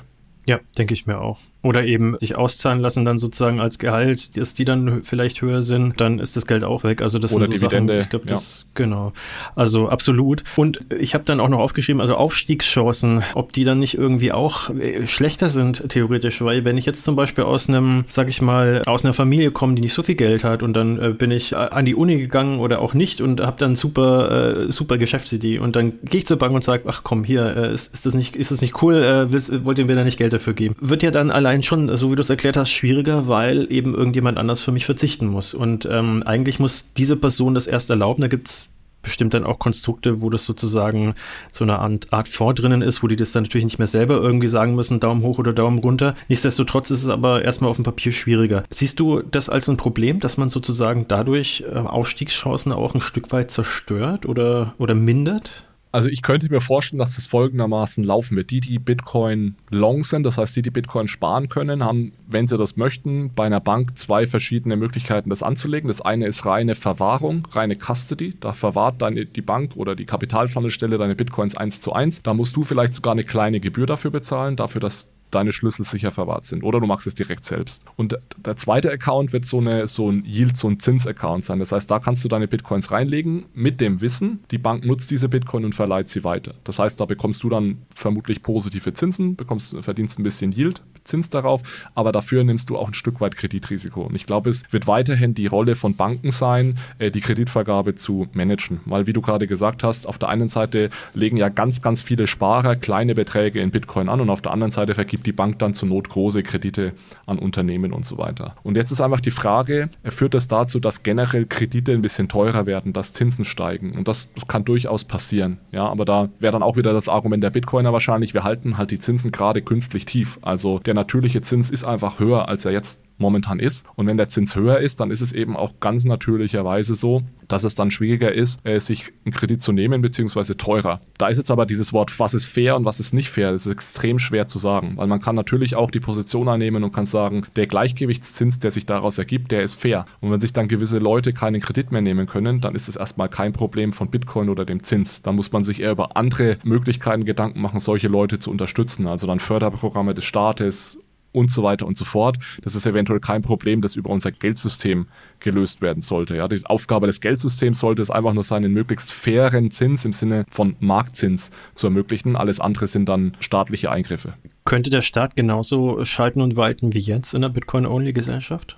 Ja, 0.48 0.61
denke 0.78 0.94
ich 0.94 1.06
mir 1.06 1.20
auch. 1.20 1.38
Oder 1.61 1.85
eben 1.85 2.16
sich 2.21 2.37
auszahlen 2.37 2.81
lassen 2.81 3.05
dann 3.05 3.18
sozusagen 3.18 3.61
als 3.61 3.81
Gehalt, 3.81 4.37
dass 4.37 4.55
die 4.55 4.64
dann 4.64 5.03
vielleicht 5.03 5.42
höher 5.42 5.62
sind, 5.62 6.01
dann 6.01 6.21
ist 6.21 6.37
das 6.37 6.47
Geld 6.47 6.62
auch 6.62 6.85
weg. 6.85 7.03
Also 7.03 7.18
das 7.18 7.33
Oder 7.35 7.47
sind 7.47 7.59
so 7.59 7.66
Dividende. 7.66 7.94
Sachen, 7.94 8.03
ich 8.05 8.09
glaube, 8.11 8.27
das, 8.27 8.61
ja. 8.61 8.71
genau. 8.75 9.12
Also 9.57 9.88
absolut. 9.88 10.44
Und 10.55 10.81
ich 10.97 11.14
habe 11.14 11.25
dann 11.25 11.40
auch 11.40 11.49
noch 11.49 11.59
aufgeschrieben, 11.59 12.01
also 12.01 12.14
Aufstiegschancen, 12.14 13.25
ob 13.35 13.53
die 13.53 13.64
dann 13.64 13.81
nicht 13.81 13.99
irgendwie 13.99 14.31
auch 14.31 14.71
äh, 14.71 15.09
schlechter 15.09 15.51
sind, 15.51 15.88
theoretisch, 15.88 16.40
weil 16.42 16.64
wenn 16.64 16.77
ich 16.77 16.87
jetzt 16.87 17.03
zum 17.03 17.16
Beispiel 17.16 17.42
aus 17.42 17.68
einem, 17.68 18.05
sag 18.09 18.29
ich 18.29 18.40
mal, 18.40 18.83
aus 18.87 19.05
einer 19.05 19.12
Familie 19.12 19.51
komme, 19.51 19.75
die 19.75 19.83
nicht 19.83 19.94
so 19.94 20.05
viel 20.05 20.14
Geld 20.14 20.44
hat 20.44 20.62
und 20.62 20.75
dann 20.75 21.01
äh, 21.01 21.11
bin 21.11 21.33
ich 21.33 21.57
an 21.57 21.85
die 21.85 21.97
Uni 21.97 22.18
gegangen 22.18 22.61
oder 22.61 22.81
auch 22.81 22.94
nicht 22.94 23.21
und 23.21 23.40
habe 23.40 23.57
dann 23.59 23.75
super, 23.75 24.66
äh, 24.68 24.73
super 24.73 24.97
Geschäftsidee 24.97 25.59
und 25.59 25.75
dann 25.75 25.94
gehe 26.05 26.18
ich 26.18 26.27
zur 26.27 26.37
Bank 26.37 26.55
und 26.55 26.62
sage, 26.62 26.85
ach 26.87 27.01
komm, 27.03 27.25
hier, 27.25 27.57
äh, 27.57 27.75
ist, 27.75 27.92
ist, 27.92 28.07
das 28.07 28.14
nicht, 28.14 28.37
ist 28.37 28.53
das 28.53 28.61
nicht 28.61 28.81
cool, 28.83 28.94
äh, 29.03 29.33
willst, 29.33 29.64
wollt 29.64 29.81
ihr 29.81 29.87
mir 29.87 29.97
da 29.97 30.05
nicht 30.05 30.18
Geld 30.18 30.33
dafür 30.33 30.55
geben? 30.55 30.77
Wird 30.81 31.03
ja 31.03 31.11
dann 31.11 31.33
allein 31.33 31.47
schon, 31.62 31.94
so 31.96 32.11
wie 32.11 32.16
du 32.16 32.20
es 32.20 32.30
erklärt 32.30 32.56
hast, 32.56 32.70
schwieriger, 32.70 33.28
weil 33.28 33.70
eben 33.70 33.94
irgendjemand 33.94 34.38
anders 34.38 34.61
für 34.61 34.72
mich 34.72 34.87
verzichten 34.87 35.26
muss. 35.26 35.54
Und 35.54 35.87
ähm, 35.90 36.22
eigentlich 36.24 36.58
muss 36.58 36.92
diese 36.96 37.16
Person 37.16 37.54
das 37.54 37.66
erst 37.66 37.90
erlauben. 37.90 38.22
Da 38.22 38.28
gibt 38.28 38.48
es 38.48 38.66
bestimmt 39.02 39.34
dann 39.34 39.44
auch 39.44 39.58
Konstrukte, 39.58 40.22
wo 40.22 40.30
das 40.30 40.44
sozusagen 40.44 41.14
so 41.50 41.64
eine 41.64 41.78
Art, 41.78 42.12
Art 42.12 42.28
Fond 42.28 42.58
drinnen 42.58 42.82
ist, 42.82 43.02
wo 43.02 43.06
die 43.06 43.16
das 43.16 43.32
dann 43.32 43.44
natürlich 43.44 43.64
nicht 43.64 43.78
mehr 43.78 43.87
selber 43.87 44.16
irgendwie 44.16 44.48
sagen 44.48 44.74
müssen, 44.74 45.00
Daumen 45.00 45.22
hoch 45.22 45.38
oder 45.38 45.52
Daumen 45.52 45.78
runter. 45.78 46.14
Nichtsdestotrotz 46.28 46.90
ist 46.90 47.02
es 47.02 47.08
aber 47.08 47.42
erstmal 47.44 47.70
auf 47.70 47.76
dem 47.76 47.84
Papier 47.84 48.12
schwieriger. 48.12 48.64
Siehst 48.70 49.00
du 49.00 49.22
das 49.22 49.48
als 49.48 49.68
ein 49.68 49.76
Problem, 49.76 50.20
dass 50.20 50.37
man 50.37 50.50
sozusagen 50.50 51.06
dadurch 51.08 51.64
äh, 51.72 51.78
Aufstiegschancen 51.78 52.72
auch 52.72 52.94
ein 52.94 53.00
Stück 53.00 53.32
weit 53.32 53.50
zerstört 53.50 54.26
oder, 54.26 54.74
oder 54.78 54.94
mindert? 54.94 55.64
Also 55.90 56.09
ich 56.09 56.22
könnte 56.22 56.51
mir 56.51 56.61
vorstellen, 56.61 56.98
dass 56.98 57.16
das 57.16 57.27
folgendermaßen 57.27 58.05
laufen 58.05 58.37
wird. 58.37 58.51
Die, 58.51 58.61
die 58.61 58.79
Bitcoin 58.79 59.57
long 59.70 60.05
sind, 60.05 60.22
das 60.24 60.37
heißt 60.37 60.55
die, 60.57 60.62
die 60.62 60.70
Bitcoin 60.70 61.09
sparen 61.09 61.48
können, 61.48 61.83
haben, 61.83 62.12
wenn 62.27 62.46
sie 62.46 62.59
das 62.59 62.77
möchten, 62.77 63.33
bei 63.35 63.46
einer 63.46 63.61
Bank 63.61 63.98
zwei 63.98 64.27
verschiedene 64.27 64.77
Möglichkeiten, 64.77 65.31
das 65.31 65.42
anzulegen. 65.42 65.88
Das 65.88 66.03
eine 66.03 66.27
ist 66.27 66.44
reine 66.44 66.74
Verwahrung, 66.74 67.46
reine 67.53 67.77
Custody. 67.77 68.35
Da 68.38 68.53
verwahrt 68.53 69.01
deine, 69.01 69.24
die 69.24 69.42
Bank 69.42 69.77
oder 69.77 69.94
die 69.94 70.05
Kapitalsammelstelle 70.05 70.98
deine 70.98 71.14
Bitcoins 71.14 71.57
eins 71.57 71.81
zu 71.81 71.92
eins. 71.92 72.22
Da 72.22 72.35
musst 72.35 72.55
du 72.57 72.64
vielleicht 72.64 72.94
sogar 72.94 73.12
eine 73.12 73.24
kleine 73.24 73.61
Gebühr 73.61 73.87
dafür 73.87 74.11
bezahlen, 74.11 74.57
dafür, 74.57 74.83
dass 74.83 75.09
deine 75.30 75.52
Schlüssel 75.52 75.84
sicher 75.84 76.10
verwahrt 76.10 76.44
sind. 76.44 76.62
Oder 76.62 76.80
du 76.80 76.86
machst 76.86 77.06
es 77.06 77.14
direkt 77.14 77.44
selbst. 77.44 77.82
Und 77.96 78.18
der 78.36 78.56
zweite 78.56 78.90
Account 78.90 79.32
wird 79.32 79.44
so, 79.44 79.58
eine, 79.58 79.86
so 79.86 80.10
ein 80.10 80.24
Yield, 80.24 80.56
so 80.56 80.68
ein 80.68 80.80
Zins-Account 80.80 81.44
sein. 81.44 81.58
Das 81.58 81.72
heißt, 81.72 81.90
da 81.90 81.98
kannst 81.98 82.24
du 82.24 82.28
deine 82.28 82.48
Bitcoins 82.48 82.90
reinlegen 82.90 83.46
mit 83.54 83.80
dem 83.80 84.00
Wissen, 84.00 84.40
die 84.50 84.58
Bank 84.58 84.84
nutzt 84.84 85.10
diese 85.10 85.28
Bitcoin 85.28 85.64
und 85.64 85.74
verleiht 85.74 86.08
sie 86.08 86.24
weiter. 86.24 86.54
Das 86.64 86.78
heißt, 86.78 87.00
da 87.00 87.04
bekommst 87.04 87.42
du 87.42 87.48
dann 87.48 87.78
vermutlich 87.94 88.42
positive 88.42 88.92
Zinsen, 88.92 89.36
bekommst, 89.36 89.76
verdienst 89.80 90.18
ein 90.18 90.22
bisschen 90.22 90.52
Yield, 90.52 90.82
Zins 91.08 91.30
darauf, 91.30 91.62
aber 91.94 92.12
dafür 92.12 92.44
nimmst 92.44 92.70
du 92.70 92.76
auch 92.76 92.88
ein 92.88 92.94
Stück 92.94 93.20
weit 93.20 93.36
Kreditrisiko. 93.36 94.02
Und 94.02 94.14
ich 94.14 94.26
glaube, 94.26 94.50
es 94.50 94.70
wird 94.70 94.86
weiterhin 94.86 95.34
die 95.34 95.46
Rolle 95.46 95.74
von 95.74 95.96
Banken 95.96 96.30
sein, 96.30 96.78
äh, 96.98 97.10
die 97.10 97.20
Kreditvergabe 97.20 97.94
zu 97.94 98.28
managen. 98.32 98.80
Weil, 98.84 99.06
wie 99.06 99.12
du 99.12 99.20
gerade 99.20 99.46
gesagt 99.46 99.82
hast, 99.82 100.06
auf 100.06 100.18
der 100.18 100.28
einen 100.28 100.48
Seite 100.48 100.90
legen 101.14 101.36
ja 101.36 101.48
ganz, 101.48 101.82
ganz 101.82 102.02
viele 102.02 102.26
Sparer 102.26 102.76
kleine 102.76 103.14
Beträge 103.14 103.60
in 103.60 103.70
Bitcoin 103.70 104.08
an 104.08 104.20
und 104.20 104.30
auf 104.30 104.42
der 104.42 104.52
anderen 104.52 104.70
Seite 104.70 104.94
vergibt 104.94 105.17
die 105.24 105.33
Bank 105.33 105.59
dann 105.59 105.74
zur 105.74 105.88
Not 105.88 106.09
große 106.09 106.42
Kredite 106.42 106.92
an 107.26 107.38
Unternehmen 107.38 107.92
und 107.92 108.04
so 108.04 108.18
weiter. 108.18 108.57
Und 108.62 108.76
jetzt 108.76 108.90
ist 108.90 109.00
einfach 109.00 109.20
die 109.20 109.31
Frage, 109.31 109.90
führt 110.04 110.35
das 110.35 110.48
dazu, 110.48 110.81
dass 110.81 111.02
generell 111.02 111.46
Kredite 111.46 111.92
ein 111.92 112.02
bisschen 112.02 112.28
teurer 112.28 112.66
werden, 112.66 112.92
dass 112.92 113.12
Zinsen 113.12 113.44
steigen? 113.44 113.92
Und 113.96 114.09
das, 114.09 114.33
das 114.35 114.46
kann 114.46 114.64
durchaus 114.64 115.04
passieren. 115.04 115.59
Ja, 115.72 115.88
aber 115.88 116.04
da 116.04 116.28
wäre 116.38 116.52
dann 116.52 116.62
auch 116.62 116.76
wieder 116.76 116.92
das 116.92 117.09
Argument 117.09 117.42
der 117.42 117.50
Bitcoiner 117.50 117.92
wahrscheinlich, 117.92 118.35
wir 118.35 118.44
halten 118.44 118.78
halt 118.78 118.90
die 118.90 118.98
Zinsen 118.98 119.33
gerade 119.33 119.62
künstlich 119.62 120.07
tief. 120.07 120.38
Also 120.42 120.78
der 120.78 120.94
natürliche 120.94 121.42
Zins 121.42 121.70
ist 121.70 121.85
einfach 121.85 122.18
höher, 122.18 122.48
als 122.48 122.64
er 122.64 122.72
jetzt 122.72 123.00
momentan 123.18 123.59
ist. 123.61 123.87
Und 123.96 124.07
wenn 124.07 124.16
der 124.16 124.28
Zins 124.28 124.57
höher 124.57 124.78
ist, 124.78 125.00
dann 125.00 125.11
ist 125.11 125.20
es 125.20 125.33
eben 125.33 125.57
auch 125.57 125.74
ganz 125.81 126.04
natürlicherweise 126.04 126.94
so, 126.94 127.22
dass 127.48 127.64
es 127.64 127.74
dann 127.74 127.90
schwieriger 127.90 128.33
ist, 128.33 128.64
äh, 128.64 128.78
sich 128.78 129.07
einen 129.24 129.35
Kredit 129.35 129.61
zu 129.61 129.72
nehmen, 129.72 130.02
beziehungsweise 130.02 130.57
teurer. 130.57 131.00
Da 131.16 131.28
ist 131.28 131.38
jetzt 131.38 131.50
aber 131.50 131.66
dieses 131.66 131.92
Wort, 131.92 132.18
was 132.18 132.35
ist 132.35 132.44
fair 132.44 132.76
und 132.76 132.85
was 132.85 133.00
ist 133.00 133.14
nicht 133.14 133.31
fair, 133.31 133.52
das 133.52 133.66
ist 133.66 133.72
extrem 133.72 134.18
schwer 134.18 134.46
zu 134.46 134.59
sagen, 134.59 134.92
weil 134.96 135.07
man 135.07 135.20
kann 135.20 135.35
natürlich 135.35 135.76
auch 135.76 135.90
die 135.90 136.00
Position 136.00 136.48
einnehmen 136.48 136.85
und 136.85 136.92
kann 136.92 137.07
sagen, 137.07 137.46
der 137.57 137.66
Gleichgewichtszins, 137.66 138.59
der 138.59 138.70
sich 138.70 138.87
daraus 138.87 139.18
ergibt, 139.18 139.50
der 139.50 139.62
ist 139.62 139.74
fair. 139.74 140.04
Und 140.20 140.31
wenn 140.31 140.40
sich 140.40 140.52
dann 140.52 140.68
gewisse 140.68 140.98
Leute 140.98 141.33
keinen 141.33 141.61
Kredit 141.61 141.90
mehr 141.90 142.02
nehmen 142.02 142.26
können, 142.26 142.61
dann 142.61 142.74
ist 142.74 142.88
es 142.88 142.96
erstmal 142.96 143.28
kein 143.28 143.52
Problem 143.52 143.92
von 143.92 144.11
Bitcoin 144.11 144.48
oder 144.48 144.64
dem 144.64 144.83
Zins. 144.83 145.22
Da 145.22 145.33
muss 145.33 145.50
man 145.52 145.64
sich 145.64 145.81
eher 145.81 145.92
über 145.92 146.16
andere 146.16 146.59
Möglichkeiten 146.64 147.24
Gedanken 147.24 147.61
machen, 147.61 147.81
solche 147.81 148.09
Leute 148.09 148.38
zu 148.38 148.50
unterstützen. 148.50 149.07
Also 149.07 149.26
dann 149.26 149.40
Förderprogramme 149.40 150.14
des 150.14 150.24
Staates, 150.24 150.98
und 151.38 151.51
so 151.51 151.62
weiter 151.62 151.87
und 151.87 151.96
so 151.96 152.05
fort. 152.05 152.38
Das 152.62 152.74
ist 152.74 152.85
eventuell 152.85 153.20
kein 153.20 153.42
Problem, 153.42 153.81
das 153.81 153.96
über 153.96 154.11
unser 154.11 154.33
Geldsystem 154.33 155.07
gelöst 155.40 155.81
werden 155.81 156.01
sollte. 156.01 156.37
Ja, 156.37 156.48
die 156.48 156.64
Aufgabe 156.66 157.07
des 157.07 157.20
Geldsystems 157.20 157.79
sollte 157.79 158.03
es 158.03 158.11
einfach 158.11 158.33
nur 158.33 158.44
sein, 158.44 158.64
einen 158.64 158.74
möglichst 158.74 159.12
fairen 159.12 159.70
Zins 159.70 160.05
im 160.05 160.12
Sinne 160.12 160.44
von 160.51 160.74
Marktzins 160.81 161.51
zu 161.74 161.87
ermöglichen. 161.87 162.37
Alles 162.37 162.61
andere 162.61 162.88
sind 162.88 163.09
dann 163.09 163.37
staatliche 163.38 163.90
Eingriffe. 163.90 164.35
Könnte 164.64 164.90
der 164.90 165.03
Staat 165.03 165.37
genauso 165.37 166.05
schalten 166.05 166.40
und 166.40 166.57
walten 166.57 166.92
wie 166.92 166.98
jetzt 166.98 167.35
in 167.35 167.42
der 167.42 167.48
Bitcoin-Only-Gesellschaft? 167.51 168.77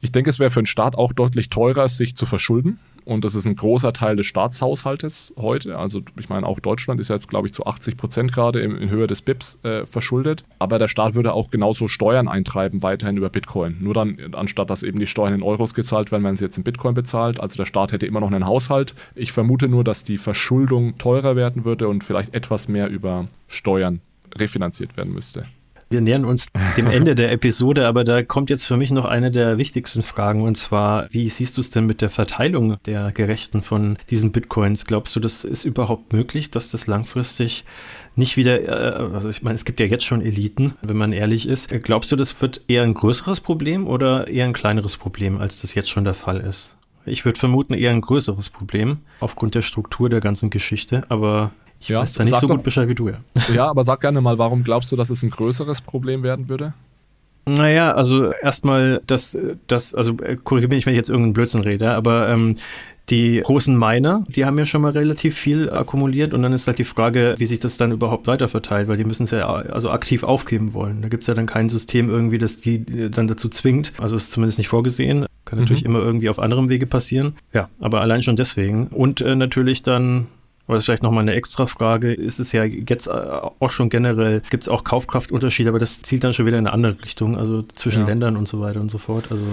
Ich 0.00 0.12
denke, 0.12 0.30
es 0.30 0.38
wäre 0.38 0.50
für 0.50 0.62
den 0.62 0.66
Staat 0.66 0.96
auch 0.96 1.12
deutlich 1.12 1.50
teurer, 1.50 1.88
sich 1.88 2.16
zu 2.16 2.26
verschulden 2.26 2.78
und 3.10 3.24
das 3.24 3.34
ist 3.34 3.44
ein 3.44 3.56
großer 3.56 3.92
Teil 3.92 4.14
des 4.14 4.26
Staatshaushaltes 4.26 5.34
heute. 5.36 5.76
Also 5.76 6.02
ich 6.18 6.28
meine, 6.28 6.46
auch 6.46 6.60
Deutschland 6.60 7.00
ist 7.00 7.08
jetzt, 7.08 7.26
glaube 7.28 7.48
ich, 7.48 7.52
zu 7.52 7.66
80 7.66 7.96
Prozent 7.96 8.32
gerade 8.32 8.60
in, 8.60 8.76
in, 8.76 8.88
Höhe 8.88 9.08
des 9.08 9.20
BIPs 9.22 9.58
äh, 9.64 9.84
verschuldet. 9.84 10.44
Aber 10.60 10.78
der 10.78 10.86
Staat 10.86 11.14
würde 11.14 11.32
auch 11.32 11.50
genauso 11.50 11.88
Steuern 11.88 12.28
eintreiben, 12.28 12.84
weiterhin 12.84 13.16
über 13.16 13.28
Bitcoin. 13.28 13.78
Nur 13.80 13.94
dann, 13.94 14.16
anstatt 14.32 14.70
dass 14.70 14.84
eben 14.84 15.00
die 15.00 15.08
Steuern 15.08 15.34
in 15.34 15.42
Euros 15.42 15.74
gezahlt 15.74 16.12
werden, 16.12 16.22
wenn 16.22 16.36
sie 16.36 16.44
jetzt 16.44 16.56
in 16.56 16.62
Bitcoin 16.62 16.94
bezahlt. 16.94 17.40
Also 17.40 17.56
der 17.56 17.66
Staat 17.66 17.90
hätte 17.90 18.06
immer 18.06 18.20
noch 18.20 18.30
einen 18.30 18.46
Haushalt. 18.46 18.94
Ich 19.16 19.32
vermute 19.32 19.66
nur, 19.66 19.82
dass 19.82 20.04
die 20.04 20.18
Verschuldung 20.18 20.96
teurer 20.96 21.34
werden 21.34 21.64
würde 21.64 21.88
und 21.88 22.04
vielleicht 22.04 22.32
etwas 22.32 22.68
mehr 22.68 22.88
über 22.88 23.26
Steuern 23.48 24.00
refinanziert 24.36 24.96
werden 24.96 25.12
müsste. 25.12 25.42
Wir 25.92 26.00
nähern 26.00 26.24
uns 26.24 26.52
dem 26.76 26.86
Ende 26.90 27.16
der 27.16 27.32
Episode, 27.32 27.88
aber 27.88 28.04
da 28.04 28.22
kommt 28.22 28.48
jetzt 28.48 28.64
für 28.64 28.76
mich 28.76 28.92
noch 28.92 29.06
eine 29.06 29.32
der 29.32 29.58
wichtigsten 29.58 30.04
Fragen 30.04 30.42
und 30.42 30.54
zwar, 30.54 31.12
wie 31.12 31.28
siehst 31.28 31.56
du 31.56 31.60
es 31.60 31.70
denn 31.70 31.84
mit 31.84 32.00
der 32.00 32.10
Verteilung 32.10 32.76
der 32.84 33.10
Gerechten 33.10 33.60
von 33.60 33.98
diesen 34.08 34.30
Bitcoins? 34.30 34.86
Glaubst 34.86 35.16
du, 35.16 35.20
das 35.20 35.42
ist 35.42 35.64
überhaupt 35.64 36.12
möglich, 36.12 36.52
dass 36.52 36.70
das 36.70 36.86
langfristig 36.86 37.64
nicht 38.14 38.36
wieder, 38.36 38.62
äh, 38.62 39.12
also 39.12 39.28
ich 39.28 39.42
meine, 39.42 39.56
es 39.56 39.64
gibt 39.64 39.80
ja 39.80 39.86
jetzt 39.86 40.04
schon 40.04 40.22
Eliten, 40.22 40.74
wenn 40.80 40.96
man 40.96 41.12
ehrlich 41.12 41.48
ist. 41.48 41.70
Glaubst 41.82 42.12
du, 42.12 42.16
das 42.16 42.40
wird 42.40 42.62
eher 42.68 42.84
ein 42.84 42.94
größeres 42.94 43.40
Problem 43.40 43.88
oder 43.88 44.28
eher 44.28 44.44
ein 44.44 44.52
kleineres 44.52 44.96
Problem, 44.96 45.40
als 45.40 45.60
das 45.60 45.74
jetzt 45.74 45.90
schon 45.90 46.04
der 46.04 46.14
Fall 46.14 46.38
ist? 46.38 46.72
Ich 47.04 47.24
würde 47.24 47.40
vermuten, 47.40 47.74
eher 47.74 47.90
ein 47.90 48.00
größeres 48.00 48.50
Problem 48.50 48.98
aufgrund 49.18 49.56
der 49.56 49.62
Struktur 49.62 50.08
der 50.08 50.20
ganzen 50.20 50.50
Geschichte, 50.50 51.02
aber 51.08 51.50
ich 51.80 51.88
ja, 51.88 52.00
weiß 52.00 52.14
da 52.14 52.24
nicht 52.24 52.36
so 52.36 52.46
gut 52.46 52.62
Bescheid 52.62 52.88
wie 52.88 52.94
du, 52.94 53.08
ja. 53.08 53.16
Ja, 53.54 53.68
aber 53.68 53.84
sag 53.84 54.00
gerne 54.00 54.20
mal, 54.20 54.38
warum 54.38 54.62
glaubst 54.62 54.92
du, 54.92 54.96
dass 54.96 55.10
es 55.10 55.22
ein 55.22 55.30
größeres 55.30 55.80
Problem 55.80 56.22
werden 56.22 56.48
würde? 56.48 56.74
Naja, 57.46 57.92
also 57.92 58.32
erstmal, 58.32 59.00
das, 59.06 59.36
das, 59.66 59.94
also 59.94 60.16
äh, 60.22 60.36
korrigiere 60.36 60.74
mich, 60.74 60.86
wenn 60.86 60.92
ich 60.92 60.98
jetzt 60.98 61.08
irgendeinen 61.08 61.32
Blödsinn 61.32 61.62
rede, 61.62 61.92
aber 61.92 62.28
ähm, 62.28 62.56
die 63.08 63.40
großen 63.42 63.76
Miner, 63.76 64.24
die 64.28 64.44
haben 64.44 64.58
ja 64.58 64.64
schon 64.64 64.82
mal 64.82 64.92
relativ 64.92 65.36
viel 65.36 65.68
akkumuliert 65.70 66.32
und 66.32 66.42
dann 66.42 66.52
ist 66.52 66.66
halt 66.66 66.78
die 66.78 66.84
Frage, 66.84 67.34
wie 67.38 67.46
sich 67.46 67.58
das 67.58 67.76
dann 67.76 67.90
überhaupt 67.90 68.26
weiter 68.26 68.46
verteilt, 68.46 68.86
weil 68.86 68.98
die 68.98 69.04
müssen 69.04 69.24
es 69.24 69.32
ja 69.32 69.48
also 69.48 69.90
aktiv 69.90 70.22
aufgeben 70.22 70.74
wollen. 70.74 71.02
Da 71.02 71.08
gibt 71.08 71.22
es 71.22 71.26
ja 71.26 71.34
dann 71.34 71.46
kein 71.46 71.68
System 71.68 72.08
irgendwie, 72.08 72.38
das 72.38 72.58
die 72.58 73.10
dann 73.10 73.26
dazu 73.26 73.48
zwingt. 73.48 73.94
Also 73.98 74.14
ist 74.14 74.30
zumindest 74.30 74.58
nicht 74.58 74.68
vorgesehen. 74.68 75.26
Kann 75.44 75.58
natürlich 75.58 75.82
mhm. 75.82 75.90
immer 75.90 76.04
irgendwie 76.04 76.28
auf 76.28 76.38
anderem 76.38 76.68
Wege 76.68 76.86
passieren. 76.86 77.34
Ja, 77.52 77.68
aber 77.80 78.00
allein 78.00 78.22
schon 78.22 78.36
deswegen. 78.36 78.86
Und 78.88 79.20
äh, 79.22 79.34
natürlich 79.34 79.82
dann 79.82 80.28
aber 80.70 80.76
das 80.76 80.82
ist 80.82 80.86
vielleicht 80.86 81.02
nochmal 81.02 81.22
eine 81.22 81.34
extra 81.34 81.66
Frage. 81.66 82.12
Ist 82.12 82.38
es 82.38 82.52
ja 82.52 82.62
jetzt 82.62 83.08
äh, 83.08 83.10
auch 83.10 83.70
schon 83.70 83.90
generell, 83.90 84.40
gibt 84.50 84.62
es 84.62 84.68
auch 84.68 84.84
Kaufkraftunterschiede, 84.84 85.68
aber 85.68 85.80
das 85.80 86.00
zielt 86.02 86.22
dann 86.22 86.32
schon 86.32 86.46
wieder 86.46 86.58
in 86.58 86.68
eine 86.68 86.72
andere 86.72 87.02
Richtung, 87.02 87.36
also 87.36 87.64
zwischen 87.74 88.02
ja. 88.02 88.06
Ländern 88.06 88.36
und 88.36 88.46
so 88.46 88.60
weiter 88.60 88.80
und 88.80 88.88
so 88.88 88.98
fort. 88.98 89.32
Also 89.32 89.46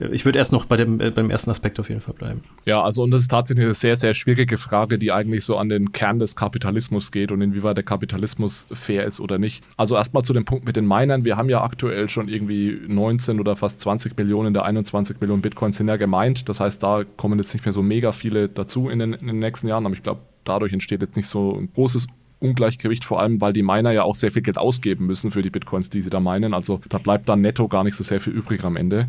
äh, 0.00 0.06
ich 0.12 0.24
würde 0.24 0.38
erst 0.38 0.50
noch 0.50 0.64
bei 0.64 0.78
dem, 0.78 0.98
äh, 0.98 1.10
beim 1.10 1.28
ersten 1.28 1.50
Aspekt 1.50 1.78
auf 1.78 1.90
jeden 1.90 2.00
Fall 2.00 2.14
bleiben. 2.14 2.42
Ja, 2.64 2.82
also 2.82 3.02
und 3.02 3.10
das 3.10 3.20
ist 3.20 3.28
tatsächlich 3.28 3.66
eine 3.66 3.74
sehr, 3.74 3.96
sehr 3.96 4.14
schwierige 4.14 4.56
Frage, 4.56 4.98
die 4.98 5.12
eigentlich 5.12 5.44
so 5.44 5.58
an 5.58 5.68
den 5.68 5.92
Kern 5.92 6.18
des 6.18 6.36
Kapitalismus 6.36 7.12
geht 7.12 7.32
und 7.32 7.42
inwieweit 7.42 7.76
der 7.76 7.84
Kapitalismus 7.84 8.66
fair 8.72 9.04
ist 9.04 9.20
oder 9.20 9.36
nicht. 9.38 9.62
Also 9.76 9.96
erstmal 9.96 10.22
zu 10.22 10.32
dem 10.32 10.46
Punkt 10.46 10.64
mit 10.64 10.76
den 10.76 10.86
Minern. 10.86 11.26
Wir 11.26 11.36
haben 11.36 11.50
ja 11.50 11.62
aktuell 11.62 12.08
schon 12.08 12.28
irgendwie 12.28 12.80
19 12.88 13.40
oder 13.40 13.56
fast 13.56 13.80
20 13.80 14.16
Millionen 14.16 14.54
der 14.54 14.64
21 14.64 15.20
Millionen 15.20 15.42
Bitcoins 15.42 15.76
sind 15.76 15.88
ja 15.88 15.96
gemeint. 15.96 16.48
Das 16.48 16.60
heißt, 16.60 16.82
da 16.82 17.04
kommen 17.18 17.38
jetzt 17.38 17.52
nicht 17.52 17.66
mehr 17.66 17.74
so 17.74 17.82
mega 17.82 18.12
viele 18.12 18.48
dazu 18.48 18.88
in 18.88 19.00
den, 19.00 19.12
in 19.12 19.26
den 19.26 19.38
nächsten 19.38 19.68
Jahren, 19.68 19.84
aber 19.84 19.94
ich 19.94 20.02
glaube, 20.02 20.22
dadurch 20.44 20.72
entsteht 20.72 21.00
jetzt 21.00 21.16
nicht 21.16 21.28
so 21.28 21.56
ein 21.56 21.72
großes 21.72 22.06
Ungleichgewicht, 22.42 23.04
vor 23.04 23.20
allem 23.20 23.40
weil 23.40 23.52
die 23.52 23.62
Miner 23.62 23.92
ja 23.92 24.02
auch 24.02 24.16
sehr 24.16 24.32
viel 24.32 24.42
Geld 24.42 24.58
ausgeben 24.58 25.06
müssen 25.06 25.30
für 25.30 25.42
die 25.42 25.50
Bitcoins, 25.50 25.90
die 25.90 26.02
sie 26.02 26.10
da 26.10 26.18
meinen. 26.18 26.54
Also 26.54 26.80
da 26.88 26.98
bleibt 26.98 27.28
dann 27.28 27.40
netto 27.40 27.68
gar 27.68 27.84
nicht 27.84 27.96
so 27.96 28.02
sehr 28.02 28.20
viel 28.20 28.32
übrig 28.32 28.64
am 28.64 28.76
Ende. 28.76 29.06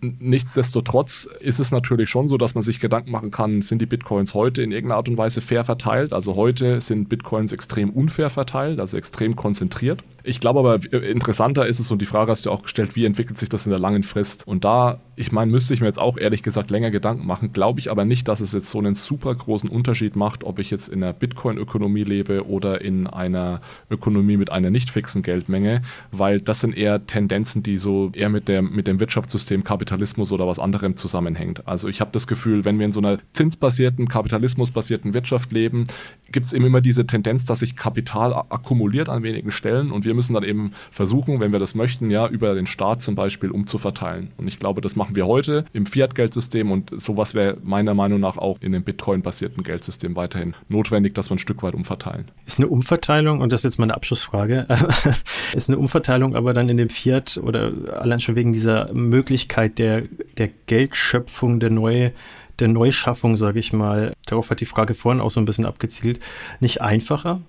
Mhm. 0.00 0.16
Nichtsdestotrotz 0.18 1.28
ist 1.40 1.60
es 1.60 1.70
natürlich 1.70 2.10
schon 2.10 2.26
so, 2.26 2.36
dass 2.36 2.54
man 2.54 2.62
sich 2.62 2.80
Gedanken 2.80 3.12
machen 3.12 3.30
kann, 3.30 3.62
sind 3.62 3.80
die 3.80 3.86
Bitcoins 3.86 4.34
heute 4.34 4.62
in 4.62 4.72
irgendeiner 4.72 4.98
Art 4.98 5.08
und 5.08 5.16
Weise 5.16 5.40
fair 5.40 5.64
verteilt? 5.64 6.12
Also 6.12 6.34
heute 6.34 6.80
sind 6.80 7.08
Bitcoins 7.08 7.52
extrem 7.52 7.90
unfair 7.90 8.30
verteilt, 8.30 8.80
also 8.80 8.96
extrem 8.96 9.36
konzentriert. 9.36 10.02
Ich 10.24 10.40
glaube 10.40 10.60
aber, 10.60 10.92
interessanter 10.92 11.66
ist 11.66 11.80
es, 11.80 11.90
und 11.90 12.00
die 12.00 12.06
Frage 12.06 12.30
hast 12.30 12.46
du 12.46 12.50
auch 12.50 12.62
gestellt, 12.62 12.94
wie 12.96 13.04
entwickelt 13.04 13.38
sich 13.38 13.48
das 13.48 13.66
in 13.66 13.70
der 13.70 13.78
langen 13.78 14.02
Frist? 14.02 14.46
Und 14.46 14.64
da, 14.64 15.00
ich 15.16 15.32
meine, 15.32 15.50
müsste 15.50 15.74
ich 15.74 15.80
mir 15.80 15.86
jetzt 15.86 15.98
auch 15.98 16.16
ehrlich 16.16 16.42
gesagt 16.42 16.70
länger 16.70 16.90
Gedanken 16.90 17.26
machen, 17.26 17.52
glaube 17.52 17.80
ich 17.80 17.90
aber 17.90 18.04
nicht, 18.04 18.28
dass 18.28 18.40
es 18.40 18.52
jetzt 18.52 18.70
so 18.70 18.78
einen 18.78 18.94
super 18.94 19.34
großen 19.34 19.68
Unterschied 19.68 20.16
macht, 20.16 20.44
ob 20.44 20.58
ich 20.58 20.70
jetzt 20.70 20.88
in 20.88 21.02
einer 21.02 21.12
Bitcoin-Ökonomie 21.12 22.04
lebe 22.04 22.46
oder 22.46 22.80
in 22.80 23.06
einer 23.06 23.60
Ökonomie 23.90 24.36
mit 24.36 24.50
einer 24.50 24.70
nicht 24.70 24.90
fixen 24.90 25.22
Geldmenge, 25.22 25.82
weil 26.12 26.40
das 26.40 26.60
sind 26.60 26.76
eher 26.76 27.06
Tendenzen, 27.06 27.62
die 27.62 27.78
so 27.78 28.10
eher 28.14 28.28
mit, 28.28 28.48
der, 28.48 28.62
mit 28.62 28.86
dem 28.86 29.00
Wirtschaftssystem 29.00 29.64
Kapitalismus 29.64 30.32
oder 30.32 30.46
was 30.46 30.58
anderem 30.58 30.96
zusammenhängt. 30.96 31.66
Also 31.66 31.88
ich 31.88 32.00
habe 32.00 32.10
das 32.12 32.26
Gefühl, 32.26 32.64
wenn 32.64 32.78
wir 32.78 32.86
in 32.86 32.92
so 32.92 33.00
einer 33.00 33.18
zinsbasierten, 33.32 34.08
kapitalismusbasierten 34.08 35.14
Wirtschaft 35.14 35.52
leben, 35.52 35.84
gibt 36.30 36.46
es 36.46 36.52
eben 36.52 36.64
immer 36.64 36.80
diese 36.80 37.06
Tendenz, 37.06 37.44
dass 37.44 37.60
sich 37.60 37.76
Kapital 37.76 38.32
akkumuliert 38.32 39.08
an 39.08 39.22
wenigen 39.22 39.50
Stellen 39.50 39.90
und 39.90 40.04
wir 40.04 40.11
wir 40.12 40.16
müssen 40.16 40.34
dann 40.34 40.44
eben 40.44 40.72
versuchen, 40.90 41.40
wenn 41.40 41.52
wir 41.52 41.58
das 41.58 41.74
möchten, 41.74 42.10
ja, 42.10 42.28
über 42.28 42.54
den 42.54 42.66
Staat 42.66 43.00
zum 43.00 43.14
Beispiel 43.14 43.50
umzuverteilen. 43.50 44.30
Und 44.36 44.46
ich 44.46 44.58
glaube, 44.58 44.82
das 44.82 44.94
machen 44.94 45.16
wir 45.16 45.26
heute 45.26 45.64
im 45.72 45.86
Fiat-Geldsystem 45.86 46.70
und 46.70 46.90
sowas 47.00 47.34
wäre 47.34 47.56
meiner 47.62 47.94
Meinung 47.94 48.20
nach 48.20 48.36
auch 48.36 48.58
in 48.60 48.72
dem 48.72 48.84
Bitcoin-basierten 48.84 49.62
Geldsystem 49.62 50.14
weiterhin 50.14 50.54
notwendig, 50.68 51.14
dass 51.14 51.30
wir 51.30 51.36
ein 51.36 51.38
Stück 51.38 51.62
weit 51.62 51.74
umverteilen. 51.74 52.30
Ist 52.44 52.58
eine 52.58 52.68
Umverteilung, 52.68 53.40
und 53.40 53.52
das 53.52 53.60
ist 53.60 53.64
jetzt 53.64 53.78
meine 53.78 53.94
Abschlussfrage, 53.94 54.66
ist 55.54 55.70
eine 55.70 55.78
Umverteilung 55.78 56.36
aber 56.36 56.52
dann 56.52 56.68
in 56.68 56.76
dem 56.76 56.90
Fiat 56.90 57.40
oder 57.42 57.72
allein 57.98 58.20
schon 58.20 58.36
wegen 58.36 58.52
dieser 58.52 58.92
Möglichkeit 58.92 59.78
der, 59.78 60.02
der 60.36 60.50
Geldschöpfung, 60.66 61.58
der 61.58 61.70
neue 61.70 62.12
der 62.58 62.68
Neuschaffung, 62.68 63.34
sage 63.34 63.58
ich 63.58 63.72
mal, 63.72 64.12
darauf 64.26 64.50
hat 64.50 64.60
die 64.60 64.66
Frage 64.66 64.92
vorhin 64.92 65.22
auch 65.22 65.30
so 65.30 65.40
ein 65.40 65.46
bisschen 65.46 65.64
abgezielt, 65.64 66.20
nicht 66.60 66.82
einfacher? 66.82 67.40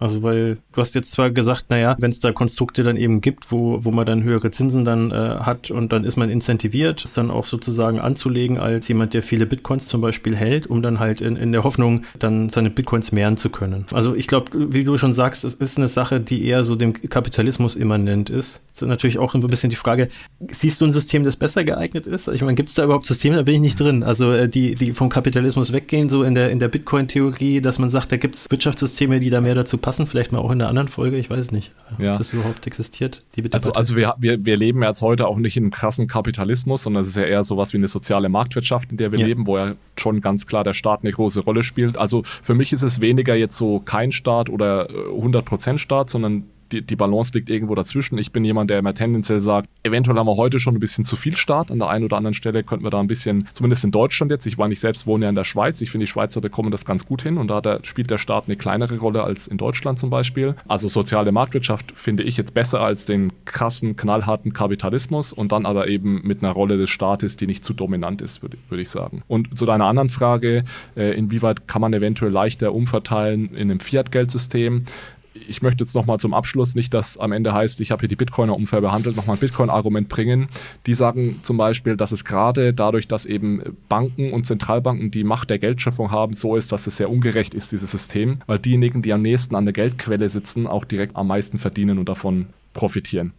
Also 0.00 0.22
weil 0.22 0.56
du 0.72 0.80
hast 0.80 0.94
jetzt 0.94 1.12
zwar 1.12 1.30
gesagt, 1.30 1.66
naja, 1.68 1.94
wenn 2.00 2.10
es 2.10 2.20
da 2.20 2.32
Konstrukte 2.32 2.82
dann 2.82 2.96
eben 2.96 3.20
gibt, 3.20 3.52
wo, 3.52 3.84
wo 3.84 3.90
man 3.90 4.06
dann 4.06 4.22
höhere 4.22 4.50
Zinsen 4.50 4.84
dann 4.84 5.10
äh, 5.10 5.14
hat 5.40 5.70
und 5.70 5.92
dann 5.92 6.04
ist 6.04 6.16
man 6.16 6.30
incentiviert, 6.30 7.04
es 7.04 7.12
dann 7.12 7.30
auch 7.30 7.44
sozusagen 7.44 8.00
anzulegen 8.00 8.58
als 8.58 8.88
jemand, 8.88 9.12
der 9.12 9.22
viele 9.22 9.44
Bitcoins 9.44 9.88
zum 9.88 10.00
Beispiel 10.00 10.34
hält, 10.34 10.66
um 10.66 10.80
dann 10.80 10.98
halt 11.00 11.20
in, 11.20 11.36
in 11.36 11.52
der 11.52 11.64
Hoffnung 11.64 12.04
dann 12.18 12.48
seine 12.48 12.70
Bitcoins 12.70 13.12
mehren 13.12 13.36
zu 13.36 13.50
können. 13.50 13.84
Also 13.92 14.14
ich 14.14 14.26
glaube, 14.26 14.72
wie 14.72 14.84
du 14.84 14.96
schon 14.96 15.12
sagst, 15.12 15.44
es 15.44 15.54
ist 15.54 15.76
eine 15.76 15.88
Sache, 15.88 16.18
die 16.18 16.46
eher 16.46 16.64
so 16.64 16.76
dem 16.76 16.94
Kapitalismus 16.94 17.76
immanent 17.76 18.30
ist. 18.30 18.62
Das 18.72 18.82
ist 18.82 18.88
natürlich 18.88 19.18
auch 19.18 19.34
ein 19.34 19.40
bisschen 19.42 19.68
die 19.68 19.76
Frage, 19.76 20.08
siehst 20.50 20.80
du 20.80 20.86
ein 20.86 20.92
System, 20.92 21.24
das 21.24 21.36
besser 21.36 21.62
geeignet 21.62 22.06
ist? 22.06 22.28
Ich 22.28 22.40
meine, 22.40 22.54
gibt 22.54 22.70
es 22.70 22.74
da 22.74 22.84
überhaupt 22.84 23.04
Systeme? 23.04 23.36
Da 23.36 23.42
bin 23.42 23.56
ich 23.56 23.60
nicht 23.60 23.80
drin. 23.80 24.02
Also 24.02 24.32
äh, 24.32 24.48
die, 24.48 24.76
die 24.76 24.94
vom 24.94 25.10
Kapitalismus 25.10 25.74
weggehen, 25.74 26.08
so 26.08 26.22
in 26.22 26.34
der, 26.34 26.50
in 26.50 26.58
der 26.58 26.68
Bitcoin-Theorie, 26.68 27.60
dass 27.60 27.78
man 27.78 27.90
sagt, 27.90 28.12
da 28.12 28.16
gibt 28.16 28.36
es 28.36 28.46
Wirtschaftssysteme, 28.50 29.20
die 29.20 29.28
da 29.28 29.42
mehr 29.42 29.54
dazu 29.54 29.76
passen 29.76 29.89
passen, 29.90 30.06
vielleicht 30.06 30.30
mal 30.30 30.38
auch 30.38 30.52
in 30.52 30.60
einer 30.60 30.68
anderen 30.68 30.86
Folge, 30.86 31.16
ich 31.16 31.30
weiß 31.30 31.50
nicht, 31.50 31.72
ja. 31.98 32.12
ob 32.12 32.18
das 32.18 32.32
überhaupt 32.32 32.64
existiert. 32.64 33.24
also 33.50 33.72
also 33.72 33.96
wir, 33.96 34.14
wir, 34.18 34.44
wir 34.44 34.56
leben 34.56 34.84
jetzt 34.84 35.02
heute 35.02 35.26
auch 35.26 35.36
nicht 35.36 35.56
in 35.56 35.64
einem 35.64 35.72
krassen 35.72 36.06
Kapitalismus, 36.06 36.84
sondern 36.84 37.02
es 37.02 37.08
ist 37.08 37.16
ja 37.16 37.24
eher 37.24 37.42
sowas 37.42 37.72
wie 37.72 37.78
eine 37.78 37.88
soziale 37.88 38.28
Marktwirtschaft, 38.28 38.92
in 38.92 38.98
der 38.98 39.10
wir 39.10 39.18
ja. 39.18 39.26
leben, 39.26 39.48
wo 39.48 39.58
ja 39.58 39.72
schon 39.96 40.20
ganz 40.20 40.46
klar 40.46 40.62
der 40.62 40.74
Staat 40.74 41.00
eine 41.02 41.10
große 41.10 41.40
Rolle 41.40 41.64
spielt. 41.64 41.98
Also 41.98 42.22
für 42.40 42.54
mich 42.54 42.72
ist 42.72 42.84
es 42.84 43.00
weniger 43.00 43.34
jetzt 43.34 43.56
so 43.56 43.80
kein 43.80 44.12
Staat 44.12 44.48
oder 44.48 44.88
100% 44.88 45.74
äh, 45.74 45.78
Staat, 45.78 46.08
sondern 46.08 46.44
die, 46.72 46.82
die 46.82 46.96
Balance 46.96 47.32
liegt 47.34 47.50
irgendwo 47.50 47.74
dazwischen. 47.74 48.18
Ich 48.18 48.32
bin 48.32 48.44
jemand, 48.44 48.70
der 48.70 48.78
immer 48.78 48.94
tendenziell 48.94 49.40
sagt, 49.40 49.68
eventuell 49.82 50.16
haben 50.16 50.26
wir 50.26 50.36
heute 50.36 50.60
schon 50.60 50.74
ein 50.74 50.80
bisschen 50.80 51.04
zu 51.04 51.16
viel 51.16 51.36
Staat. 51.36 51.70
An 51.70 51.78
der 51.78 51.88
einen 51.88 52.04
oder 52.04 52.16
anderen 52.16 52.34
Stelle 52.34 52.62
könnten 52.62 52.84
wir 52.84 52.90
da 52.90 53.00
ein 53.00 53.06
bisschen, 53.06 53.48
zumindest 53.52 53.84
in 53.84 53.90
Deutschland 53.90 54.30
jetzt, 54.30 54.46
ich 54.46 54.58
war 54.58 54.68
nicht 54.68 54.80
selbst, 54.80 55.06
wohne 55.06 55.24
ja 55.24 55.28
in 55.28 55.34
der 55.34 55.44
Schweiz. 55.44 55.80
Ich 55.80 55.90
finde, 55.90 56.06
die 56.06 56.10
Schweizer 56.10 56.40
bekommen 56.40 56.70
das 56.70 56.84
ganz 56.84 57.06
gut 57.06 57.22
hin 57.22 57.38
und 57.38 57.48
da 57.48 57.60
der, 57.60 57.80
spielt 57.82 58.10
der 58.10 58.18
Staat 58.18 58.44
eine 58.46 58.56
kleinere 58.56 58.98
Rolle 58.98 59.22
als 59.22 59.46
in 59.46 59.58
Deutschland 59.58 59.98
zum 59.98 60.10
Beispiel. 60.10 60.54
Also 60.68 60.88
soziale 60.88 61.32
Marktwirtschaft 61.32 61.92
finde 61.96 62.22
ich 62.22 62.36
jetzt 62.36 62.54
besser 62.54 62.80
als 62.80 63.04
den 63.04 63.32
krassen, 63.44 63.96
knallharten 63.96 64.52
Kapitalismus 64.52 65.32
und 65.32 65.52
dann 65.52 65.66
aber 65.66 65.88
eben 65.88 66.22
mit 66.22 66.42
einer 66.42 66.52
Rolle 66.52 66.76
des 66.76 66.90
Staates, 66.90 67.36
die 67.36 67.46
nicht 67.46 67.64
zu 67.64 67.74
dominant 67.74 68.22
ist, 68.22 68.42
würde 68.42 68.58
würd 68.68 68.80
ich 68.80 68.90
sagen. 68.90 69.22
Und 69.28 69.56
zu 69.58 69.66
deiner 69.66 69.86
anderen 69.86 70.08
Frage, 70.08 70.64
äh, 70.96 71.16
inwieweit 71.16 71.66
kann 71.68 71.80
man 71.80 71.92
eventuell 71.92 72.30
leichter 72.30 72.74
umverteilen 72.74 73.54
in 73.54 73.70
einem 73.70 73.80
Fiat-Geldsystem? 73.80 74.84
Ich 75.34 75.62
möchte 75.62 75.84
jetzt 75.84 75.94
nochmal 75.94 76.18
zum 76.18 76.34
Abschluss 76.34 76.74
nicht, 76.74 76.92
dass 76.92 77.16
am 77.16 77.32
Ende 77.32 77.52
heißt, 77.52 77.80
ich 77.80 77.90
habe 77.90 78.00
hier 78.00 78.08
die 78.08 78.16
Bitcoiner 78.16 78.56
unfair 78.56 78.80
behandelt, 78.80 79.16
nochmal 79.16 79.36
ein 79.36 79.40
Bitcoin-Argument 79.40 80.08
bringen. 80.08 80.48
Die 80.86 80.94
sagen 80.94 81.40
zum 81.42 81.56
Beispiel, 81.56 81.96
dass 81.96 82.12
es 82.12 82.24
gerade 82.24 82.74
dadurch, 82.74 83.06
dass 83.06 83.26
eben 83.26 83.76
Banken 83.88 84.32
und 84.32 84.44
Zentralbanken 84.44 85.10
die 85.10 85.24
Macht 85.24 85.50
der 85.50 85.58
Geldschöpfung 85.58 86.10
haben, 86.10 86.34
so 86.34 86.56
ist, 86.56 86.72
dass 86.72 86.86
es 86.86 86.96
sehr 86.96 87.10
ungerecht 87.10 87.54
ist, 87.54 87.72
dieses 87.72 87.90
System, 87.90 88.40
weil 88.46 88.58
diejenigen, 88.58 89.02
die 89.02 89.12
am 89.12 89.22
nächsten 89.22 89.54
an 89.54 89.64
der 89.64 89.72
Geldquelle 89.72 90.28
sitzen, 90.28 90.66
auch 90.66 90.84
direkt 90.84 91.16
am 91.16 91.28
meisten 91.28 91.58
verdienen 91.58 91.98
und 91.98 92.08
davon 92.08 92.46
profitieren. 92.72 93.32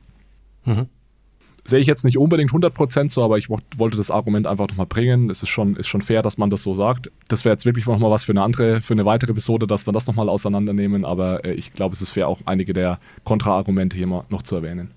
Mhm 0.66 0.88
sehe 1.66 1.80
ich 1.80 1.88
jetzt 1.88 2.04
nicht 2.04 2.18
unbedingt 2.18 2.52
100% 2.52 3.12
so, 3.12 3.24
aber 3.24 3.38
ich 3.38 3.50
wollte 3.50 3.98
das 3.98 4.12
Argument 4.12 4.48
einfach 4.48 4.68
nochmal 4.68 4.88
bringen. 4.88 5.30
Es 5.30 5.44
ist 5.44 5.50
schon, 5.50 5.76
ist 5.76 5.88
schon 5.88 6.02
fair, 6.02 6.22
dass 6.22 6.38
man 6.38 6.50
das 6.50 6.64
so 6.64 6.76
sagt. 6.76 7.12
Das 7.28 7.46
wäre 7.46 7.54
jetzt 7.54 7.66
wirklich 7.66 7.86
nochmal 7.86 8.12
was 8.12 8.24
für 8.24 8.32
eine 8.32 8.42
andere, 8.42 8.82
für 8.82 8.94
eine 8.94 9.06
weitere 9.06 9.32
Episode, 9.32 9.68
dass 9.68 9.86
wir 9.86 9.94
das 9.94 10.08
nochmal 10.08 10.30
auseinandernehmen, 10.30 11.06
aber 11.06 11.46
äh, 11.46 11.54
ich 11.54 11.74
glaube, 11.74 11.94
es 11.94 12.02
ist 12.02 12.12
fair, 12.12 12.28
auch 12.28 12.42
einige 12.46 12.74
der 12.74 13.00
Kontraargumente 13.24 13.96
hier 13.96 14.08
mal 14.08 14.24
noch 14.30 14.42
zu 14.42 14.56
erwähnen. 14.56 14.92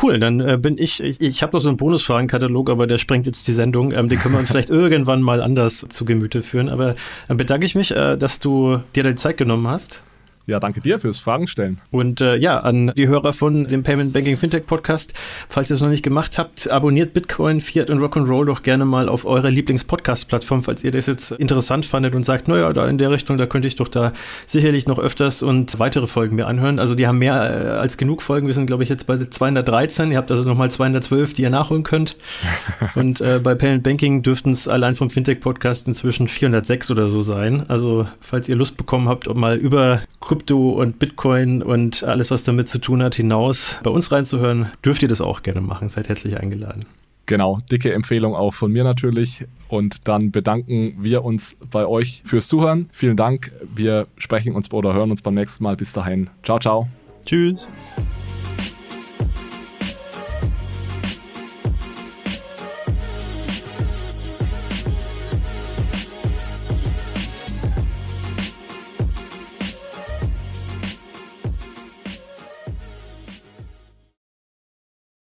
Cool, 0.00 0.20
dann 0.20 0.38
äh, 0.40 0.56
bin 0.56 0.78
ich, 0.78 1.02
ich, 1.02 1.20
ich 1.20 1.42
habe 1.42 1.54
noch 1.54 1.60
so 1.60 1.68
einen 1.68 1.76
Bonusfragenkatalog, 1.76 2.70
aber 2.70 2.86
der 2.86 2.98
sprengt 2.98 3.26
jetzt 3.26 3.48
die 3.48 3.52
Sendung. 3.52 3.90
Ähm, 3.90 4.08
den 4.08 4.18
können 4.20 4.34
wir 4.34 4.38
uns 4.38 4.48
vielleicht 4.50 4.70
irgendwann 4.70 5.22
mal 5.22 5.42
anders 5.42 5.84
zu 5.88 6.04
Gemüte 6.04 6.40
führen. 6.40 6.68
Aber 6.68 6.94
dann 7.26 7.36
bedanke 7.36 7.66
ich 7.66 7.74
mich, 7.74 7.90
äh, 7.90 8.16
dass 8.16 8.38
du 8.38 8.78
dir 8.94 9.02
die 9.02 9.16
Zeit 9.16 9.38
genommen 9.38 9.66
hast 9.66 10.04
Ja, 10.48 10.60
danke 10.60 10.80
dir 10.80 10.98
fürs 10.98 11.18
Fragen 11.18 11.46
stellen. 11.46 11.78
Und 11.90 12.22
äh, 12.22 12.34
ja, 12.36 12.60
an 12.60 12.90
die 12.96 13.06
Hörer 13.06 13.34
von 13.34 13.68
dem 13.68 13.82
Payment 13.82 14.14
Banking 14.14 14.38
Fintech 14.38 14.64
Podcast, 14.64 15.12
falls 15.46 15.68
ihr 15.68 15.74
es 15.74 15.82
noch 15.82 15.90
nicht 15.90 16.02
gemacht 16.02 16.38
habt, 16.38 16.70
abonniert 16.70 17.12
Bitcoin, 17.12 17.60
Fiat 17.60 17.90
und 17.90 17.98
Rock'n'Roll 17.98 18.46
doch 18.46 18.62
gerne 18.62 18.86
mal 18.86 19.10
auf 19.10 19.26
eurer 19.26 19.50
Lieblings-Podcast-Plattform, 19.50 20.62
falls 20.62 20.82
ihr 20.84 20.90
das 20.90 21.04
jetzt 21.04 21.32
interessant 21.32 21.84
fandet 21.84 22.14
und 22.14 22.24
sagt, 22.24 22.48
naja, 22.48 22.72
da 22.72 22.88
in 22.88 22.96
der 22.96 23.10
Richtung, 23.10 23.36
da 23.36 23.44
könnte 23.44 23.68
ich 23.68 23.76
doch 23.76 23.88
da 23.88 24.14
sicherlich 24.46 24.88
noch 24.88 24.98
öfters 24.98 25.42
und 25.42 25.78
weitere 25.78 26.06
Folgen 26.06 26.36
mir 26.36 26.46
anhören. 26.46 26.78
Also 26.78 26.94
die 26.94 27.06
haben 27.06 27.18
mehr 27.18 27.34
äh, 27.34 27.68
als 27.78 27.98
genug 27.98 28.22
Folgen. 28.22 28.46
Wir 28.46 28.54
sind, 28.54 28.64
glaube 28.64 28.82
ich, 28.82 28.88
jetzt 28.88 29.06
bei 29.06 29.18
213. 29.18 30.12
Ihr 30.12 30.16
habt 30.16 30.30
also 30.30 30.44
nochmal 30.44 30.70
212, 30.70 31.34
die 31.34 31.42
ihr 31.42 31.50
nachholen 31.50 31.82
könnt. 31.82 32.16
und 32.94 33.20
äh, 33.20 33.38
bei 33.38 33.54
Payment 33.54 33.82
Banking 33.82 34.22
dürften 34.22 34.48
es 34.48 34.66
allein 34.66 34.94
vom 34.94 35.10
Fintech-Podcast 35.10 35.88
inzwischen 35.88 36.26
406 36.26 36.90
oder 36.90 37.08
so 37.08 37.20
sein. 37.20 37.68
Also 37.68 38.06
falls 38.20 38.48
ihr 38.48 38.56
Lust 38.56 38.78
bekommen 38.78 39.10
habt, 39.10 39.28
um 39.28 39.38
mal 39.38 39.58
über 39.58 40.00
Krypto 40.38 40.70
und 40.70 41.00
Bitcoin 41.00 41.62
und 41.64 42.04
alles, 42.04 42.30
was 42.30 42.44
damit 42.44 42.68
zu 42.68 42.78
tun 42.78 43.02
hat, 43.02 43.16
hinaus 43.16 43.76
bei 43.82 43.90
uns 43.90 44.12
reinzuhören, 44.12 44.70
dürft 44.84 45.02
ihr 45.02 45.08
das 45.08 45.20
auch 45.20 45.42
gerne 45.42 45.60
machen. 45.60 45.88
Seid 45.88 46.08
herzlich 46.08 46.38
eingeladen. 46.38 46.84
Genau, 47.26 47.58
dicke 47.72 47.92
Empfehlung 47.92 48.36
auch 48.36 48.54
von 48.54 48.70
mir 48.70 48.84
natürlich. 48.84 49.46
Und 49.66 50.06
dann 50.06 50.30
bedanken 50.30 50.94
wir 51.00 51.24
uns 51.24 51.56
bei 51.72 51.86
euch 51.86 52.22
fürs 52.24 52.46
Zuhören. 52.46 52.88
Vielen 52.92 53.16
Dank. 53.16 53.52
Wir 53.74 54.06
sprechen 54.16 54.54
uns 54.54 54.72
oder 54.72 54.94
hören 54.94 55.10
uns 55.10 55.22
beim 55.22 55.34
nächsten 55.34 55.64
Mal. 55.64 55.76
Bis 55.76 55.92
dahin. 55.92 56.30
Ciao, 56.44 56.60
ciao. 56.60 56.88
Tschüss. 57.26 57.66